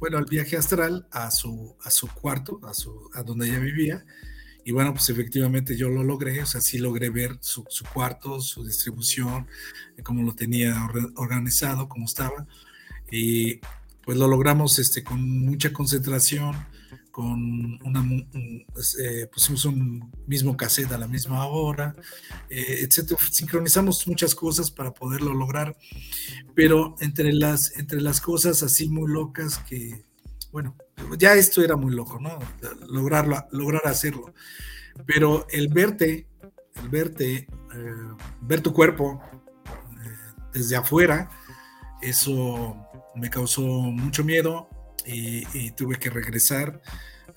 bueno, 0.01 0.19
el 0.19 0.25
viaje 0.25 0.57
astral 0.57 1.07
a 1.13 1.31
su, 1.31 1.77
a 1.85 1.91
su 1.91 2.09
cuarto, 2.09 2.61
a, 2.65 2.75
su, 2.75 3.09
a 3.15 3.23
donde 3.23 3.49
ella 3.49 3.61
vivía. 3.61 4.05
Y 4.65 4.73
bueno, 4.73 4.93
pues 4.93 5.09
efectivamente 5.09 5.77
yo 5.77 5.89
lo 5.89 6.03
logré, 6.03 6.43
o 6.43 6.47
sea, 6.47 6.61
sí 6.61 6.79
logré 6.79 7.11
ver 7.11 7.39
su, 7.41 7.65
su 7.71 7.85
cuarto, 7.87 8.41
su 8.41 8.67
distribución, 8.67 9.47
cómo 10.03 10.25
lo 10.25 10.35
tenía 10.35 10.75
organizado, 11.15 11.89
cómo 11.89 12.07
estaba. 12.07 12.47
Y 13.11 13.61
pues 14.05 14.19
lo 14.19 14.27
logramos 14.27 14.81
este, 14.81 15.05
con 15.05 15.23
mucha 15.47 15.73
concentración, 15.73 16.57
con 17.11 17.79
una, 17.85 18.05
pues, 18.73 18.99
eh, 18.99 19.29
pusimos 19.33 19.65
un 19.65 20.13
mismo 20.27 20.57
cassette 20.57 20.93
a 20.93 20.99
la 20.99 21.09
misma 21.09 21.47
hora, 21.47 21.95
eh, 22.49 22.81
etcétera. 22.83 23.21
Sincronizamos 23.31 24.07
muchas 24.07 24.35
cosas 24.35 24.71
para 24.71 24.93
poderlo 24.93 25.35
lograr, 25.35 25.77
pero 26.55 26.95
entre 27.01 27.33
las, 27.33 27.77
entre 27.77 28.01
las 28.01 28.21
cosas 28.21 28.63
así 28.63 28.89
muy 28.89 29.11
locas 29.11 29.59
que, 29.59 30.05
bueno, 30.53 30.77
ya 31.19 31.35
esto 31.35 31.63
era 31.63 31.77
muy 31.77 31.95
loco, 31.95 32.19
¿no? 32.21 32.39
Lograrlo, 32.89 33.45
lograr 33.53 33.87
hacerlo. 33.87 34.33
Pero 35.07 35.47
el 35.51 35.69
verte, 35.69 36.27
el 36.83 36.89
verte, 36.89 37.35
eh, 37.37 37.47
ver 38.43 38.61
tu 38.61 38.73
cuerpo 38.73 39.21
desde 40.53 40.77
afuera, 40.77 41.31
eso 42.03 42.77
me 43.15 43.31
causó 43.31 43.63
mucho 43.63 44.25
miedo, 44.25 44.69
y, 45.09 45.71
tuve 45.73 45.99
que 45.99 46.11
regresar 46.11 46.81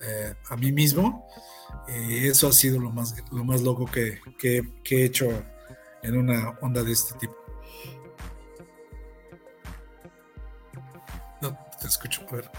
eh, 0.00 0.34
a 0.48 0.56
mí 0.56 0.72
mismo. 0.72 1.26
Y 1.88 2.28
eso 2.28 2.48
ha 2.48 2.52
sido 2.52 2.78
lo 2.78 2.90
más, 2.90 3.14
lo 3.30 3.44
más 3.44 3.62
loco 3.62 3.86
que, 3.86 4.20
que, 4.38 4.62
he 4.90 5.04
hecho 5.04 5.28
en 6.02 6.16
una 6.16 6.50
onda 6.60 6.82
de 6.82 6.92
este 6.92 7.18
tipo. 7.18 7.34
No 11.40 11.58
te 11.80 11.86
escucho, 11.86 12.22
a 12.30 12.36
ver. 12.36 12.50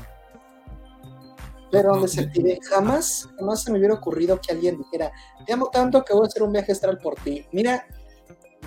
Pero 1.71 2.05
pide, 2.33 2.59
jamás, 2.69 3.27
jamás 3.37 3.63
se 3.63 3.71
me 3.71 3.79
hubiera 3.79 3.95
ocurrido 3.95 4.39
que 4.39 4.53
alguien 4.53 4.77
dijera, 4.77 5.11
te 5.45 5.53
amo 5.53 5.69
tanto 5.71 6.05
que 6.05 6.13
voy 6.13 6.25
a 6.25 6.27
hacer 6.27 6.43
un 6.43 6.51
viaje 6.51 6.71
astral 6.71 6.99
por 6.99 7.15
ti. 7.15 7.47
Mira, 7.51 7.87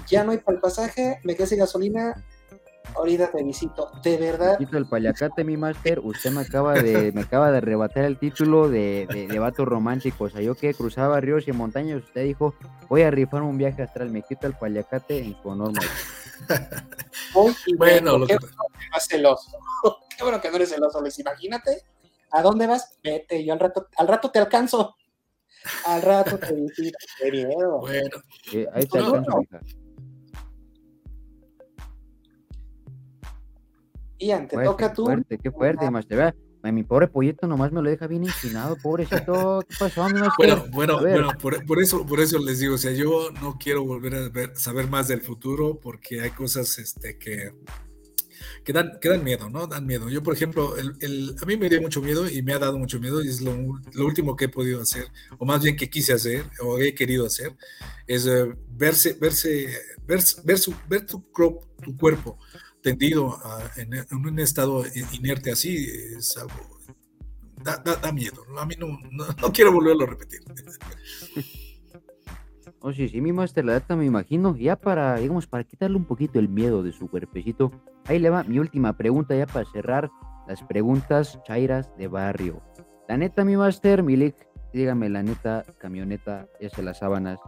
ya 0.08 0.24
no 0.24 0.32
hay 0.32 0.38
para 0.38 0.56
el 0.56 0.60
pasaje, 0.60 1.20
me 1.22 1.36
quedé 1.36 1.46
sin 1.46 1.58
gasolina, 1.58 2.24
ahorita 2.94 3.30
te 3.30 3.42
visito, 3.42 3.90
de 4.02 4.16
verdad. 4.16 4.58
Quito 4.58 4.78
el 4.78 4.86
paliacate, 4.86 5.44
mi 5.44 5.56
máster, 5.56 6.00
usted 6.00 6.30
me 6.30 6.42
acaba 6.42 6.74
de, 6.74 7.12
me 7.12 7.22
acaba 7.22 7.50
de 7.50 7.58
arrebatar 7.58 8.04
el 8.04 8.18
título 8.18 8.68
de, 8.68 9.26
de, 9.30 9.38
vato 9.38 9.64
romántico, 9.64 10.24
o 10.24 10.30
sea, 10.30 10.40
yo 10.40 10.54
que 10.54 10.74
cruzaba 10.74 11.20
ríos 11.20 11.48
y 11.48 11.52
montañas, 11.52 12.04
usted 12.04 12.24
dijo, 12.24 12.54
voy 12.88 13.02
a 13.02 13.10
rifar 13.10 13.42
un 13.42 13.58
viaje 13.58 13.82
astral, 13.82 14.10
me 14.10 14.22
quito 14.22 14.46
el 14.46 14.54
paliacate 14.54 15.18
en 15.18 15.36
su 15.40 15.48
honor, 15.48 15.72
bueno, 17.78 18.18
lo 18.18 18.26
que... 18.26 18.34
no 18.34 19.00
celoso. 19.00 19.58
qué 20.16 20.22
bueno 20.22 20.40
que 20.40 20.50
no 20.50 20.56
eres 20.56 20.70
celoso, 20.70 21.00
Luis, 21.00 21.18
imagínate, 21.18 21.82
¿a 22.30 22.42
dónde 22.42 22.66
vas? 22.66 22.98
Vete, 23.02 23.44
yo 23.44 23.52
al 23.52 23.60
rato, 23.60 23.88
al 23.96 24.08
rato 24.08 24.30
te 24.30 24.38
alcanzo. 24.38 24.96
Al 25.86 26.02
rato 26.02 26.38
te 26.38 26.54
visito, 26.54 26.98
qué 27.18 27.30
miedo. 27.30 27.80
Bueno. 27.80 28.22
Eh, 28.52 28.66
ahí 28.72 28.86
te 28.86 28.98
alcanzo, 28.98 29.40
Ian, 34.18 34.48
te 34.48 34.62
toca 34.62 34.92
tú. 34.92 35.04
Qué 35.04 35.12
fuerte, 35.12 35.38
qué 35.38 35.50
fuerte, 35.50 35.90
Master. 35.90 36.34
Mi 36.72 36.82
pobre 36.82 37.06
pollito 37.06 37.46
nomás 37.46 37.70
me 37.72 37.80
lo 37.80 37.88
deja 37.88 38.06
bien 38.06 38.24
inclinado, 38.24 38.76
pobrecito. 38.76 39.62
¿Qué 39.68 39.76
pasó, 39.78 40.08
mi 40.08 40.20
Bueno, 40.36 40.64
bueno, 40.72 41.00
bueno, 41.00 41.28
por, 41.38 41.80
eso, 41.80 42.04
por 42.04 42.20
eso 42.20 42.38
les 42.38 42.58
digo, 42.58 42.74
o 42.74 42.78
sea, 42.78 42.92
yo 42.92 43.30
no 43.40 43.56
quiero 43.58 43.84
volver 43.84 44.14
a 44.14 44.28
ver, 44.28 44.56
saber 44.56 44.88
más 44.88 45.08
del 45.08 45.20
futuro 45.20 45.78
porque 45.80 46.20
hay 46.20 46.30
cosas 46.30 46.78
este, 46.78 47.18
que, 47.18 47.52
que, 48.64 48.72
dan, 48.72 48.98
que 49.00 49.08
dan 49.08 49.22
miedo, 49.22 49.48
¿no? 49.48 49.66
Dan 49.66 49.86
miedo. 49.86 50.08
Yo, 50.08 50.22
por 50.22 50.34
ejemplo, 50.34 50.76
el, 50.76 50.94
el, 51.00 51.36
a 51.40 51.46
mí 51.46 51.56
me 51.56 51.68
dio 51.68 51.80
mucho 51.80 52.02
miedo 52.02 52.28
y 52.28 52.42
me 52.42 52.52
ha 52.52 52.58
dado 52.58 52.78
mucho 52.78 52.98
miedo 52.98 53.22
y 53.22 53.28
es 53.28 53.40
lo, 53.40 53.54
lo, 53.92 54.04
último 54.04 54.34
que 54.34 54.46
he 54.46 54.48
podido 54.48 54.82
hacer, 54.82 55.06
o 55.38 55.44
más 55.44 55.62
bien 55.62 55.76
que 55.76 55.88
quise 55.88 56.14
hacer, 56.14 56.44
o 56.60 56.78
he 56.78 56.94
querido 56.94 57.26
hacer, 57.26 57.54
es 58.08 58.26
eh, 58.26 58.52
verse, 58.70 59.16
verse, 59.20 59.68
ver, 60.04 60.20
ver, 60.44 60.58
su, 60.58 60.74
ver 60.88 61.06
tu, 61.06 61.24
tu 61.82 61.96
cuerpo 61.96 62.38
tendido 62.86 63.36
en, 63.74 63.90
un 64.14 64.38
estado 64.38 64.84
inerte 65.12 65.50
así 65.50 65.88
es 66.16 66.36
algo 66.36 66.54
da, 67.64 67.82
da, 68.00 68.12
miedo. 68.12 68.44
A 68.58 68.64
mí 68.64 68.76
no, 68.78 69.00
no, 69.10 69.52
quiero 69.52 69.72
volverlo 69.72 70.04
a 70.04 70.06
repetir. 70.06 70.40
Oh, 72.80 72.92
sí, 72.92 73.08
sí, 73.08 73.20
mi 73.20 73.32
máster, 73.32 73.64
la 73.64 73.72
data 73.72 73.96
me 73.96 74.04
imagino. 74.04 74.54
Ya 74.56 74.76
para, 74.76 75.16
digamos, 75.16 75.48
para 75.48 75.64
quitarle 75.64 75.96
un 75.96 76.04
poquito 76.04 76.38
el 76.38 76.48
miedo 76.48 76.84
de 76.84 76.92
su 76.92 77.08
cuerpecito. 77.08 77.72
Ahí 78.04 78.20
le 78.20 78.30
va 78.30 78.44
mi 78.44 78.60
última 78.60 78.96
pregunta 78.96 79.34
ya 79.34 79.46
para 79.46 79.64
cerrar 79.72 80.08
las 80.46 80.62
preguntas 80.62 81.40
chairas 81.42 81.90
de 81.96 82.06
barrio. 82.06 82.62
La 83.08 83.16
neta, 83.16 83.44
mi 83.44 83.56
máster, 83.56 84.04
Milik, 84.04 84.36
dígame 84.72 85.08
la 85.08 85.24
neta, 85.24 85.64
camioneta, 85.78 86.46
ese 86.60 86.82
las 86.82 86.98
sábanas. 86.98 87.40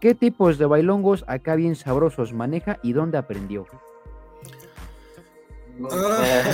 ¿Qué 0.00 0.14
tipos 0.14 0.58
de 0.58 0.66
bailongos 0.66 1.24
acá 1.26 1.56
bien 1.56 1.74
sabrosos 1.74 2.32
maneja 2.32 2.78
y 2.82 2.92
dónde 2.92 3.18
aprendió? 3.18 3.66
Ah. 5.90 6.52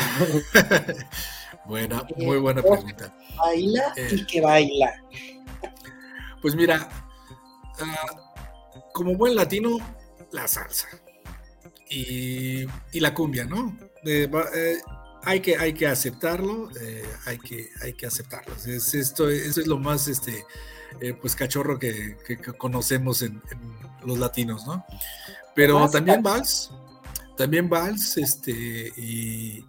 buena, 1.67 2.03
muy 2.17 2.39
buena 2.39 2.63
pregunta. 2.63 3.15
Baila 3.37 3.93
y 3.97 4.21
eh. 4.21 4.27
que 4.27 4.41
baila. 4.41 5.03
Pues 6.41 6.55
mira, 6.55 6.89
ah, 7.81 8.35
como 8.93 9.15
buen 9.17 9.35
latino, 9.35 9.79
la 10.33 10.49
salsa 10.49 10.89
y, 11.91 12.67
la 12.95 13.13
cumbia, 13.13 13.45
¿no? 13.45 13.77
Eh, 14.05 14.29
hay, 15.23 15.41
que, 15.41 15.57
hay 15.57 15.75
que 15.75 15.87
aceptarlo, 15.87 16.71
eh, 16.81 17.05
hay, 17.27 17.39
que, 17.39 17.69
hay 17.83 17.93
que 17.93 18.07
aceptarlo. 18.07 18.55
Es, 18.55 18.95
esto, 18.95 19.29
eso 19.29 19.61
es 19.61 19.67
lo 19.67 19.79
más 19.79 20.09
este, 20.09 20.45
pues 21.21 21.37
cachorro 21.37 21.79
que, 21.79 22.17
conocemos 22.59 23.23
en, 23.23 23.41
los 24.05 24.19
latinos, 24.19 24.67
¿no? 24.67 24.85
Pero 25.55 25.89
también 25.89 26.23
vals, 26.23 26.71
también 27.37 27.69
vals, 27.69 28.17
este, 28.17 28.93
y, 28.97 29.65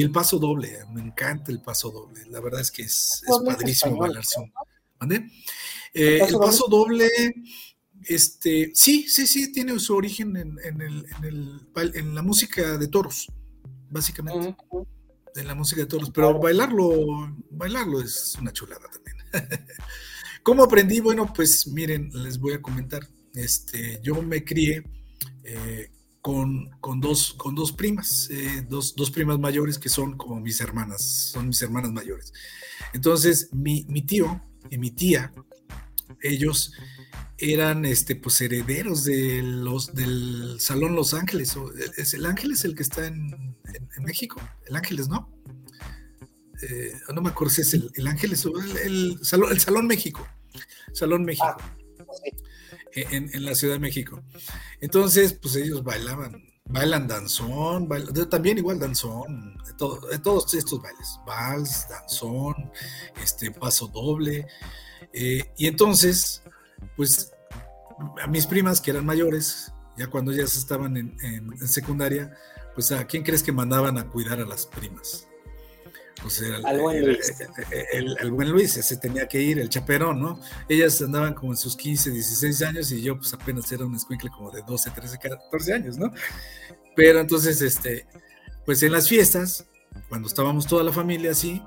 el 0.00 0.10
paso 0.10 0.38
doble, 0.38 0.78
me 0.92 1.00
encanta 1.00 1.52
el 1.52 1.60
paso 1.60 1.90
doble, 1.90 2.24
la 2.30 2.40
verdad 2.40 2.60
es 2.60 2.70
que 2.70 2.82
es, 2.82 3.22
padrísimo 3.44 3.96
bailar. 3.96 4.24
Eh, 5.94 6.20
el 6.26 6.38
paso 6.38 6.66
doble, 6.68 7.08
este, 8.04 8.72
sí, 8.74 9.06
sí, 9.08 9.26
sí, 9.26 9.52
tiene 9.52 9.78
su 9.78 9.94
origen 9.94 10.36
en, 10.36 10.58
en, 10.64 12.14
la 12.14 12.22
música 12.22 12.78
de 12.78 12.88
toros, 12.88 13.30
básicamente. 13.90 14.56
En 15.34 15.46
la 15.46 15.54
música 15.54 15.80
de 15.82 15.86
toros, 15.86 16.10
pero 16.10 16.38
bailarlo, 16.38 17.34
bailarlo 17.50 18.02
es 18.02 18.36
una 18.38 18.52
chulada 18.52 18.86
también. 18.90 19.16
¿Cómo 20.42 20.64
aprendí? 20.64 20.98
Bueno, 20.98 21.32
pues 21.32 21.68
miren, 21.68 22.10
les 22.12 22.38
voy 22.38 22.54
a 22.54 22.62
comentar. 22.62 23.06
Este, 23.34 24.00
yo 24.02 24.20
me 24.22 24.44
crié 24.44 24.82
eh, 25.44 25.90
con, 26.20 26.70
dos, 27.00 27.34
con 27.34 27.54
dos 27.54 27.72
primas, 27.72 28.28
eh, 28.30 28.66
dos, 28.68 28.94
primas 29.12 29.38
mayores 29.38 29.78
que 29.78 29.88
son 29.88 30.16
como 30.16 30.40
mis 30.40 30.60
hermanas, 30.60 31.30
son 31.32 31.48
mis 31.48 31.62
hermanas 31.62 31.92
mayores. 31.92 32.32
Entonces, 32.92 33.50
mi, 33.52 33.84
tío 34.02 34.40
y 34.68 34.78
mi 34.78 34.90
tía, 34.90 35.32
ellos 36.20 36.72
eran 37.38 37.84
este, 37.84 38.16
pues, 38.16 38.40
herederos 38.40 39.04
de 39.04 39.42
los, 39.42 39.94
del 39.94 40.56
Salón 40.58 40.96
Los 40.96 41.14
Ángeles. 41.14 41.56
¿Es 41.96 42.14
el 42.14 42.26
Ángeles 42.26 42.64
el 42.64 42.74
que 42.74 42.82
está 42.82 43.06
en, 43.06 43.56
México? 44.00 44.40
El 44.66 44.76
Ángeles, 44.76 45.08
¿no? 45.08 45.28
Eh, 46.62 46.92
no 47.12 47.20
me 47.20 47.30
acuerdo 47.30 47.54
si 47.54 47.62
es 47.62 47.74
el, 47.74 48.06
Ángeles 48.06 48.46
o 48.46 48.52
el, 48.84 49.18
Salón, 49.22 49.52
el 49.52 49.60
Salón 49.60 49.86
México. 49.86 50.26
Salón 50.92 51.24
México. 51.24 51.56
Ah, 51.58 51.76
en, 52.94 53.44
la 53.44 53.54
Ciudad 53.54 53.74
de 53.74 53.80
México. 53.80 54.22
Entonces, 54.80 55.32
pues 55.32 55.56
ellos 55.56 55.82
bailaban, 55.82 56.44
bailan 56.64 57.08
danzón, 57.08 57.88
también 58.30 58.58
igual 58.58 58.78
danzón, 58.78 59.56
de, 59.66 60.18
todos 60.18 60.54
estos 60.54 60.80
bailes, 60.80 61.18
vals, 61.26 61.86
danzón, 61.88 62.70
este 63.22 63.50
paso 63.50 63.88
doble. 63.88 64.46
Eh, 65.12 65.52
y 65.56 65.66
entonces, 65.66 66.42
pues 66.96 67.32
a 68.22 68.26
mis 68.26 68.46
primas 68.46 68.80
que 68.80 68.90
eran 68.90 69.06
mayores, 69.06 69.72
ya 69.96 70.06
cuando 70.08 70.32
ellas 70.32 70.56
estaban 70.56 70.96
en, 70.96 71.16
en 71.22 71.68
secundaria, 71.68 72.36
pues 72.74 72.92
a 72.92 73.06
quién 73.06 73.22
crees 73.22 73.42
que 73.42 73.52
mandaban 73.52 73.98
a 73.98 74.08
cuidar 74.08 74.40
a 74.40 74.46
las 74.46 74.66
primas? 74.66 75.28
Al 76.64 76.80
buen 76.80 77.04
Luis. 77.04 77.32
El, 77.92 78.30
buen 78.30 78.50
Luis, 78.50 78.76
ese 78.76 78.96
tenía 78.96 79.26
que 79.26 79.40
ir, 79.40 79.58
el 79.58 79.68
chaperón, 79.68 80.20
¿no? 80.20 80.40
Ellas 80.68 81.00
andaban 81.02 81.34
como 81.34 81.52
en 81.52 81.56
sus 81.56 81.76
15, 81.76 82.10
16 82.10 82.62
años 82.62 82.92
y 82.92 83.02
yo 83.02 83.16
pues 83.16 83.32
apenas 83.34 83.70
era 83.72 83.84
un 83.84 83.94
escuincle 83.94 84.30
como 84.30 84.50
de 84.50 84.62
12, 84.62 84.90
13, 84.90 85.18
14 85.18 85.72
años, 85.72 85.98
¿no? 85.98 86.12
Pero 86.94 87.20
entonces, 87.20 87.60
este, 87.62 88.06
pues 88.64 88.82
en 88.82 88.92
las 88.92 89.08
fiestas, 89.08 89.66
cuando 90.08 90.28
estábamos 90.28 90.66
toda 90.66 90.84
la 90.84 90.92
familia 90.92 91.32
así, 91.32 91.62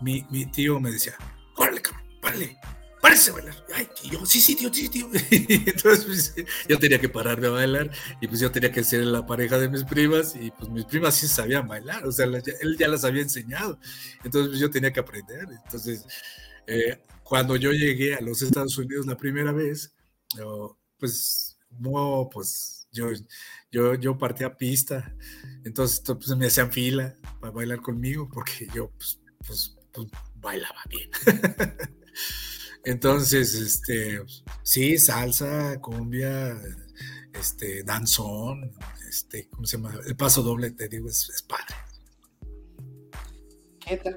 mi, 0.00 0.26
mi 0.30 0.46
tío 0.46 0.80
me 0.80 0.90
decía, 0.90 1.14
órale, 1.56 1.80
cabrón, 1.80 2.06
vale, 2.22 2.58
párese 3.00 3.30
a 3.30 3.34
bailar. 3.34 3.66
Ay, 3.74 3.88
tío, 4.00 4.24
sí, 4.26 4.40
sí, 4.40 4.56
tío, 4.56 4.72
sí, 4.72 4.88
tío. 4.90 5.08
entonces 5.30 6.04
pues, 6.34 6.46
yo 6.68 6.78
tenía 6.78 7.00
que 7.00 7.08
parar 7.08 7.40
de 7.40 7.48
bailar 7.48 7.90
y 8.20 8.26
pues 8.28 8.40
yo 8.40 8.50
tenía 8.50 8.72
que 8.72 8.84
ser 8.84 9.04
la 9.04 9.26
pareja 9.26 9.58
de 9.58 9.68
mis 9.68 9.84
primas 9.84 10.34
y 10.36 10.50
pues 10.50 10.68
mis 10.70 10.84
primas 10.84 11.14
sí 11.14 11.28
sabían 11.28 11.66
bailar, 11.68 12.06
o 12.06 12.12
sea, 12.12 12.26
él 12.26 12.76
ya 12.78 12.88
las 12.88 13.04
había 13.04 13.22
enseñado. 13.22 13.78
Entonces 14.24 14.50
pues, 14.50 14.60
yo 14.60 14.70
tenía 14.70 14.92
que 14.92 15.00
aprender. 15.00 15.48
Entonces, 15.64 16.04
eh, 16.66 17.02
cuando 17.22 17.56
yo 17.56 17.72
llegué 17.72 18.14
a 18.14 18.20
los 18.20 18.42
Estados 18.42 18.76
Unidos 18.78 19.06
la 19.06 19.16
primera 19.16 19.52
vez, 19.52 19.94
pues, 20.98 21.58
no, 21.78 22.28
pues 22.32 22.88
yo, 22.90 23.08
yo, 23.70 23.94
yo 23.94 24.18
partía 24.18 24.56
pista. 24.56 25.14
Entonces 25.64 26.02
pues, 26.04 26.28
me 26.36 26.46
hacían 26.46 26.72
fila 26.72 27.16
para 27.40 27.52
bailar 27.52 27.80
conmigo 27.80 28.28
porque 28.32 28.66
yo 28.74 28.90
pues, 28.90 29.20
pues, 29.46 29.76
pues 29.92 30.08
bailaba 30.34 30.82
bien. 30.88 31.10
Entonces, 32.88 33.54
este, 33.54 34.22
sí, 34.62 34.96
salsa, 34.96 35.78
cumbia, 35.78 36.58
este, 37.34 37.82
danzón, 37.82 38.72
este, 39.06 39.46
¿cómo 39.50 39.66
se 39.66 39.76
llama? 39.76 39.92
El 40.06 40.16
paso 40.16 40.42
doble, 40.42 40.70
te 40.70 40.88
digo, 40.88 41.06
es, 41.06 41.44
padre. 41.46 41.66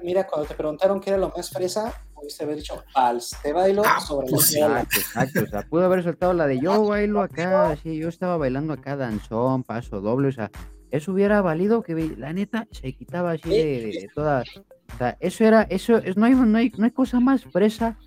Mira, 0.02 0.26
cuando 0.26 0.48
te 0.48 0.54
preguntaron 0.54 1.02
qué 1.02 1.10
era 1.10 1.18
lo 1.18 1.28
más 1.36 1.50
fresa, 1.50 1.92
pudiste 2.14 2.44
haber 2.44 2.56
dicho 2.56 2.82
vals, 2.94 3.36
te 3.42 3.52
bailo 3.52 3.82
ah, 3.84 4.00
sobre 4.00 4.28
pues 4.28 4.52
la 4.54 4.80
Exacto, 4.80 5.00
exacto, 5.00 5.42
o 5.42 5.46
sea, 5.48 5.68
pudo 5.68 5.84
haber 5.84 6.02
soltado 6.02 6.32
la 6.32 6.46
de 6.46 6.58
yo 6.58 6.86
bailo 6.86 7.20
acá, 7.20 7.76
sí, 7.82 7.98
yo 7.98 8.08
estaba 8.08 8.38
bailando 8.38 8.72
acá 8.72 8.96
danzón, 8.96 9.64
paso 9.64 10.00
doble, 10.00 10.28
o 10.28 10.32
sea, 10.32 10.50
eso 10.90 11.12
hubiera 11.12 11.42
valido 11.42 11.82
que 11.82 11.94
la 12.16 12.32
neta 12.32 12.66
se 12.70 12.94
quitaba 12.94 13.32
así 13.32 13.50
de, 13.50 14.08
todas, 14.14 14.48
o 14.56 14.96
sea, 14.96 15.18
eso 15.20 15.44
era, 15.44 15.62
eso, 15.64 15.98
es, 15.98 16.16
no, 16.16 16.24
hay, 16.24 16.34
no, 16.34 16.56
hay, 16.56 16.72
no 16.74 16.86
hay 16.86 16.90
cosa 16.90 17.20
más 17.20 17.44
fresa 17.44 17.98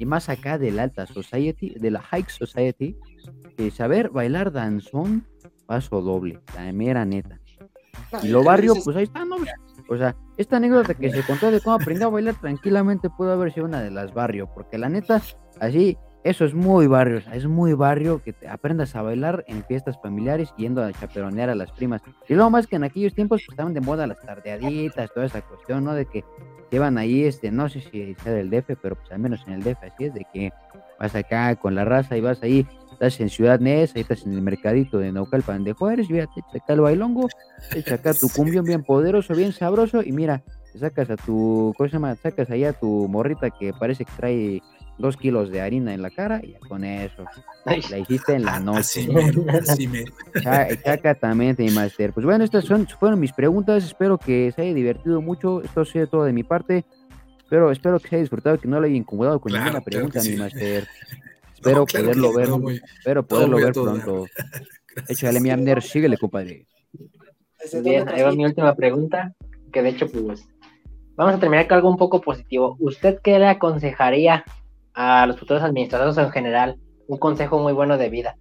y 0.00 0.06
más 0.06 0.30
acá 0.30 0.56
del 0.56 0.78
alta 0.78 1.06
society, 1.06 1.74
de 1.78 1.90
la 1.90 2.00
high 2.00 2.24
society, 2.26 2.96
que 3.56 3.70
saber 3.70 4.08
bailar 4.08 4.50
danzón, 4.50 5.26
paso 5.66 6.00
doble, 6.00 6.40
la 6.56 6.72
mera 6.72 7.04
neta. 7.04 7.38
Y 8.22 8.28
lo 8.28 8.42
barrio, 8.42 8.74
pues 8.82 8.96
ahí 8.96 9.04
está, 9.04 9.26
¿no? 9.26 9.36
O 9.90 9.96
sea, 9.98 10.16
esta 10.38 10.56
anécdota 10.56 10.94
que 10.94 11.10
se 11.10 11.22
contó 11.22 11.50
de 11.50 11.60
cómo 11.60 11.76
aprendió 11.76 12.06
a 12.06 12.10
bailar 12.10 12.34
tranquilamente 12.40 13.10
pudo 13.10 13.32
haber 13.32 13.52
sido 13.52 13.66
una 13.66 13.82
de 13.82 13.90
las 13.90 14.14
barrio, 14.14 14.48
porque 14.54 14.78
la 14.78 14.88
neta, 14.88 15.20
así, 15.60 15.98
eso 16.24 16.46
es 16.46 16.54
muy 16.54 16.86
barrio, 16.86 17.20
es 17.30 17.46
muy 17.46 17.74
barrio 17.74 18.22
que 18.22 18.32
te 18.32 18.48
aprendas 18.48 18.96
a 18.96 19.02
bailar 19.02 19.44
en 19.48 19.64
fiestas 19.64 20.00
familiares 20.02 20.54
yendo 20.56 20.82
a 20.82 20.92
chaperonear 20.92 21.50
a 21.50 21.54
las 21.54 21.72
primas. 21.72 22.00
Y 22.26 22.34
luego 22.34 22.48
más 22.48 22.66
que 22.66 22.76
en 22.76 22.84
aquellos 22.84 23.12
tiempos 23.12 23.42
pues 23.44 23.52
estaban 23.52 23.74
de 23.74 23.82
moda 23.82 24.06
las 24.06 24.20
tardeaditas, 24.20 25.12
toda 25.12 25.26
esa 25.26 25.42
cuestión, 25.42 25.84
¿no? 25.84 25.92
De 25.92 26.06
que 26.06 26.24
llevan 26.70 26.98
ahí, 26.98 27.24
este, 27.24 27.50
no 27.50 27.68
sé 27.68 27.80
si 27.80 28.14
sea 28.22 28.32
del 28.32 28.50
DF, 28.50 28.76
pero 28.80 28.96
pues 28.96 29.10
al 29.10 29.18
menos 29.18 29.42
en 29.46 29.54
el 29.54 29.62
DF 29.62 29.82
así 29.82 30.04
es, 30.04 30.14
de 30.14 30.26
que 30.32 30.52
vas 30.98 31.14
acá 31.14 31.54
con 31.56 31.74
la 31.74 31.84
raza 31.84 32.16
y 32.16 32.20
vas 32.20 32.42
ahí, 32.42 32.66
estás 32.92 33.20
en 33.20 33.28
Ciudad 33.28 33.60
Neza, 33.60 33.94
ahí 33.96 34.02
estás 34.02 34.26
en 34.26 34.32
el 34.32 34.42
mercadito 34.42 34.98
de 34.98 35.12
Naucalpan 35.12 35.64
de 35.64 35.72
Juárez, 35.72 36.06
y 36.08 36.14
te 36.14 36.20
echa 36.20 36.40
acá 36.54 36.72
el 36.74 36.80
bailongo, 36.80 37.28
te 37.72 37.94
acá 37.94 38.14
tu 38.14 38.28
cumbión 38.28 38.64
bien 38.64 38.82
poderoso, 38.82 39.34
bien 39.34 39.52
sabroso, 39.52 40.02
y 40.02 40.12
mira, 40.12 40.42
sacas 40.78 41.10
a 41.10 41.16
tu, 41.16 41.74
¿cómo 41.76 41.88
se 41.88 41.94
llama? 41.94 42.14
Sacas 42.16 42.50
ahí 42.50 42.64
a 42.64 42.72
tu 42.72 43.08
morrita 43.08 43.50
que 43.50 43.72
parece 43.72 44.04
que 44.04 44.12
trae 44.16 44.62
dos 45.00 45.16
kilos 45.16 45.50
de 45.50 45.60
harina 45.60 45.94
en 45.94 46.02
la 46.02 46.10
cara 46.10 46.40
y 46.42 46.54
con 46.54 46.84
eso 46.84 47.24
la 47.64 47.98
hiciste 47.98 48.34
en 48.34 48.44
la 48.44 48.60
noche. 48.60 49.08
Así 49.68 49.88
me, 49.88 50.04
Exactamente, 50.68 51.62
mi 51.62 51.70
master. 51.70 52.12
Pues 52.12 52.26
bueno, 52.26 52.44
estas 52.44 52.64
son, 52.64 52.86
fueron 52.86 53.18
mis 53.18 53.32
preguntas. 53.32 53.84
Espero 53.84 54.18
que 54.18 54.52
se 54.54 54.62
haya 54.62 54.74
divertido 54.74 55.20
mucho. 55.20 55.62
Esto 55.62 55.80
ha 55.80 55.84
sido 55.84 56.06
todo 56.06 56.24
de 56.24 56.32
mi 56.32 56.42
parte. 56.42 56.84
Pero 57.48 57.70
espero 57.70 57.98
que 57.98 58.08
se 58.08 58.16
haya 58.16 58.22
disfrutado, 58.22 58.58
que 58.58 58.68
no 58.68 58.80
le 58.80 58.88
haya 58.88 58.96
incomodado 58.96 59.40
con 59.40 59.52
ninguna 59.52 59.80
pregunta, 59.80 60.20
mi 60.22 60.36
master. 60.36 60.86
Espero 61.54 61.84
poderlo 61.84 62.32
ver, 62.32 62.48
espero 62.98 63.26
poderlo 63.26 63.58
ver 63.58 63.72
pronto. 63.74 64.24
Échale, 65.08 65.40
mi 65.40 65.50
Amner, 65.50 65.82
síguele, 65.82 66.16
compadre. 66.16 66.66
Bien, 67.82 68.08
ahí 68.08 68.22
va 68.22 68.32
mi 68.32 68.46
última 68.46 68.74
pregunta, 68.74 69.34
que 69.70 69.82
de 69.82 69.90
hecho, 69.90 70.10
pues, 70.10 70.48
vamos 71.16 71.34
a 71.34 71.38
terminar 71.38 71.68
con 71.68 71.76
algo 71.76 71.90
un 71.90 71.98
poco 71.98 72.22
positivo. 72.22 72.78
¿Usted 72.78 73.18
qué 73.22 73.38
le 73.38 73.48
aconsejaría 73.48 74.42
a 74.94 75.26
los 75.26 75.38
futuros 75.38 75.62
administradores 75.62 76.18
en 76.18 76.30
general 76.30 76.76
un 77.06 77.18
consejo 77.18 77.58
muy 77.58 77.72
bueno 77.72 77.98
de 77.98 78.08
vida. 78.08 78.36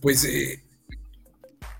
Pues 0.00 0.24
eh, 0.24 0.62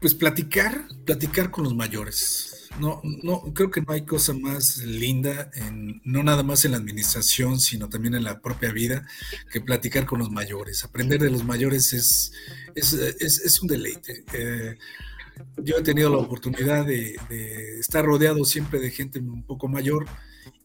Pues 0.01 0.15
platicar, 0.15 0.87
platicar 1.05 1.51
con 1.51 1.65
los 1.65 1.75
mayores. 1.75 2.69
No, 2.79 3.01
no, 3.03 3.53
creo 3.55 3.71
que 3.71 3.81
no 3.81 3.93
hay 3.93 4.03
cosa 4.03 4.33
más 4.33 4.79
linda, 4.79 5.51
en, 5.55 6.01
no 6.05 6.23
nada 6.23 6.45
más 6.45 6.65
en 6.65 6.71
la 6.71 6.77
administración, 6.77 7.59
sino 7.59 7.89
también 7.89 8.15
en 8.15 8.23
la 8.23 8.41
propia 8.41 8.71
vida, 8.71 9.05
que 9.51 9.61
platicar 9.61 10.07
con 10.07 10.21
los 10.21 10.31
mayores. 10.31 10.85
Aprender 10.85 11.21
de 11.21 11.31
los 11.31 11.45
mayores 11.45 11.93
es, 11.93 12.33
es, 12.77 13.61
un 13.61 13.69
deleite. 13.69 14.25
Eh, 14.33 14.79
yo 15.63 15.79
he 15.79 15.83
tenido 15.83 16.11
la 16.11 16.19
oportunidad 16.19 16.87
de, 16.87 17.17
estar 17.79 18.05
rodeado 18.05 18.45
siempre 18.45 18.81
de 18.81 18.91
gente 18.91 19.19
un 19.19 19.43
poco 19.43 19.69
mayor 19.69 20.07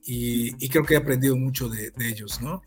y, 0.05 0.67
creo 0.69 0.83
que 0.83 0.95
he 0.95 0.97
aprendido 0.97 1.37
mucho 1.37 1.69
de, 1.69 1.91
ellos, 1.99 2.41
¿no? 2.41 2.61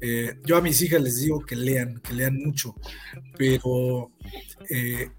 Eh, 0.00 0.38
yo 0.44 0.56
a 0.56 0.62
mis 0.62 0.80
hijas 0.80 1.02
les 1.02 1.20
digo 1.20 1.40
que 1.40 1.56
lean, 1.56 2.00
que 2.00 2.14
lean 2.14 2.36
mucho, 2.36 2.74
pero 3.36 4.12
eh, 4.70 5.10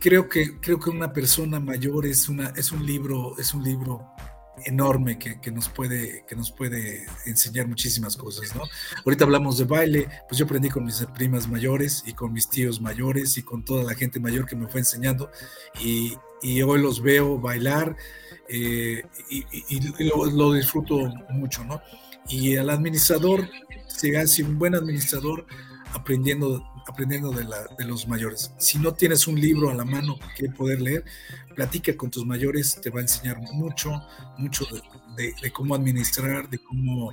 creo 0.00 0.28
que, 0.28 0.58
creo 0.60 0.78
que 0.78 0.90
una 0.90 1.12
persona 1.12 1.60
mayor 1.60 2.06
es, 2.06 2.28
una, 2.28 2.48
es 2.56 2.72
un 2.72 2.84
libro, 2.84 3.38
es 3.38 3.54
un 3.54 3.62
libro 3.62 4.14
enorme 4.64 5.18
que, 5.18 5.50
nos 5.50 5.68
puede, 5.68 6.24
que 6.26 6.36
nos 6.36 6.50
puede 6.50 7.06
enseñar 7.26 7.66
muchísimas 7.66 8.16
cosas, 8.16 8.54
¿no? 8.54 8.62
Ahorita 9.04 9.24
hablamos 9.24 9.58
de 9.58 9.64
baile, 9.64 10.08
pues 10.28 10.38
yo 10.38 10.44
aprendí 10.44 10.68
con 10.68 10.84
mis 10.84 11.04
primas 11.14 11.48
mayores 11.48 12.02
y 12.06 12.12
con 12.12 12.32
mis 12.32 12.48
tíos 12.48 12.80
mayores 12.80 13.36
y 13.36 13.42
con 13.42 13.64
toda 13.64 13.84
la 13.84 13.94
gente 13.94 14.20
mayor 14.20 14.46
que 14.46 14.56
me 14.56 14.68
fue 14.68 14.80
enseñando 14.80 15.30
y, 15.80 16.16
hoy 16.62 16.82
los 16.82 17.00
veo 17.00 17.38
bailar 17.38 17.96
eh, 18.48 19.02
y, 19.30 20.04
lo, 20.04 20.52
disfruto 20.52 20.98
mucho, 21.30 21.64
¿no? 21.64 21.80
Y 22.28 22.54
el 22.54 22.68
administrador, 22.68 23.48
se 23.86 24.16
hace 24.18 24.42
un 24.42 24.58
buen 24.58 24.74
administrador 24.74 25.46
aprendiendo 25.92 26.62
aprendiendo 26.86 27.30
de, 27.30 27.44
la, 27.44 27.66
de, 27.78 27.84
los 27.86 28.06
mayores. 28.08 28.52
Si 28.58 28.78
no 28.78 28.92
tienes 28.92 29.26
un 29.26 29.40
libro 29.40 29.70
a 29.70 29.74
la 29.74 29.84
mano 29.84 30.18
que 30.36 30.48
poder 30.50 30.82
leer, 30.82 31.04
platica 31.54 31.96
con 31.96 32.10
tus 32.10 32.26
mayores, 32.26 32.80
te 32.80 32.90
va 32.90 32.98
a 32.98 33.02
enseñar 33.02 33.38
mucho, 33.52 34.02
mucho 34.38 34.66
de, 35.16 35.34
de, 35.40 35.52
cómo 35.52 35.74
administrar, 35.74 36.48
de 36.48 36.58
cómo, 36.58 37.12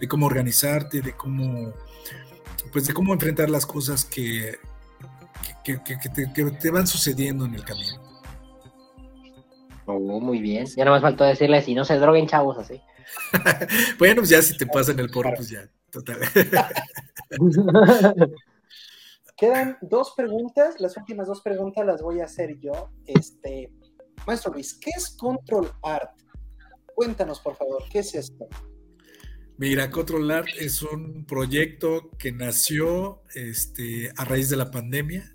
de 0.00 0.08
cómo 0.08 0.26
organizarte, 0.26 1.00
de 1.00 1.12
cómo, 1.12 1.72
pues 2.72 2.86
de 2.86 2.94
cómo 2.94 3.12
enfrentar 3.12 3.50
las 3.50 3.66
cosas 3.66 4.04
que, 4.04 4.58
que, 5.64 5.80
que, 5.82 6.08
te, 6.08 6.26
te, 6.50 6.70
van 6.70 6.86
sucediendo 6.86 7.44
en 7.44 7.54
el 7.54 7.64
camino. 7.64 8.00
Oh, 9.86 10.20
muy 10.20 10.40
bien. 10.40 10.66
Ya 10.66 10.84
no 10.84 10.92
me 10.92 11.00
faltó 11.00 11.24
decirle 11.24 11.62
si 11.62 11.74
no 11.74 11.84
se 11.84 11.98
droguen 11.98 12.26
chavos 12.26 12.58
así. 12.58 12.80
bueno, 13.98 14.16
pues 14.16 14.28
ya 14.28 14.42
si 14.42 14.56
te 14.56 14.66
pasan 14.66 14.98
el 14.98 15.10
porro, 15.10 15.32
pues 15.34 15.48
ya, 15.48 15.68
total. 15.90 16.18
Quedan 19.38 19.78
dos 19.80 20.14
preguntas, 20.16 20.80
las 20.80 20.96
últimas 20.96 21.28
dos 21.28 21.42
preguntas 21.42 21.86
las 21.86 22.02
voy 22.02 22.20
a 22.20 22.24
hacer 22.24 22.58
yo. 22.58 22.90
Este, 23.06 23.70
Maestro 24.26 24.52
Luis, 24.52 24.74
¿qué 24.74 24.90
es 24.96 25.10
Control 25.10 25.70
Art? 25.84 26.10
Cuéntanos, 26.92 27.38
por 27.38 27.54
favor, 27.54 27.84
¿qué 27.88 28.00
es 28.00 28.16
esto? 28.16 28.48
Mira, 29.56 29.92
Control 29.92 30.28
Art 30.32 30.48
es 30.58 30.82
un 30.82 31.24
proyecto 31.24 32.10
que 32.18 32.32
nació 32.32 33.22
este, 33.32 34.10
a 34.16 34.24
raíz 34.24 34.48
de 34.48 34.56
la 34.56 34.72
pandemia 34.72 35.32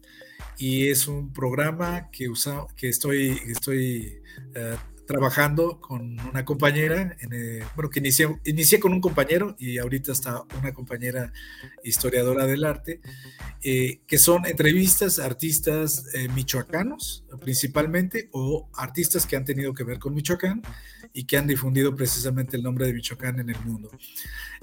y 0.58 0.90
es 0.90 1.08
un 1.08 1.32
programa 1.32 2.10
que, 2.12 2.28
usa, 2.28 2.68
que 2.76 2.90
estoy, 2.90 3.40
estoy 3.48 4.22
eh, 4.54 4.76
trabajando 5.06 5.80
con 5.80 6.20
una 6.20 6.46
compañera, 6.46 7.16
en, 7.20 7.64
bueno, 7.76 7.90
que 7.90 8.00
inicié, 8.00 8.28
inicié, 8.46 8.80
con 8.80 8.94
un 8.94 9.02
compañero 9.02 9.56
y 9.60 9.78
ahorita 9.78 10.12
está 10.12 10.44
una 10.60 10.74
compañera 10.74 11.32
historiadora 11.84 12.46
del 12.46 12.64
arte, 12.64 13.02
eh, 13.62 14.02
que 14.08 14.18
son 14.18 14.46
entrevistas 14.46 15.20
a 15.20 15.26
artistas 15.26 16.06
eh, 16.14 16.28
michoacanos 16.30 17.26
principalmente 17.42 18.30
o 18.32 18.70
artistas 18.76 19.26
que 19.26 19.36
han 19.36 19.46
tenido 19.46 19.74
que 19.74 19.84
ver 19.84 20.00
con 20.00 20.14
Michoacán 20.14 20.62
y 21.14 21.26
que 21.26 21.38
han 21.38 21.48
difundido 21.48 21.96
precisamente 21.96 22.58
el 22.58 22.64
nombre 22.64 22.86
de 22.86 22.94
Michoacán 22.94 23.40
en 23.40 23.50
el 23.50 23.60
mundo. 23.66 23.90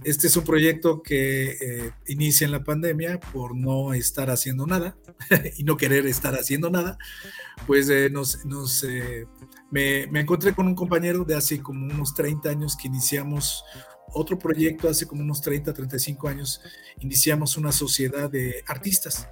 Este 0.05 0.29
es 0.29 0.37
un 0.37 0.45
proyecto 0.45 1.03
que 1.03 1.51
eh, 1.51 1.91
inicia 2.07 2.45
en 2.45 2.53
la 2.53 2.65
pandemia 2.65 3.21
por 3.21 3.55
no 3.57 3.93
estar 3.93 4.31
haciendo 4.31 4.67
nada 4.67 4.97
y 5.59 5.65
no 5.65 5.77
querer 5.77 6.07
estar 6.07 6.35
haciendo 6.35 6.71
nada, 6.71 6.97
pues 7.67 7.91
nos... 8.11 8.45
nos 8.47 8.85
me, 9.71 10.03
encontré 10.21 10.55
con 10.55 10.67
un 10.67 10.75
compañero 10.75 11.25
de 11.25 11.35
hace 11.35 11.61
como 11.61 11.85
unos 11.85 12.15
30 12.15 12.49
años 12.49 12.77
que 12.77 12.89
iniciamos 12.89 13.65
otro 14.13 14.39
proyecto, 14.39 14.89
hace 14.89 15.07
como 15.07 15.23
unos 15.23 15.41
30, 15.41 15.73
35 15.73 16.29
años, 16.29 16.61
iniciamos 16.99 17.57
una 17.57 17.73
sociedad 17.73 18.29
de 18.29 18.63
artistas. 18.67 19.29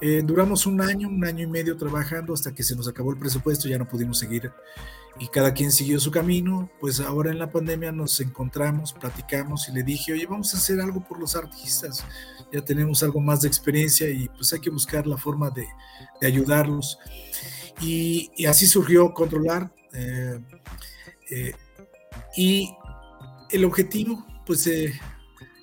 Eh, 0.00 0.22
duramos 0.24 0.66
un 0.66 0.80
año, 0.80 1.08
un 1.08 1.24
año 1.24 1.44
y 1.44 1.46
medio 1.46 1.76
trabajando 1.76 2.34
hasta 2.34 2.52
que 2.52 2.64
se 2.64 2.74
nos 2.74 2.88
acabó 2.88 3.12
el 3.12 3.18
presupuesto, 3.18 3.68
ya 3.68 3.78
no 3.78 3.86
pudimos 3.86 4.18
seguir 4.18 4.50
y 5.18 5.28
cada 5.28 5.54
quien 5.54 5.70
siguió 5.70 6.00
su 6.00 6.10
camino. 6.10 6.70
Pues 6.80 7.00
ahora 7.00 7.30
en 7.30 7.38
la 7.38 7.50
pandemia 7.50 7.92
nos 7.92 8.20
encontramos, 8.20 8.92
platicamos 8.92 9.68
y 9.68 9.72
le 9.72 9.82
dije, 9.82 10.12
oye, 10.12 10.26
vamos 10.26 10.54
a 10.54 10.58
hacer 10.58 10.80
algo 10.80 11.00
por 11.00 11.18
los 11.18 11.36
artistas. 11.36 12.04
Ya 12.52 12.64
tenemos 12.64 13.02
algo 13.02 13.20
más 13.20 13.42
de 13.42 13.48
experiencia 13.48 14.08
y 14.08 14.28
pues 14.28 14.52
hay 14.52 14.60
que 14.60 14.70
buscar 14.70 15.06
la 15.06 15.16
forma 15.16 15.50
de, 15.50 15.66
de 16.20 16.26
ayudarlos. 16.26 16.98
Y, 17.80 18.46
así 18.46 18.66
surgió 18.66 19.12
Controlar. 19.12 19.72
Eh, 19.92 20.38
eh, 21.30 21.52
y 22.36 22.70
el 23.50 23.64
objetivo, 23.64 24.24
pues 24.46 24.66
eh, 24.66 24.92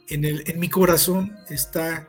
en, 0.10 0.26
el, 0.26 0.44
en, 0.48 0.60
mi 0.60 0.70
corazón 0.70 1.36
está 1.50 2.08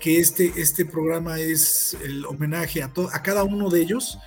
que 0.00 0.20
este, 0.20 0.52
este 0.56 0.84
programa 0.84 1.40
es 1.40 1.96
el 2.04 2.26
homenaje 2.26 2.82
a, 2.82 2.92
a 3.12 3.22
cada 3.22 3.44
uno 3.44 3.70
de 3.70 3.80
ellos, 3.80 4.18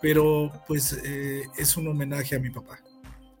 pero 0.00 0.50
pues 0.66 0.92
es 0.92 1.76
un 1.76 1.88
homenaje 1.88 2.34
a 2.34 2.38
mi 2.38 2.48
papá. 2.48 2.80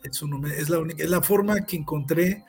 Es, 0.02 0.22
es, 0.56 0.68
la 0.68 0.78
única, 0.78 1.02
es 1.02 1.08
la 1.08 1.22
forma 1.22 1.64
que 1.64 1.76
encontré 1.76 2.44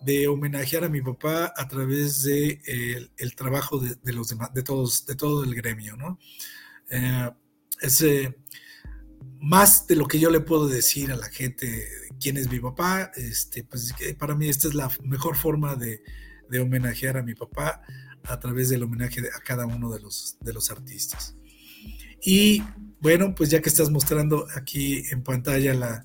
de 0.00 0.28
homenajear 0.28 0.84
a 0.84 0.88
mi 0.88 1.02
papá 1.02 1.52
a 1.56 1.66
través 1.66 2.22
de 2.22 2.60
el, 3.16 3.34
trabajo 3.34 3.80
de, 3.80 3.96
de, 3.96 4.12
los 4.12 4.28
demás, 4.28 4.54
de 4.54 4.62
todos, 4.62 5.04
de 5.06 5.16
todo 5.16 5.42
el 5.42 5.54
gremio, 5.56 5.96
¿no? 5.96 6.18
Es 7.80 8.02
eh, 8.02 8.36
más 9.40 9.86
de 9.86 9.96
lo 9.96 10.06
que 10.06 10.18
yo 10.18 10.30
le 10.30 10.40
puedo 10.40 10.68
decir 10.68 11.12
a 11.12 11.16
la 11.16 11.28
gente 11.28 11.86
quién 12.20 12.36
es 12.36 12.50
mi 12.50 12.60
papá. 12.60 13.10
Este, 13.16 13.64
pues 13.64 13.94
para 14.18 14.34
mí 14.34 14.48
esta 14.48 14.68
es 14.68 14.74
la 14.74 14.90
mejor 15.02 15.36
forma 15.36 15.74
de, 15.76 16.02
homenajear 16.60 17.16
a 17.16 17.22
mi 17.22 17.34
papá 17.34 17.80
a 18.24 18.40
través 18.40 18.68
del 18.68 18.82
homenaje 18.82 19.22
a 19.34 19.40
cada 19.40 19.66
uno 19.66 19.90
de 19.90 20.00
los, 20.00 20.36
de 20.40 20.52
los 20.52 20.70
artistas. 20.70 21.36
Y 22.22 22.62
bueno, 23.00 23.34
pues 23.34 23.50
ya 23.50 23.62
que 23.62 23.68
estás 23.68 23.90
mostrando 23.90 24.46
aquí 24.54 25.04
en 25.10 25.22
pantalla 25.22 26.04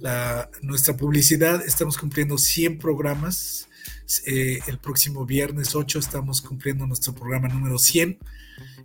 la, 0.00 0.50
nuestra 0.62 0.96
publicidad, 0.96 1.64
estamos 1.64 1.96
cumpliendo 1.96 2.36
100 2.36 2.78
programas. 2.78 3.68
Eh, 4.26 4.60
el 4.66 4.78
próximo 4.78 5.24
viernes 5.24 5.74
8 5.74 5.98
estamos 5.98 6.42
cumpliendo 6.42 6.86
nuestro 6.86 7.14
programa 7.14 7.48
número 7.48 7.78
100. 7.78 8.18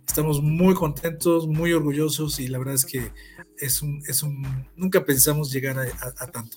Estamos 0.06 0.42
muy 0.42 0.74
contentos, 0.74 1.46
muy 1.46 1.72
orgullosos 1.72 2.40
y 2.40 2.48
la 2.48 2.58
verdad 2.58 2.74
es 2.74 2.84
que 2.86 3.12
es 3.58 3.82
un, 3.82 4.02
es 4.08 4.22
un 4.22 4.66
nunca 4.76 5.04
pensamos 5.04 5.52
llegar 5.52 5.78
a, 5.78 6.26
tanto. 6.30 6.56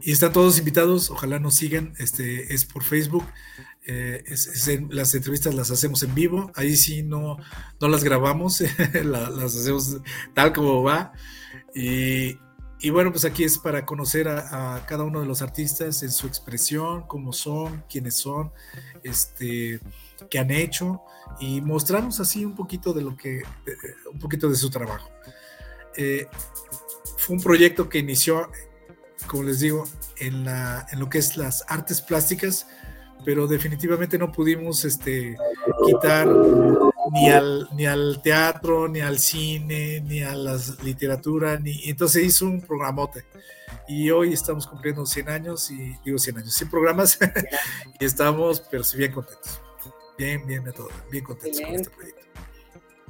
Y 0.00 0.12
están 0.12 0.32
todos 0.32 0.58
invitados, 0.58 1.10
ojalá 1.10 1.38
nos 1.38 1.56
sigan, 1.56 1.92
este, 1.98 2.54
es 2.54 2.64
por 2.64 2.82
Facebook, 2.82 3.24
eh, 3.86 4.24
las 4.90 5.14
entrevistas 5.14 5.54
las 5.54 5.70
hacemos 5.70 6.02
en 6.02 6.14
vivo, 6.14 6.50
ahí 6.54 6.76
sí 6.76 7.02
no, 7.02 7.36
no 7.80 7.88
las 7.88 8.04
grabamos, 8.04 8.60
las 9.04 9.56
hacemos 9.56 9.98
tal 10.34 10.52
como 10.52 10.82
va. 10.82 11.12
Y, 11.74 12.38
y, 12.80 12.90
bueno, 12.90 13.10
pues 13.10 13.24
aquí 13.24 13.44
es 13.44 13.58
para 13.58 13.84
conocer 13.84 14.28
a, 14.28 14.76
a, 14.76 14.86
cada 14.86 15.04
uno 15.04 15.20
de 15.20 15.26
los 15.26 15.42
artistas 15.42 16.02
en 16.02 16.10
su 16.10 16.26
expresión, 16.26 17.02
cómo 17.06 17.32
son, 17.32 17.84
quiénes 17.88 18.16
son, 18.16 18.52
este, 19.02 19.80
que 20.30 20.38
han 20.38 20.50
hecho 20.50 21.02
y 21.40 21.60
mostrarnos 21.60 22.20
así 22.20 22.44
un 22.44 22.54
poquito 22.54 22.92
de 22.92 23.02
lo 23.02 23.16
que, 23.16 23.42
un 24.12 24.18
poquito 24.18 24.48
de 24.48 24.56
su 24.56 24.70
trabajo. 24.70 25.10
Eh, 25.96 26.26
fue 27.16 27.36
un 27.36 27.42
proyecto 27.42 27.88
que 27.88 27.98
inició, 27.98 28.50
como 29.26 29.44
les 29.44 29.60
digo, 29.60 29.84
en, 30.18 30.44
la, 30.44 30.86
en 30.90 31.00
lo 31.00 31.08
que 31.08 31.18
es 31.18 31.36
las 31.36 31.64
artes 31.68 32.00
plásticas, 32.00 32.66
pero 33.24 33.46
definitivamente 33.46 34.18
no 34.18 34.30
pudimos 34.32 34.84
este, 34.84 35.36
quitar 35.86 36.28
ni 37.12 37.30
al, 37.30 37.68
ni 37.74 37.86
al 37.86 38.20
teatro, 38.22 38.88
ni 38.88 39.00
al 39.00 39.18
cine, 39.18 40.00
ni 40.00 40.22
a 40.22 40.34
la 40.34 40.58
literatura, 40.82 41.58
ni 41.58 41.88
entonces 41.88 42.24
hizo 42.24 42.46
un 42.46 42.60
programote. 42.60 43.24
Y 43.86 44.10
hoy 44.10 44.32
estamos 44.32 44.66
cumpliendo 44.66 45.06
100 45.06 45.28
años, 45.28 45.70
y 45.70 45.96
digo 46.04 46.18
100 46.18 46.38
años, 46.38 46.54
100 46.54 46.70
programas, 46.70 47.18
y 48.00 48.04
estamos 48.04 48.60
pero 48.70 48.84
bien 48.96 49.12
contentos. 49.12 49.60
Bien, 50.18 50.46
bien, 50.46 50.64
todo, 50.74 50.88
bien 51.10 51.24
contento 51.24 51.60
con 51.62 51.74
este 51.74 51.90
proyecto. 51.90 52.22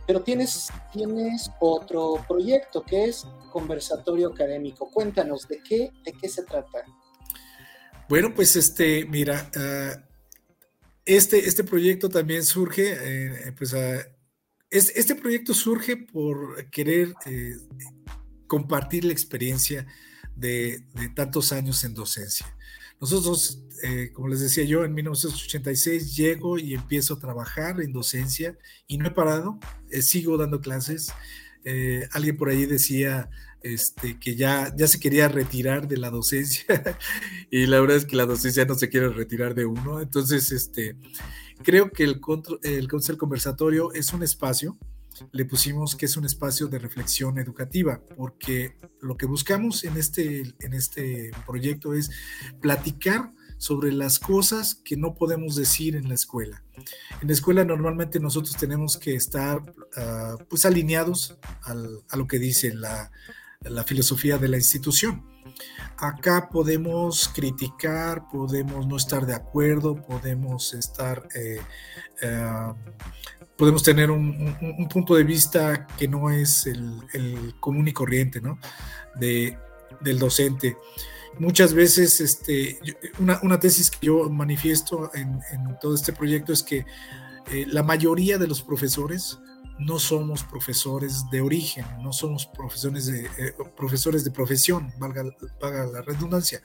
Pero 0.06 0.22
tienes, 0.22 0.68
tienes 0.92 1.50
otro 1.60 2.24
proyecto 2.26 2.82
que 2.82 3.04
es 3.04 3.26
Conversatorio 3.50 4.28
Académico. 4.28 4.90
Cuéntanos, 4.90 5.48
¿de 5.48 5.60
qué, 5.62 5.90
de 6.04 6.12
qué 6.12 6.28
se 6.28 6.44
trata? 6.44 6.84
Bueno, 8.08 8.32
pues 8.34 8.56
este, 8.56 9.04
mira, 9.04 9.50
ah, 9.54 10.07
este, 11.08 11.48
este 11.48 11.64
proyecto 11.64 12.10
también 12.10 12.44
surge, 12.44 12.96
eh, 13.00 13.52
pues, 13.56 13.74
este 14.70 15.14
proyecto 15.14 15.54
surge 15.54 15.96
por 15.96 16.68
querer 16.68 17.14
eh, 17.24 17.56
compartir 18.46 19.06
la 19.06 19.12
experiencia 19.12 19.86
de, 20.36 20.84
tantos 21.14 21.52
años 21.52 21.82
en 21.84 21.94
docencia. 21.94 22.54
Nosotros, 23.00 23.64
eh, 23.82 24.10
como 24.12 24.28
les 24.28 24.40
decía 24.40 24.64
yo, 24.64 24.84
en 24.84 24.92
1986 24.92 26.14
llego 26.14 26.58
y 26.58 26.74
empiezo 26.74 27.14
a 27.14 27.18
trabajar 27.18 27.80
en 27.80 27.92
docencia 27.92 28.58
y 28.86 28.98
no 28.98 29.06
he 29.06 29.10
parado, 29.10 29.58
sigo 30.02 30.36
dando 30.36 30.60
clases. 30.60 31.10
alguien 32.12 32.36
por 32.36 32.50
ahí 32.50 32.66
decía, 32.66 33.30
este, 33.62 34.18
que 34.18 34.36
ya, 34.36 34.72
ya 34.76 34.86
se 34.86 35.00
quería 35.00 35.28
retirar 35.28 35.88
de 35.88 35.96
la 35.96 36.10
docencia 36.10 36.64
y 37.50 37.66
la 37.66 37.80
verdad 37.80 37.96
es 37.96 38.04
que 38.04 38.16
la 38.16 38.26
docencia 38.26 38.64
no 38.64 38.74
se 38.74 38.88
quiere 38.88 39.08
retirar 39.08 39.54
de 39.54 39.66
uno. 39.66 40.00
Entonces, 40.00 40.52
este, 40.52 40.96
creo 41.62 41.90
que 41.90 42.04
el, 42.04 42.20
el 42.62 42.88
Conversatorio 43.18 43.92
es 43.92 44.12
un 44.12 44.22
espacio, 44.22 44.78
le 45.32 45.44
pusimos 45.44 45.96
que 45.96 46.06
es 46.06 46.16
un 46.16 46.24
espacio 46.24 46.68
de 46.68 46.78
reflexión 46.78 47.38
educativa, 47.38 48.00
porque 48.16 48.76
lo 49.00 49.16
que 49.16 49.26
buscamos 49.26 49.84
en 49.84 49.96
este, 49.96 50.54
en 50.60 50.74
este 50.74 51.32
proyecto 51.46 51.94
es 51.94 52.10
platicar 52.60 53.32
sobre 53.56 53.90
las 53.90 54.20
cosas 54.20 54.76
que 54.76 54.96
no 54.96 55.14
podemos 55.14 55.56
decir 55.56 55.96
en 55.96 56.08
la 56.08 56.14
escuela. 56.14 56.62
En 57.20 57.26
la 57.26 57.34
escuela 57.34 57.64
normalmente 57.64 58.20
nosotros 58.20 58.56
tenemos 58.56 58.96
que 58.96 59.16
estar 59.16 59.60
ah, 59.96 60.36
pues 60.48 60.64
alineados 60.64 61.36
a 61.62 62.16
lo 62.16 62.26
que 62.28 62.38
dice 62.38 62.72
la, 62.72 63.10
la 63.70 63.84
filosofía 63.84 64.38
de 64.38 64.48
la 64.48 64.56
institución. 64.56 65.24
Acá 65.96 66.48
podemos 66.50 67.28
criticar, 67.34 68.28
podemos 68.30 68.86
no 68.86 68.96
estar 68.96 69.26
de 69.26 69.34
acuerdo, 69.34 69.96
podemos 69.96 70.74
estar, 70.74 71.26
eh, 71.34 71.60
eh, 72.22 72.72
podemos 73.56 73.82
tener 73.82 74.10
un, 74.10 74.88
punto 74.88 75.16
de 75.16 75.24
vista 75.24 75.86
que 75.98 76.06
no 76.06 76.30
es 76.30 76.66
el, 76.66 77.54
común 77.58 77.88
y 77.88 77.92
corriente, 77.92 78.40
¿no? 78.40 78.58
De, 79.16 79.58
del 80.00 80.18
docente. 80.18 80.76
Muchas 81.38 81.72
veces, 81.72 82.20
este, 82.20 82.78
una, 83.18 83.60
tesis 83.60 83.90
que 83.90 84.06
yo 84.06 84.28
manifiesto 84.28 85.10
en, 85.14 85.40
todo 85.80 85.94
este 85.94 86.12
proyecto 86.12 86.52
es 86.52 86.62
que 86.62 86.84
eh, 87.50 87.64
la 87.68 87.82
mayoría 87.82 88.38
de 88.38 88.46
los 88.46 88.62
profesores 88.62 89.38
no 89.78 89.98
somos 89.98 90.42
profesores 90.42 91.24
de 91.30 91.40
origen, 91.40 91.86
no 92.02 92.12
somos 92.12 92.46
profesores 92.46 93.06
de, 93.06 93.26
eh, 93.26 93.54
profesores 93.76 94.24
de 94.24 94.30
profesión, 94.30 94.92
valga, 94.98 95.24
la 95.62 96.02
redundancia. 96.02 96.60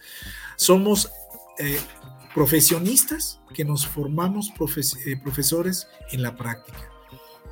Somos 0.55 1.11
eh, 1.59 1.79
profesionistas 2.33 3.39
que 3.53 3.63
nos 3.63 3.85
formamos 3.85 4.51
profesores 4.51 5.87
en 6.11 6.23
la 6.23 6.35
práctica. 6.35 6.92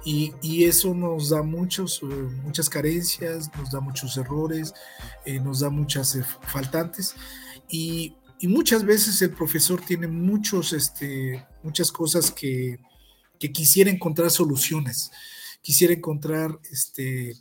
Y, 0.03 0.63
eso 0.63 0.93
nos 0.93 1.29
da 1.29 1.43
muchos, 1.43 2.01
muchas 2.43 2.69
carencias, 2.69 3.49
nos 3.57 3.71
da 3.71 3.79
muchos 3.79 4.17
errores, 4.17 4.73
nos 5.43 5.59
da 5.59 5.69
muchas 5.69 6.17
faltantes. 6.41 7.15
Y, 7.69 8.15
muchas 8.43 8.83
veces 8.83 9.21
el 9.21 9.31
profesor 9.31 9.81
tiene 9.81 10.07
muchos, 10.07 10.73
este, 10.73 11.45
muchas 11.61 11.91
cosas 11.91 12.31
que, 12.31 12.79
que 13.39 13.51
quisiera 13.51 13.91
encontrar 13.91 14.31
soluciones 14.31 15.11
quisiera 15.61 15.93
encontrar 15.93 16.59
este, 16.71 17.35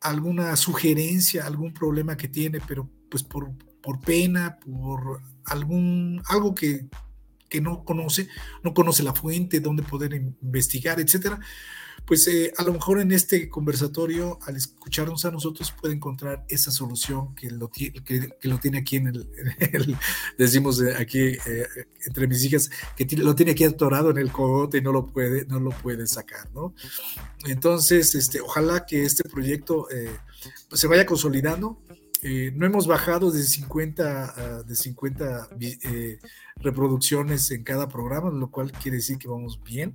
alguna 0.00 0.56
sugerencia, 0.56 1.46
algún 1.46 1.72
problema 1.72 2.16
que 2.16 2.28
tiene, 2.28 2.60
pero 2.66 2.90
pues 3.10 3.22
por, 3.22 3.52
por 3.82 4.00
pena, 4.00 4.58
por 4.58 5.20
algún, 5.44 6.22
algo 6.26 6.54
que, 6.54 6.88
que 7.48 7.60
no 7.60 7.84
conoce, 7.84 8.28
no 8.62 8.74
conoce 8.74 9.02
la 9.02 9.14
fuente, 9.14 9.60
dónde 9.60 9.82
poder 9.82 10.14
investigar, 10.14 11.00
etcétera, 11.00 11.40
pues 12.08 12.26
eh, 12.26 12.52
a 12.56 12.62
lo 12.62 12.72
mejor 12.72 13.00
en 13.00 13.12
este 13.12 13.50
conversatorio, 13.50 14.38
al 14.46 14.56
escucharnos 14.56 15.26
a 15.26 15.30
nosotros, 15.30 15.74
puede 15.78 15.94
encontrar 15.94 16.44
esa 16.48 16.70
solución 16.70 17.34
que 17.34 17.50
lo, 17.50 17.68
que, 17.68 17.92
lo 18.42 18.58
tiene 18.58 18.78
aquí 18.78 18.96
en 18.96 19.08
el, 19.08 19.28
decimos 20.38 20.82
aquí 20.98 21.20
eh, 21.20 21.66
entre 22.06 22.26
mis 22.26 22.42
hijas, 22.44 22.70
que 22.96 23.06
lo 23.16 23.34
tiene 23.34 23.52
aquí 23.52 23.64
atorado 23.64 24.10
en 24.10 24.16
el 24.16 24.32
cogote 24.32 24.78
y 24.78 24.80
no 24.80 24.90
lo 24.90 25.06
puede, 25.06 25.44
no 25.46 25.60
lo 25.60 25.68
puede 25.70 26.06
sacar, 26.06 26.50
¿no? 26.54 26.74
Entonces, 27.46 28.14
este, 28.14 28.40
ojalá 28.40 28.86
que 28.86 29.04
este 29.04 29.28
proyecto 29.28 29.90
eh, 29.90 30.16
pues 30.68 30.80
se 30.80 30.86
vaya 30.86 31.04
consolidando. 31.04 31.78
No 32.22 32.66
hemos 32.66 32.86
bajado 32.86 33.30
de 33.30 33.42
50, 33.42 34.34
ah, 34.36 34.62
de 34.62 34.74
50 34.74 35.48
reproducciones 36.56 37.50
en 37.50 37.62
cada 37.62 37.88
programa, 37.88 38.30
lo 38.30 38.50
cual 38.50 38.72
quiere 38.72 38.96
decir 38.96 39.18
que 39.18 39.28
vamos 39.28 39.60
bien. 39.62 39.94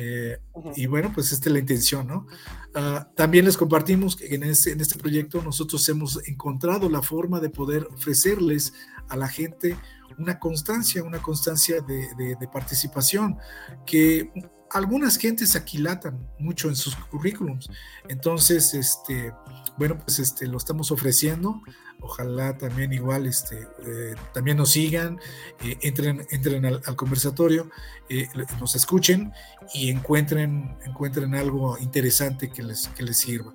Eh, 0.00 0.38
y 0.76 0.86
bueno, 0.86 1.10
pues 1.12 1.32
esta 1.32 1.48
es 1.48 1.52
la 1.52 1.58
intención, 1.58 2.06
¿no? 2.06 2.26
Ah, 2.74 3.08
también 3.16 3.44
les 3.44 3.56
compartimos 3.56 4.14
que 4.14 4.32
en 4.32 4.44
este, 4.44 4.70
en 4.70 4.80
este 4.80 4.96
proyecto 4.98 5.42
nosotros 5.42 5.88
hemos 5.88 6.26
encontrado 6.28 6.88
la 6.88 7.02
forma 7.02 7.40
de 7.40 7.50
poder 7.50 7.88
ofrecerles 7.92 8.72
a 9.08 9.16
la 9.16 9.26
gente 9.26 9.76
una 10.16 10.38
constancia, 10.38 11.02
una 11.02 11.20
constancia 11.20 11.80
de, 11.80 12.08
de 12.16 12.48
participación, 12.48 13.38
que 13.86 14.30
algunas 14.70 15.16
gentes 15.16 15.56
aquilatan 15.56 16.28
mucho 16.38 16.68
en 16.68 16.76
sus 16.76 16.94
currículums. 16.96 17.68
Entonces, 18.08 18.74
este, 18.74 19.32
bueno, 19.76 19.98
pues 19.98 20.18
este, 20.18 20.46
lo 20.46 20.58
estamos 20.58 20.90
ofreciendo 20.90 21.62
ojalá 22.00 22.56
también 22.56 22.92
igual 22.92 23.26
este, 23.26 23.66
eh, 23.84 24.14
también 24.32 24.56
nos 24.56 24.72
sigan, 24.72 25.18
eh, 25.64 25.78
entren, 25.82 26.26
entren 26.30 26.64
al, 26.64 26.96
conversatorio, 26.96 27.70
eh, 28.08 28.28
nos 28.60 28.74
escuchen 28.74 29.32
y 29.74 29.90
encuentren, 29.90 30.76
encuentren 30.84 31.34
algo 31.34 31.78
interesante 31.78 32.50
que 32.50 32.62
les, 32.62 32.88
que 32.88 33.02
les 33.02 33.18
sirva. 33.18 33.52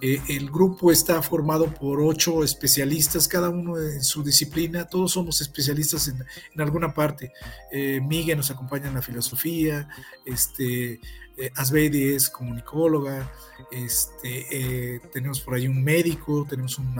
el 0.00 0.50
grupo 0.50 0.92
está 0.92 1.20
formado 1.22 1.66
por 1.66 2.00
ocho 2.00 2.44
especialistas, 2.44 3.26
cada 3.26 3.50
uno 3.50 3.78
en 3.78 4.02
su 4.02 4.22
disciplina, 4.22 4.86
todos 4.86 5.12
somos 5.12 5.40
especialistas 5.40 6.08
en, 6.08 6.24
en 6.54 6.60
alguna 6.60 6.94
parte. 6.94 7.32
Miguel 8.02 8.36
nos 8.36 8.50
acompaña 8.50 8.88
en 8.88 8.94
la 8.94 9.02
filosofía, 9.02 9.88
este, 10.24 11.00
eh, 11.40 11.52
Asbeidi 11.54 12.14
es 12.14 12.28
comunicóloga, 12.30 13.30
este, 13.70 14.96
eh, 14.96 15.00
tenemos 15.12 15.40
por 15.40 15.54
ahí 15.54 15.68
un 15.68 15.84
médico, 15.84 16.44
tenemos 16.48 16.78
un, 16.78 16.98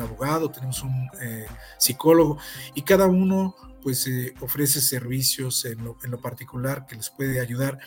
abogado, 0.00 0.50
tenemos 0.50 0.82
un 0.82 1.08
eh, 1.22 1.46
psicólogo 1.78 2.36
y 2.74 2.82
cada 2.82 3.06
uno 3.06 3.54
pues 3.86 4.10
ofrece 4.40 4.80
servicios 4.80 5.64
en 5.64 5.84
lo, 5.84 5.96
en 6.02 6.10
lo, 6.10 6.20
particular 6.20 6.86
que 6.86 6.96
les 6.96 7.08
puede 7.08 7.38
ayudar 7.38 7.78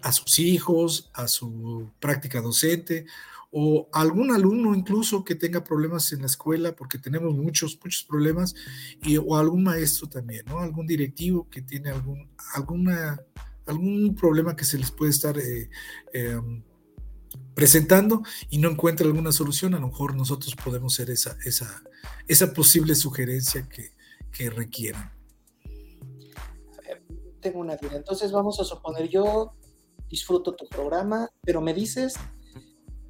a 0.00 0.12
sus 0.12 0.38
hijos, 0.38 1.10
a 1.12 1.26
su 1.26 1.90
práctica 1.98 2.40
docente 2.40 3.04
o 3.50 3.88
algún 3.92 4.30
alumno 4.30 4.76
incluso 4.76 5.24
que 5.24 5.34
tenga 5.34 5.64
problemas 5.64 6.12
en 6.12 6.20
la 6.20 6.26
escuela, 6.26 6.76
porque 6.76 6.98
tenemos 6.98 7.34
muchos, 7.34 7.76
muchos 7.82 8.04
problemas, 8.04 8.54
y, 9.02 9.16
o 9.16 9.36
algún 9.36 9.64
maestro 9.64 10.08
también, 10.08 10.44
¿no? 10.46 10.60
Algún 10.60 10.86
directivo 10.86 11.50
que 11.50 11.62
tiene 11.62 11.90
algún, 11.90 12.30
alguna 12.54 13.20
algún 13.66 14.14
problema 14.14 14.54
que 14.54 14.64
se 14.64 14.78
les 14.78 14.92
puede 14.92 15.10
estar 15.10 15.36
eh, 15.36 15.68
em, 16.12 16.62
presentando 17.56 18.22
y 18.50 18.58
no 18.58 18.70
encuentra 18.70 19.04
alguna 19.04 19.32
solución, 19.32 19.74
a 19.74 19.80
lo 19.80 19.88
mejor 19.88 20.14
nosotros 20.14 20.54
podemos 20.54 20.94
ser 20.94 21.10
esa, 21.10 21.36
esa, 21.44 21.82
esa 22.28 22.52
posible 22.52 22.94
sugerencia 22.94 23.68
que, 23.68 23.90
que 24.30 24.48
requieran. 24.48 25.19
Tengo 27.40 27.60
una 27.60 27.76
duda. 27.76 27.96
Entonces 27.96 28.32
vamos 28.32 28.60
a 28.60 28.64
suponer, 28.64 29.08
yo 29.08 29.52
disfruto 30.08 30.54
tu 30.54 30.66
programa, 30.68 31.28
pero 31.42 31.60
me 31.60 31.72
dices 31.72 32.14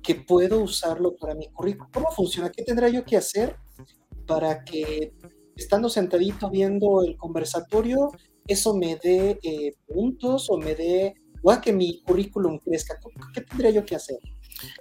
que 0.02 0.14
puedo 0.14 0.60
usarlo 0.60 1.16
para 1.16 1.34
mi 1.34 1.48
currículum. 1.50 1.90
¿Cómo 1.92 2.10
funciona? 2.10 2.50
¿Qué 2.50 2.62
tendrá 2.62 2.88
yo 2.88 3.04
que 3.04 3.16
hacer 3.16 3.56
para 4.26 4.64
que, 4.64 5.12
estando 5.56 5.88
sentadito 5.88 6.50
viendo 6.50 7.02
el 7.02 7.16
conversatorio, 7.16 8.10
eso 8.46 8.74
me 8.74 8.96
dé 8.96 9.38
eh, 9.42 9.74
puntos 9.86 10.48
o 10.50 10.56
me 10.56 10.74
dé, 10.74 11.14
o 11.42 11.50
a 11.50 11.60
que 11.60 11.72
mi 11.72 12.02
currículum 12.02 12.58
crezca. 12.58 12.98
¿Qué 13.34 13.40
tendría 13.42 13.70
yo 13.70 13.84
que 13.84 13.96
hacer? 13.96 14.18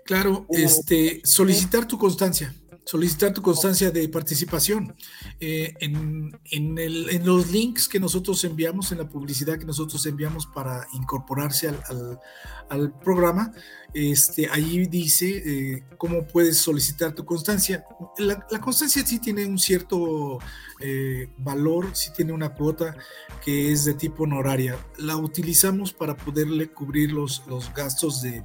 Claro, 0.03 0.45
este, 0.49 1.21
solicitar 1.23 1.87
tu 1.87 1.97
constancia 1.97 2.53
solicitar 2.89 3.31
tu 3.31 3.43
constancia 3.43 3.91
de 3.91 4.09
participación. 4.09 4.95
Eh, 5.39 5.75
en, 5.79 6.31
en, 6.49 7.23
los 7.23 7.51
links 7.51 7.87
que 7.87 7.99
nosotros 7.99 8.43
enviamos, 8.45 8.91
en 8.91 8.97
la 8.97 9.07
publicidad 9.07 9.59
que 9.59 9.65
nosotros 9.65 10.03
enviamos 10.07 10.47
para 10.47 10.87
incorporarse 10.93 11.67
al, 11.67 12.19
al, 12.67 12.91
programa, 12.99 13.53
este, 13.93 14.47
ahí 14.49 14.85
dice 14.85 15.41
eh, 15.45 15.83
cómo 15.97 16.25
puedes 16.25 16.57
solicitar 16.57 17.13
tu 17.13 17.25
constancia. 17.25 17.85
La, 18.17 18.59
constancia 18.59 19.05
sí 19.05 19.19
tiene 19.19 19.45
un 19.45 19.57
cierto 19.57 20.39
eh, 20.79 21.29
valor, 21.37 21.95
sí 21.95 22.11
tiene 22.15 22.31
una 22.31 22.53
cuota 22.53 22.95
que 23.43 23.71
es 23.71 23.85
de 23.85 23.95
tipo 23.95 24.23
honoraria. 24.23 24.77
La 24.97 25.17
utilizamos 25.17 25.93
para 25.93 26.15
poderle 26.15 26.69
cubrir 26.71 27.11
los, 27.11 27.43
los 27.47 27.73
gastos 27.73 28.21
de, 28.21 28.43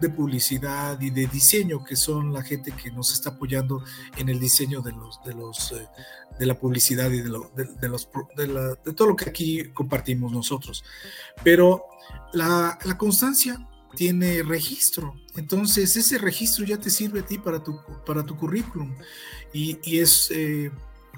de, 0.00 0.08
publicidad 0.10 1.00
y 1.00 1.10
de 1.10 1.26
diseño, 1.26 1.84
que 1.84 1.96
son 1.96 2.32
la 2.32 2.42
gente 2.42 2.72
que 2.72 2.90
nos 2.90 3.12
está 3.12 3.30
apoyando 3.30 3.82
en 4.16 4.28
el 4.28 4.38
diseño 4.38 4.80
de 4.80 4.92
los, 4.92 5.22
de 5.24 5.34
los 5.34 5.72
eh, 5.72 5.86
de 6.38 6.46
la 6.46 6.58
publicidad 6.58 7.10
y 7.10 7.20
de, 7.20 7.28
los, 7.28 7.54
de, 7.54 8.92
todo 8.94 9.08
lo 9.08 9.16
que 9.16 9.28
aquí 9.28 9.64
compartimos 9.72 10.32
nosotros. 10.32 10.84
Pero 11.44 11.84
la, 12.32 12.78
constancia 12.96 13.68
tiene 13.94 14.42
registro, 14.42 15.14
entonces 15.36 15.96
ese 15.96 16.18
registro 16.18 16.64
ya 16.64 16.78
te 16.78 16.90
sirve 16.90 17.20
a 17.20 17.26
ti 17.26 17.38
para 17.38 17.62
tu, 17.62 17.78
para 18.06 18.24
tu 18.24 18.36
currículum 18.36 18.94
y, 19.52 19.98
es... 19.98 20.30
Eh, 20.30 20.70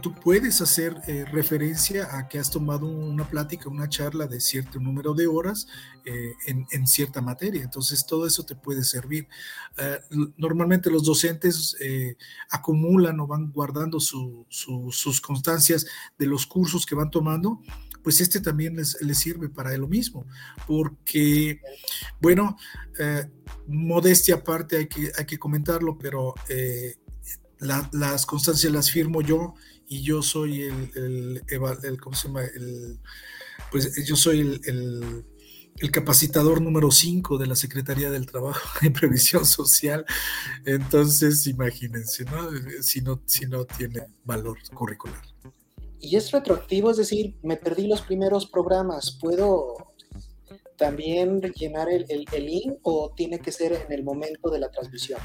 tú 0.03 0.12
puedes 0.12 0.61
hacer 0.61 1.01
eh, 1.07 1.25
referencia 1.25 2.18
a 2.18 2.29
que 2.29 2.39
has 2.41 2.51
tomado 2.51 2.87
una 2.87 3.29
plática, 3.29 3.68
una 3.68 3.89
charla 3.89 4.27
de 4.27 4.41
cierto 4.41 4.81
número 4.81 5.14
de 5.14 5.29
horas 5.29 5.68
eh, 6.05 6.35
en, 6.47 6.87
cierta 6.89 7.22
materia. 7.22 7.62
Entonces, 7.62 8.05
todo 8.05 8.27
eso 8.27 8.45
te 8.45 8.57
puede 8.57 8.83
servir. 8.83 9.29
Normalmente 10.37 10.91
los 10.91 11.05
docentes 11.05 11.77
acumulan 12.51 13.20
o 13.20 13.29
van 13.29 13.53
guardando 13.53 14.01
sus 14.01 15.20
constancias 15.20 15.87
de 16.18 16.27
los 16.27 16.45
cursos 16.45 16.85
que 16.85 16.97
van 16.97 17.11
tomando. 17.12 17.61
Pues 18.05 18.21
este 18.21 18.41
también 18.41 18.77
les, 18.77 18.97
sirve 19.19 19.49
para 19.49 19.77
lo 19.77 19.89
mismo, 19.89 20.27
porque, 20.67 21.61
bueno, 22.21 22.57
modestia 23.67 24.37
aparte 24.37 24.77
hay 24.77 24.87
que, 24.87 25.11
hay 25.17 25.25
que 25.25 25.39
comentarlo, 25.39 25.99
pero 25.99 26.35
las 27.59 28.27
constancias 28.27 28.73
las 28.73 28.91
firmo 28.91 29.23
yo 29.23 29.55
y 29.89 30.03
yo 30.03 30.23
soy 30.23 30.63
el, 30.63 31.43
el, 31.49 32.01
¿cómo 32.01 32.15
se 32.15 32.29
llama? 32.29 32.45
El, 32.45 33.01
pues 33.71 34.05
yo 34.05 34.17
soy 34.17 34.41
el, 34.41 35.25
el 35.79 35.91
capacitador 35.91 36.61
número 36.61 36.91
5 36.91 37.39
de 37.39 37.47
la 37.47 37.57
Secretaría 37.57 38.11
del 38.11 38.27
Trabajo 38.27 38.61
y 38.83 38.91
Previsión 38.91 39.45
Social. 39.45 40.05
Entonces, 40.65 41.47
imagínense, 41.47 42.25
¿no? 42.25 42.49
Si 42.83 43.01
no, 43.01 43.23
si 43.27 43.47
no 43.47 43.65
tiene 43.65 44.07
valor 44.25 44.59
curricular. 44.73 45.34
Y 46.05 46.17
es 46.17 46.31
retroactivo, 46.33 46.91
es 46.91 46.99
decir, 46.99 47.35
me 47.43 47.57
perdí 47.57 47.87
los 47.87 48.03
primeros 48.03 48.47
programas, 48.47 49.19
¿puedo 49.19 49.75
también 50.77 51.41
rellenar 51.41 51.89
el, 51.89 52.05
el, 52.11 52.27
el 52.31 52.79
o 52.83 53.15
tiene 53.17 53.39
que 53.39 53.51
ser 53.51 53.73
en 53.73 53.91
el 53.91 54.05
momento 54.05 54.51
de 54.51 54.59
la 54.59 54.71
transmisión? 54.71 55.19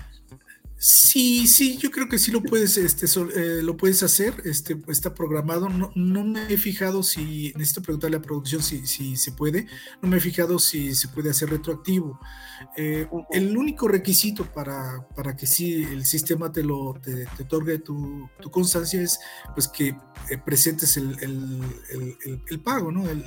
Sí, 0.81 1.45
sí, 1.47 1.77
yo 1.77 1.91
creo 1.91 2.07
que 2.07 2.17
sí 2.17 2.31
lo 2.31 2.41
puedes, 2.41 2.77
este, 2.77 3.05
eh, 3.05 3.61
lo 3.61 3.75
puedes 3.75 4.01
hacer, 4.01 4.41
este, 4.45 4.81
está 4.87 5.13
programado. 5.13 5.67
No, 5.67 5.91
no, 5.93 6.23
me 6.23 6.53
he 6.53 6.57
fijado 6.57 7.03
si, 7.03 7.51
necesito 7.57 7.81
preguntarle 7.81 8.15
a 8.15 8.21
producción 8.21 8.63
si, 8.63 8.87
si 8.87 9.17
se 9.17 9.33
puede, 9.33 9.67
no 10.01 10.07
me 10.07 10.17
he 10.17 10.21
fijado 10.21 10.57
si 10.57 10.95
se 10.95 11.09
puede 11.09 11.31
hacer 11.31 11.49
retroactivo. 11.49 12.17
Eh, 12.77 13.09
el 13.31 13.57
único 13.57 13.89
requisito 13.89 14.45
para, 14.45 15.05
para, 15.17 15.35
que 15.35 15.47
sí 15.47 15.83
el 15.83 16.05
sistema 16.05 16.49
te 16.49 16.63
lo 16.63 16.97
te, 17.03 17.27
otorgue 17.41 17.79
tu, 17.79 18.29
tu, 18.41 18.49
constancia 18.49 19.01
es 19.01 19.19
pues 19.53 19.67
que 19.67 19.89
eh, 20.29 20.37
presentes 20.45 20.95
el, 20.95 21.17
el, 21.21 22.37
el, 22.49 22.59
pago, 22.61 22.91
¿no? 22.91 23.09
el, 23.09 23.23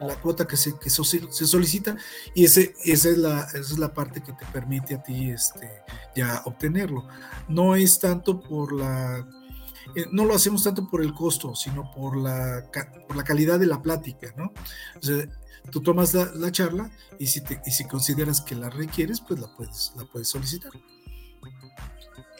la 0.00 0.20
cuota 0.20 0.46
que 0.46 0.56
se, 0.56 0.78
que 0.78 0.90
se 0.90 1.46
solicita 1.46 1.96
y 2.34 2.44
ese, 2.44 2.74
esa, 2.84 3.08
es 3.08 3.18
la, 3.18 3.42
esa 3.42 3.58
es 3.58 3.78
la 3.78 3.92
parte 3.92 4.22
que 4.22 4.32
te 4.32 4.46
permite 4.46 4.94
a 4.94 5.02
ti 5.02 5.30
este, 5.30 5.82
ya 6.14 6.27
obtenerlo. 6.44 7.06
No 7.48 7.76
es 7.76 7.98
tanto 7.98 8.40
por 8.40 8.72
la... 8.72 9.26
Eh, 9.96 10.06
no 10.12 10.24
lo 10.24 10.34
hacemos 10.34 10.64
tanto 10.64 10.88
por 10.88 11.02
el 11.02 11.14
costo, 11.14 11.54
sino 11.54 11.90
por 11.92 12.16
la, 12.16 12.64
por 13.06 13.16
la 13.16 13.24
calidad 13.24 13.58
de 13.58 13.66
la 13.66 13.80
plática, 13.80 14.34
¿no? 14.36 14.52
O 14.96 15.02
sea, 15.02 15.26
tú 15.70 15.80
tomas 15.80 16.14
la, 16.14 16.52
charla 16.52 16.90
y 17.18 17.26
si, 17.26 17.42
y 17.64 17.70
si 17.70 17.84
consideras 17.84 18.40
que 18.40 18.54
la 18.54 18.70
requieres, 18.70 19.20
pues 19.20 19.40
la 19.40 19.48
puedes, 19.56 19.92
la 19.96 20.04
puedes 20.04 20.28
solicitar. 20.28 20.72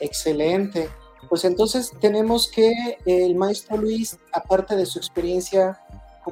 Excelente. 0.00 0.88
Pues 1.28 1.44
entonces 1.44 1.92
tenemos 2.00 2.48
que 2.48 2.98
el 3.04 3.34
maestro 3.34 3.76
Luis, 3.76 4.18
aparte 4.32 4.76
de 4.76 4.86
su 4.86 4.98
experiencia 4.98 5.80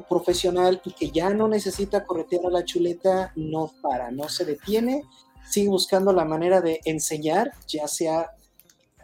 profesional 0.08 0.80
y 0.84 0.92
que 0.92 1.10
ya 1.10 1.30
no 1.30 1.48
necesita 1.48 2.04
corretear 2.04 2.46
a 2.46 2.50
la 2.50 2.64
chuleta, 2.64 3.32
no 3.34 3.72
para, 3.82 4.10
no 4.10 4.28
se 4.28 4.44
detiene, 4.44 5.02
sigue 5.48 5.68
buscando 5.68 6.12
la 6.12 6.24
manera 6.24 6.60
de 6.60 6.80
enseñar, 6.84 7.52
ya 7.68 7.88
sea 7.88 8.30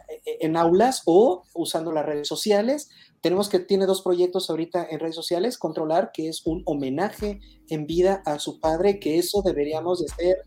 eh, 0.09 0.37
en 0.41 0.57
aulas 0.57 1.01
o 1.05 1.43
usando 1.53 1.91
las 1.91 2.05
redes 2.05 2.27
sociales. 2.27 2.89
Tenemos 3.21 3.49
que 3.49 3.59
tiene 3.59 3.85
dos 3.85 4.01
proyectos 4.01 4.49
ahorita 4.49 4.85
en 4.89 4.99
redes 4.99 5.15
sociales, 5.15 5.57
Controlar, 5.57 6.11
que 6.13 6.27
es 6.27 6.45
un 6.45 6.61
homenaje 6.65 7.39
en 7.69 7.85
vida 7.87 8.21
a 8.25 8.39
su 8.39 8.59
padre, 8.59 8.99
que 8.99 9.17
eso 9.17 9.41
deberíamos 9.41 10.01
de 10.01 10.07
ser 10.09 10.37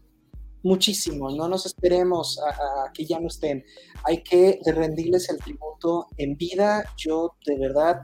muchísimo, 0.66 1.30
no 1.30 1.49
nos 1.49 1.64
esperemos 1.64 2.40
a, 2.40 2.92
que 2.92 3.07
ya 3.07 3.20
no 3.20 3.28
estén, 3.28 3.64
hay 4.05 4.22
que 4.22 4.59
rendirles 4.66 5.30
el 5.30 5.38
tributo 5.38 6.09
en 6.16 6.36
vida, 6.36 6.84
yo 6.97 7.36
de 7.47 7.57
verdad 7.57 8.01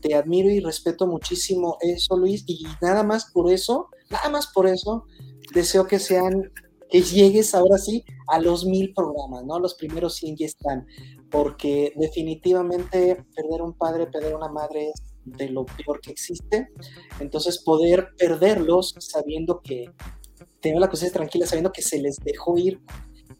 te 0.00 0.14
admiro 0.14 0.48
y 0.48 0.60
respeto 0.60 1.06
muchísimo 1.08 1.76
eso, 1.80 2.16
Luis, 2.16 2.44
y 2.46 2.64
nada 2.80 3.02
más 3.02 3.30
por 3.32 3.52
eso, 3.52 3.88
nada 4.10 4.28
más 4.28 4.46
por 4.46 4.68
eso, 4.68 5.06
deseo 5.54 5.86
que 5.86 5.98
sean, 5.98 6.52
que 6.90 7.02
llegues 7.02 7.54
ahora 7.54 7.78
sí 7.78 8.04
a 8.28 8.40
los 8.40 8.64
mil 8.64 8.92
programas, 8.94 9.44
¿no? 9.44 9.58
Los 9.58 9.74
primeros 9.74 10.14
100 10.16 10.36
ya 10.36 10.46
están, 10.46 10.86
porque 11.30 11.92
definitivamente 11.96 13.24
perder 13.34 13.62
un 13.62 13.72
padre, 13.72 14.06
perder 14.06 14.34
una 14.34 14.48
madre 14.48 14.90
es 14.90 15.02
de 15.24 15.48
lo 15.48 15.64
peor 15.64 16.00
que 16.00 16.10
existe, 16.10 16.68
entonces 17.18 17.58
poder 17.58 18.08
perderlos 18.18 18.94
sabiendo 18.98 19.60
que 19.62 19.90
tener 20.60 20.80
la 20.80 20.88
conciencia 20.88 21.18
tranquila, 21.18 21.46
sabiendo 21.46 21.72
que 21.72 21.82
se 21.82 22.00
les 22.00 22.16
dejó 22.16 22.58
ir 22.58 22.80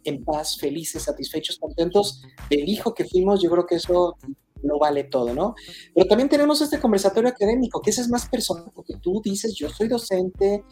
en 0.04 0.24
paz, 0.24 0.58
felices, 0.58 1.02
satisfechos, 1.02 1.58
contentos 1.58 2.22
del 2.50 2.68
hijo 2.68 2.94
que 2.94 3.04
fuimos, 3.04 3.42
yo 3.42 3.50
creo 3.50 3.66
que 3.66 3.76
eso 3.76 4.16
no 4.64 4.78
vale 4.78 5.04
todo, 5.04 5.34
¿no? 5.34 5.54
Pero 5.94 6.06
también 6.06 6.28
tenemos 6.28 6.60
este 6.60 6.80
conversatorio 6.80 7.30
académico, 7.30 7.80
que 7.80 7.90
ese 7.90 8.00
es 8.00 8.08
más 8.08 8.28
personal, 8.28 8.70
porque 8.74 8.94
tú 8.96 9.20
dices, 9.22 9.54
yo 9.54 9.68
soy 9.68 9.88
docente 9.88 10.64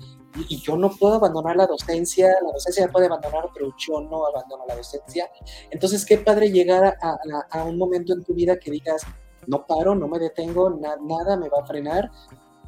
y, 0.49 0.61
yo 0.61 0.77
no 0.77 0.91
puedo 0.91 1.15
abandonar 1.15 1.57
la 1.57 1.67
docencia, 1.67 2.29
la 2.43 2.53
docencia 2.53 2.89
puede 2.89 3.07
abandonar, 3.07 3.51
pero 3.55 3.75
yo 3.77 4.01
no 4.01 4.27
abandono 4.27 4.65
la 4.67 4.77
docencia. 4.77 5.31
Entonces, 5.71 6.05
qué 6.05 6.19
padre 6.19 6.51
llegar 6.51 6.97
a, 7.01 7.65
un 7.65 7.79
momento 7.79 8.13
en 8.13 8.25
tu 8.25 8.35
vida 8.35 8.59
que 8.59 8.71
digas, 8.71 9.03
no 9.47 9.67
paro, 9.67 9.95
no 9.95 10.09
me 10.09 10.19
detengo, 10.19 10.71
nada 10.71 11.37
me 11.37 11.49
va 11.49 11.59
a 11.63 11.67
frenar, 11.67 12.11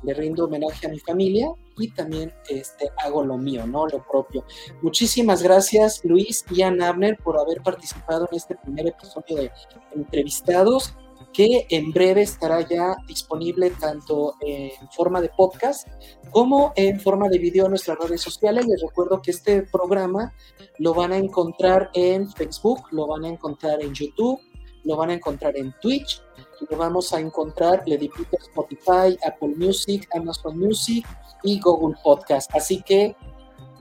le 0.05 0.15
rindo 0.15 0.45
homenaje 0.45 0.87
a 0.87 0.91
mi 0.91 0.99
familia 0.99 1.51
y 1.79 1.91
también 1.91 2.33
este, 2.49 2.91
hago 3.05 3.25
lo 3.25 3.37
mío, 3.37 3.67
¿no? 3.67 3.87
Lo 3.87 4.05
propio. 4.07 4.45
Muchísimas 4.83 5.43
gracias, 5.43 6.05
Luis 6.05 6.45
y 6.51 6.63
Ann 6.63 6.83
Abner, 6.83 7.17
por 7.17 7.39
haber 7.39 7.63
participado 7.63 8.29
en 8.31 8.37
este 8.37 8.57
primer 8.57 8.89
episodio 8.89 9.37
de 9.37 9.53
Entrevistados 9.95 10.95
que 11.35 11.67
en 11.69 11.91
breve 11.91 12.23
estará 12.23 12.67
ya 12.67 12.97
disponible 13.07 13.71
tanto 13.71 14.35
en 14.41 14.71
forma 14.91 15.21
de 15.21 15.29
podcast 15.37 15.89
como 16.31 16.73
en 16.77 17.01
forma 17.01 17.29
de 17.29 17.39
video 17.39 17.65
en 17.65 17.73
nuestras 17.73 17.99
redes 17.99 18.23
sociales. 18.23 18.67
Les 18.67 18.81
recuerdo 18.81 19.21
que 19.21 19.33
este 19.33 19.63
programa 19.63 20.33
lo 20.79 20.95
van 20.95 21.13
a 21.13 21.19
encontrar 21.19 21.91
en 21.95 22.31
Facebook, 22.31 22.87
lo 22.93 23.09
van 23.09 23.25
a 23.25 23.29
encontrar 23.29 23.83
en 23.83 23.93
YouTube, 23.93 24.41
lo 24.85 24.97
van 24.97 25.11
a 25.11 25.15
encontrar 25.15 25.57
en 25.57 25.75
Twitch, 25.83 26.23
lo 26.71 26.77
vamos 26.77 27.13
a 27.13 27.21
encontrar, 27.21 27.83
le 27.87 27.99
dipito 27.99 28.37
Spotify, 28.39 29.19
Apple 29.27 29.55
Music, 29.57 30.09
Amazon 30.15 30.59
Music 30.59 31.05
y 31.43 31.59
Google 31.61 31.97
Podcast. 32.03 32.55
Así 32.55 32.81
que, 32.83 33.17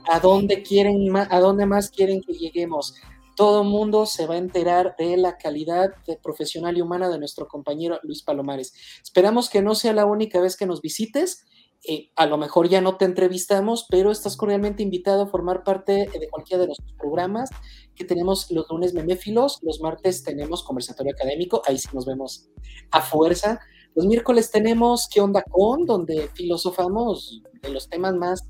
¿a 0.08 0.18
dónde 0.18 0.62
quieren, 0.62 1.16
a 1.16 1.40
dónde 1.40 1.66
más 1.66 1.90
quieren 1.90 2.20
que 2.20 2.32
lleguemos? 2.32 2.94
Todo 3.36 3.64
mundo 3.64 4.06
se 4.06 4.26
va 4.26 4.34
a 4.34 4.38
enterar 4.38 4.94
de 4.98 5.16
la 5.16 5.36
calidad 5.36 5.92
profesional 6.22 6.76
y 6.76 6.80
humana 6.80 7.08
de 7.08 7.18
nuestro 7.18 7.48
compañero 7.48 7.98
Luis 8.02 8.22
Palomares. 8.22 8.72
Esperamos 9.02 9.48
que 9.48 9.62
no 9.62 9.74
sea 9.74 9.92
la 9.92 10.06
única 10.06 10.40
vez 10.40 10.56
que 10.56 10.66
nos 10.66 10.80
visites. 10.80 11.44
Eh, 11.86 12.10
a 12.16 12.26
lo 12.26 12.38
mejor 12.38 12.68
ya 12.68 12.80
no 12.80 12.96
te 12.96 13.04
entrevistamos, 13.04 13.86
pero 13.90 14.10
estás 14.10 14.36
cordialmente 14.36 14.82
invitado 14.82 15.22
a 15.22 15.26
formar 15.26 15.64
parte 15.64 16.08
de 16.18 16.28
cualquiera 16.30 16.62
de 16.62 16.68
nuestros 16.68 16.92
programas 16.96 17.50
que 17.94 18.04
tenemos 18.04 18.50
los 18.50 18.66
lunes 18.70 18.94
meméfilos, 18.94 19.58
los 19.62 19.80
martes 19.80 20.24
tenemos 20.24 20.62
conversatorio 20.62 21.12
académico, 21.12 21.60
ahí 21.66 21.78
sí 21.78 21.88
nos 21.92 22.06
vemos 22.06 22.48
a 22.90 23.02
fuerza. 23.02 23.60
Los 23.94 24.06
miércoles 24.06 24.50
tenemos 24.50 25.08
¿Qué 25.12 25.20
onda 25.20 25.42
con? 25.42 25.84
donde 25.84 26.30
filosofamos 26.34 27.42
de 27.62 27.68
los 27.68 27.88
temas 27.88 28.14
más 28.14 28.42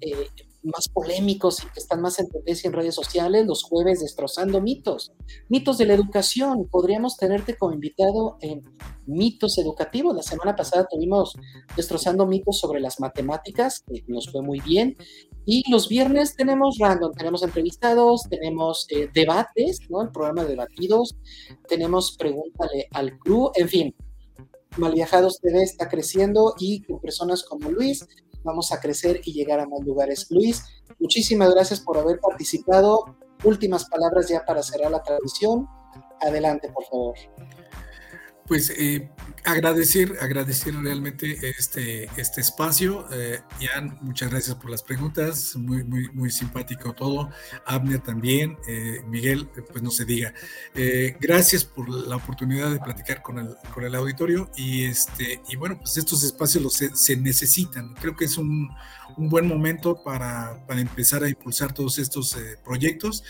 eh, 0.00 0.28
más 0.62 0.88
polémicos 0.88 1.62
y 1.62 1.66
que 1.68 1.80
están 1.80 2.00
más 2.00 2.18
en 2.18 2.28
tendencia 2.28 2.68
en 2.68 2.74
redes 2.74 2.94
sociales, 2.94 3.46
los 3.46 3.62
jueves 3.62 4.00
destrozando 4.00 4.60
mitos. 4.60 5.12
Mitos 5.48 5.78
de 5.78 5.86
la 5.86 5.94
educación. 5.94 6.68
Podríamos 6.70 7.16
tenerte 7.16 7.56
como 7.56 7.74
invitado 7.74 8.36
en 8.40 8.62
mitos 9.06 9.58
educativos. 9.58 10.14
La 10.14 10.22
semana 10.22 10.54
pasada 10.54 10.86
tuvimos 10.90 11.34
destrozando 11.76 12.26
mitos 12.26 12.58
sobre 12.58 12.80
las 12.80 13.00
matemáticas, 13.00 13.82
que 13.86 14.04
nos 14.08 14.30
fue 14.30 14.42
muy 14.42 14.60
bien. 14.60 14.96
Y 15.46 15.68
los 15.70 15.88
viernes 15.88 16.36
tenemos 16.36 16.76
random, 16.78 17.12
tenemos 17.12 17.42
entrevistados, 17.42 18.22
tenemos 18.28 18.86
eh, 18.90 19.08
debates, 19.12 19.80
¿no? 19.88 20.02
El 20.02 20.10
programa 20.10 20.42
de 20.42 20.50
debatidos, 20.50 21.16
tenemos 21.68 22.16
pregúntale 22.18 22.88
al 22.92 23.18
crew, 23.18 23.50
en 23.54 23.68
fin. 23.68 23.94
Malviajados 24.76 25.40
TV 25.40 25.62
está 25.62 25.88
creciendo 25.88 26.54
y 26.58 26.82
con 26.82 27.00
personas 27.00 27.42
como 27.42 27.70
Luis 27.70 28.06
vamos 28.44 28.72
a 28.72 28.80
crecer 28.80 29.20
y 29.24 29.32
llegar 29.32 29.60
a 29.60 29.66
más 29.66 29.80
lugares. 29.84 30.26
Luis, 30.30 30.64
muchísimas 30.98 31.52
gracias 31.54 31.80
por 31.80 31.98
haber 31.98 32.18
participado. 32.20 33.16
Últimas 33.44 33.86
palabras 33.86 34.28
ya 34.28 34.44
para 34.44 34.62
cerrar 34.62 34.90
la 34.90 35.02
transmisión. 35.02 35.66
Adelante, 36.20 36.70
por 36.72 36.84
favor 36.84 37.14
pues 38.50 38.68
eh, 38.76 39.08
agradecer, 39.44 40.16
agradecer 40.20 40.74
realmente 40.74 41.38
este, 41.56 42.10
este 42.16 42.40
espacio. 42.40 43.06
Eh, 43.12 43.38
Ian, 43.60 43.96
muchas 44.00 44.28
gracias 44.28 44.56
por 44.56 44.72
las 44.72 44.82
preguntas, 44.82 45.54
muy, 45.54 45.84
muy, 45.84 46.08
muy 46.12 46.32
simpático 46.32 46.92
todo. 46.92 47.30
Abner 47.64 48.00
también, 48.00 48.58
eh, 48.66 49.02
Miguel, 49.06 49.48
pues 49.70 49.84
no 49.84 49.92
se 49.92 50.04
diga. 50.04 50.34
Eh, 50.74 51.16
gracias 51.20 51.64
por 51.64 51.88
la 51.88 52.16
oportunidad 52.16 52.72
de 52.72 52.80
platicar 52.80 53.22
con 53.22 53.38
el, 53.38 53.54
con 53.72 53.84
el 53.84 53.94
auditorio 53.94 54.50
y, 54.56 54.82
este, 54.82 55.40
y 55.48 55.54
bueno, 55.54 55.78
pues 55.78 55.96
estos 55.96 56.24
espacios 56.24 56.64
los, 56.64 56.74
se 56.74 57.16
necesitan. 57.16 57.94
Creo 58.00 58.16
que 58.16 58.24
es 58.24 58.36
un, 58.36 58.68
un 59.20 59.28
buen 59.28 59.46
momento 59.46 60.02
para, 60.02 60.64
para, 60.66 60.80
empezar 60.80 61.22
a 61.22 61.28
impulsar 61.28 61.72
todos 61.72 61.98
estos 61.98 62.36
eh, 62.36 62.56
proyectos. 62.64 63.22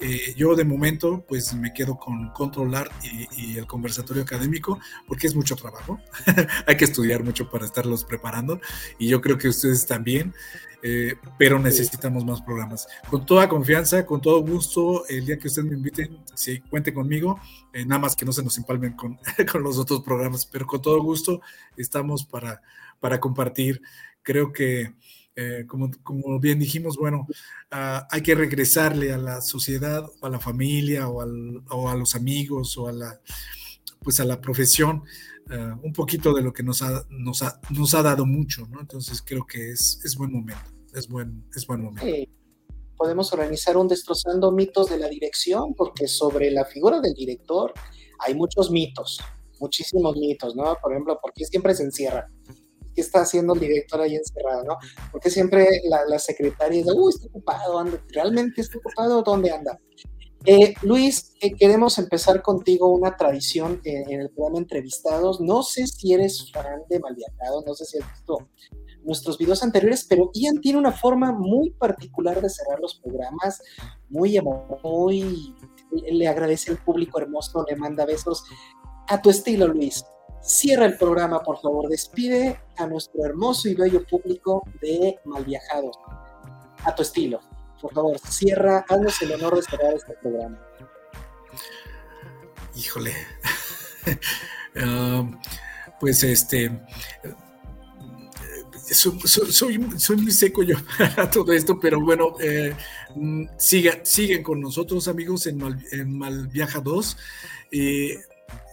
Eh, 0.00 0.34
yo 0.36 0.54
de 0.54 0.64
momento 0.64 1.24
pues 1.26 1.54
me 1.54 1.72
quedo 1.72 1.96
con 1.96 2.30
controlar 2.30 2.90
y, 3.02 3.52
y, 3.52 3.58
el 3.58 3.66
conversatorio 3.66 4.22
académico 4.22 4.78
porque 5.06 5.26
es 5.26 5.34
mucho 5.34 5.56
trabajo. 5.56 6.00
Hay 6.66 6.76
que 6.76 6.84
estudiar 6.84 7.22
mucho 7.22 7.48
para 7.50 7.64
estarlos 7.64 8.04
preparando 8.04 8.60
y 8.98 9.08
yo 9.08 9.20
creo 9.20 9.38
que 9.38 9.48
ustedes 9.48 9.86
también. 9.86 10.34
Eh, 10.82 11.16
pero 11.36 11.58
necesitamos 11.58 12.24
más 12.24 12.40
programas. 12.42 12.86
Con 13.10 13.26
toda 13.26 13.48
confianza, 13.48 14.06
con 14.06 14.20
todo 14.20 14.40
gusto, 14.40 15.04
el 15.08 15.26
día 15.26 15.38
que 15.38 15.48
ustedes 15.48 15.68
me 15.68 15.74
inviten, 15.74 16.18
si 16.34 16.60
cuente 16.60 16.94
conmigo, 16.94 17.40
eh, 17.72 17.84
nada 17.84 18.00
más 18.00 18.14
que 18.14 18.24
no 18.24 18.32
se 18.32 18.44
nos 18.44 18.56
empalmen 18.58 18.92
con, 18.92 19.18
con 19.50 19.62
los 19.64 19.78
otros 19.78 20.02
programas, 20.02 20.46
pero 20.46 20.66
con 20.66 20.80
todo 20.80 21.02
gusto 21.02 21.40
estamos 21.76 22.24
para, 22.24 22.62
para 23.00 23.18
compartir. 23.18 23.82
Creo 24.22 24.52
que 24.52 24.94
eh, 25.38 25.64
como, 25.66 25.90
como, 26.02 26.40
bien 26.40 26.58
dijimos, 26.58 26.96
bueno, 26.96 27.26
uh, 27.28 28.00
hay 28.10 28.22
que 28.22 28.34
regresarle 28.34 29.12
a 29.12 29.18
la 29.18 29.42
sociedad, 29.42 30.02
a 30.22 30.30
la 30.30 30.40
familia, 30.40 31.08
o, 31.08 31.20
al, 31.20 31.62
o, 31.68 31.90
a 31.90 31.94
los 31.94 32.14
amigos, 32.14 32.78
o 32.78 32.88
a 32.88 32.92
la, 32.92 33.20
pues 34.02 34.18
a 34.18 34.24
la 34.24 34.40
profesión, 34.40 35.02
uh, 35.50 35.86
un 35.86 35.92
poquito 35.92 36.32
de 36.32 36.40
lo 36.40 36.54
que 36.54 36.62
nos 36.62 36.80
ha, 36.80 37.04
nos 37.10 37.42
ha, 37.42 37.60
nos 37.68 37.92
ha 37.92 38.02
dado 38.02 38.24
mucho, 38.24 38.66
¿no? 38.68 38.80
Entonces 38.80 39.22
creo 39.22 39.46
que 39.46 39.72
es, 39.72 40.00
es 40.02 40.16
buen 40.16 40.32
momento, 40.32 40.70
es 40.94 41.06
buen, 41.06 41.44
es 41.54 41.66
buen 41.66 41.82
momento. 41.82 42.06
Podemos 42.96 43.30
organizar 43.34 43.76
un 43.76 43.88
destrozando 43.88 44.50
mitos 44.52 44.88
de 44.88 44.98
la 44.98 45.08
dirección, 45.08 45.74
porque 45.74 46.08
sobre 46.08 46.50
la 46.50 46.64
figura 46.64 47.02
del 47.02 47.12
director 47.12 47.74
hay 48.20 48.34
muchos 48.34 48.70
mitos, 48.70 49.20
muchísimos 49.60 50.16
mitos, 50.16 50.56
¿no? 50.56 50.78
Por 50.80 50.92
ejemplo, 50.92 51.18
¿por 51.20 51.34
qué 51.34 51.44
siempre 51.44 51.74
se 51.74 51.82
encierra? 51.82 52.26
¿Qué 52.96 53.02
está 53.02 53.20
haciendo 53.20 53.54
el 53.54 53.60
director 53.60 54.00
ahí 54.00 54.16
encerrado, 54.16 54.64
no? 54.64 54.78
Porque 55.12 55.30
siempre 55.30 55.68
la, 55.84 56.04
la 56.06 56.18
secretaria 56.18 56.78
dice, 56.78 56.92
uy, 56.96 57.12
está 57.14 57.28
ocupado, 57.28 57.78
anda, 57.78 58.02
¿realmente 58.08 58.62
está 58.62 58.78
ocupado? 58.78 59.22
¿Dónde 59.22 59.52
anda? 59.52 59.78
Eh, 60.46 60.74
Luis, 60.82 61.34
eh, 61.40 61.52
queremos 61.54 61.98
empezar 61.98 62.40
contigo 62.40 62.88
una 62.88 63.16
tradición 63.16 63.80
en, 63.84 64.10
en, 64.10 64.20
el 64.22 64.30
programa 64.30 64.58
Entrevistados. 64.58 65.40
No 65.40 65.62
sé 65.62 65.86
si 65.86 66.14
eres 66.14 66.50
fan 66.52 66.82
de 66.88 67.00
Malviajado, 67.00 67.62
no 67.66 67.74
sé 67.74 67.84
si 67.84 67.98
has 67.98 68.10
visto 68.10 68.48
nuestros 69.04 69.38
videos 69.38 69.62
anteriores, 69.62 70.04
pero 70.08 70.30
Ian 70.34 70.60
tiene 70.60 70.78
una 70.78 70.92
forma 70.92 71.32
muy 71.32 71.70
particular 71.70 72.40
de 72.40 72.50
cerrar 72.50 72.80
los 72.80 72.96
programas, 73.00 73.62
muy, 74.08 74.38
muy 74.82 75.54
le 75.90 76.28
agradece 76.28 76.70
al 76.70 76.78
público 76.78 77.20
hermoso, 77.20 77.64
le 77.68 77.76
manda 77.76 78.04
besos. 78.04 78.44
A 79.08 79.22
tu 79.22 79.30
estilo, 79.30 79.68
Luis. 79.68 80.04
Cierra 80.46 80.86
el 80.86 80.96
programa, 80.96 81.42
por 81.42 81.60
favor. 81.60 81.88
Despide 81.88 82.60
a 82.76 82.86
nuestro 82.86 83.24
hermoso 83.24 83.68
y 83.68 83.74
bello 83.74 84.06
público 84.06 84.62
de 84.80 85.18
Malviajados. 85.24 85.96
A 86.84 86.94
tu 86.94 87.02
estilo. 87.02 87.40
Por 87.80 87.92
favor, 87.92 88.16
cierra, 88.20 88.84
haznos 88.88 89.20
el 89.22 89.32
honor 89.32 89.56
de 89.56 89.62
cerrar 89.62 89.94
este 89.94 90.14
programa. 90.22 90.56
Híjole. 92.76 93.12
uh, 94.76 95.28
pues 96.00 96.22
este. 96.22 96.70
Soy, 98.92 99.18
soy, 99.98 100.16
muy 100.16 100.30
seco 100.30 100.62
yo 100.62 100.76
para 100.98 101.28
todo 101.28 101.52
esto, 101.52 101.80
pero 101.80 102.00
bueno, 102.00 102.34
eh, 102.40 102.72
siguen 103.58 104.44
con 104.44 104.60
nosotros 104.60 105.08
amigos 105.08 105.48
en, 105.48 105.58
Mal, 105.58 105.84
Malviaja 106.06 106.78
2. 106.78 107.16
Eh, 107.72 108.16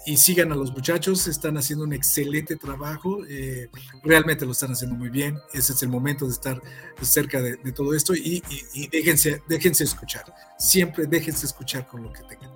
y 0.06 0.18
sigan 0.18 0.52
a 0.52 0.56
los 0.56 0.72
muchachos, 0.72 1.28
están 1.28 1.58
haciendo 1.58 1.86
un 1.86 1.94
excelente 1.94 2.56
trabajo, 2.56 3.20
eh, 3.28 3.70
realmente 4.04 4.46
lo 4.46 4.52
están 4.52 4.72
haciendo 4.72 4.96
muy 4.96 5.10
bien, 5.10 5.40
ese 5.54 5.74
es 5.74 5.84
el 5.84 5.90
momento 5.90 6.26
de 6.26 6.32
estar 6.32 6.62
cerca 7.02 7.42
de, 7.42 7.56
de 7.58 7.72
todo 7.72 7.94
esto 7.94 8.14
y, 8.14 8.44
y, 8.50 8.64
y, 8.74 8.88
déjense, 8.88 9.42
déjense 9.48 9.84
escuchar, 9.84 10.26
siempre 10.58 11.06
déjense 11.06 11.46
escuchar 11.46 11.88
con 11.88 12.04
lo 12.04 12.12
que 12.12 12.24
tengan. 12.24 12.52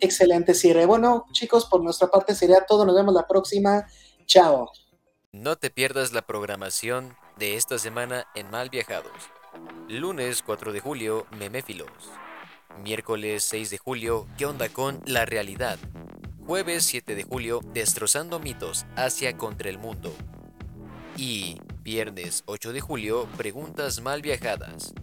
Excelente 0.00 0.54
cierre. 0.54 0.86
Bueno, 0.86 1.26
chicos, 1.32 1.66
por 1.66 1.82
nuestra 1.82 2.08
parte 2.08 2.34
sería 2.34 2.64
todo, 2.66 2.86
nos 2.86 2.94
vemos 2.94 3.12
la 3.12 3.26
próxima, 3.26 3.86
chao. 4.26 4.70
No 5.32 5.56
te 5.56 5.70
pierdas 5.70 6.12
la 6.12 6.22
programación 6.22 7.16
de 7.36 7.56
esta 7.56 7.78
semana 7.78 8.26
en 8.34 8.50
Mal 8.50 8.70
Viajados. 8.70 9.12
Lunes 9.88 10.42
4 10.42 10.72
de 10.72 10.80
julio, 10.80 11.26
Meméfilos. 11.38 11.90
Miércoles 12.76 13.44
6 13.44 13.70
de 13.70 13.78
julio, 13.78 14.26
¿qué 14.36 14.46
onda 14.46 14.68
con 14.68 15.00
la 15.04 15.24
realidad? 15.24 15.78
Jueves 16.46 16.84
7 16.84 17.14
de 17.14 17.24
julio, 17.24 17.60
destrozando 17.74 18.38
mitos 18.38 18.86
hacia 18.96 19.36
contra 19.36 19.68
el 19.68 19.78
mundo. 19.78 20.14
Y 21.16 21.58
viernes 21.82 22.44
8 22.46 22.72
de 22.72 22.80
julio, 22.80 23.28
preguntas 23.36 24.00
mal 24.00 24.22
viajadas. 24.22 24.94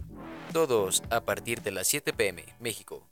Todos 0.52 1.02
a 1.10 1.20
partir 1.24 1.60
de 1.62 1.72
las 1.72 1.86
7 1.86 2.12
pm, 2.12 2.44
México. 2.58 3.06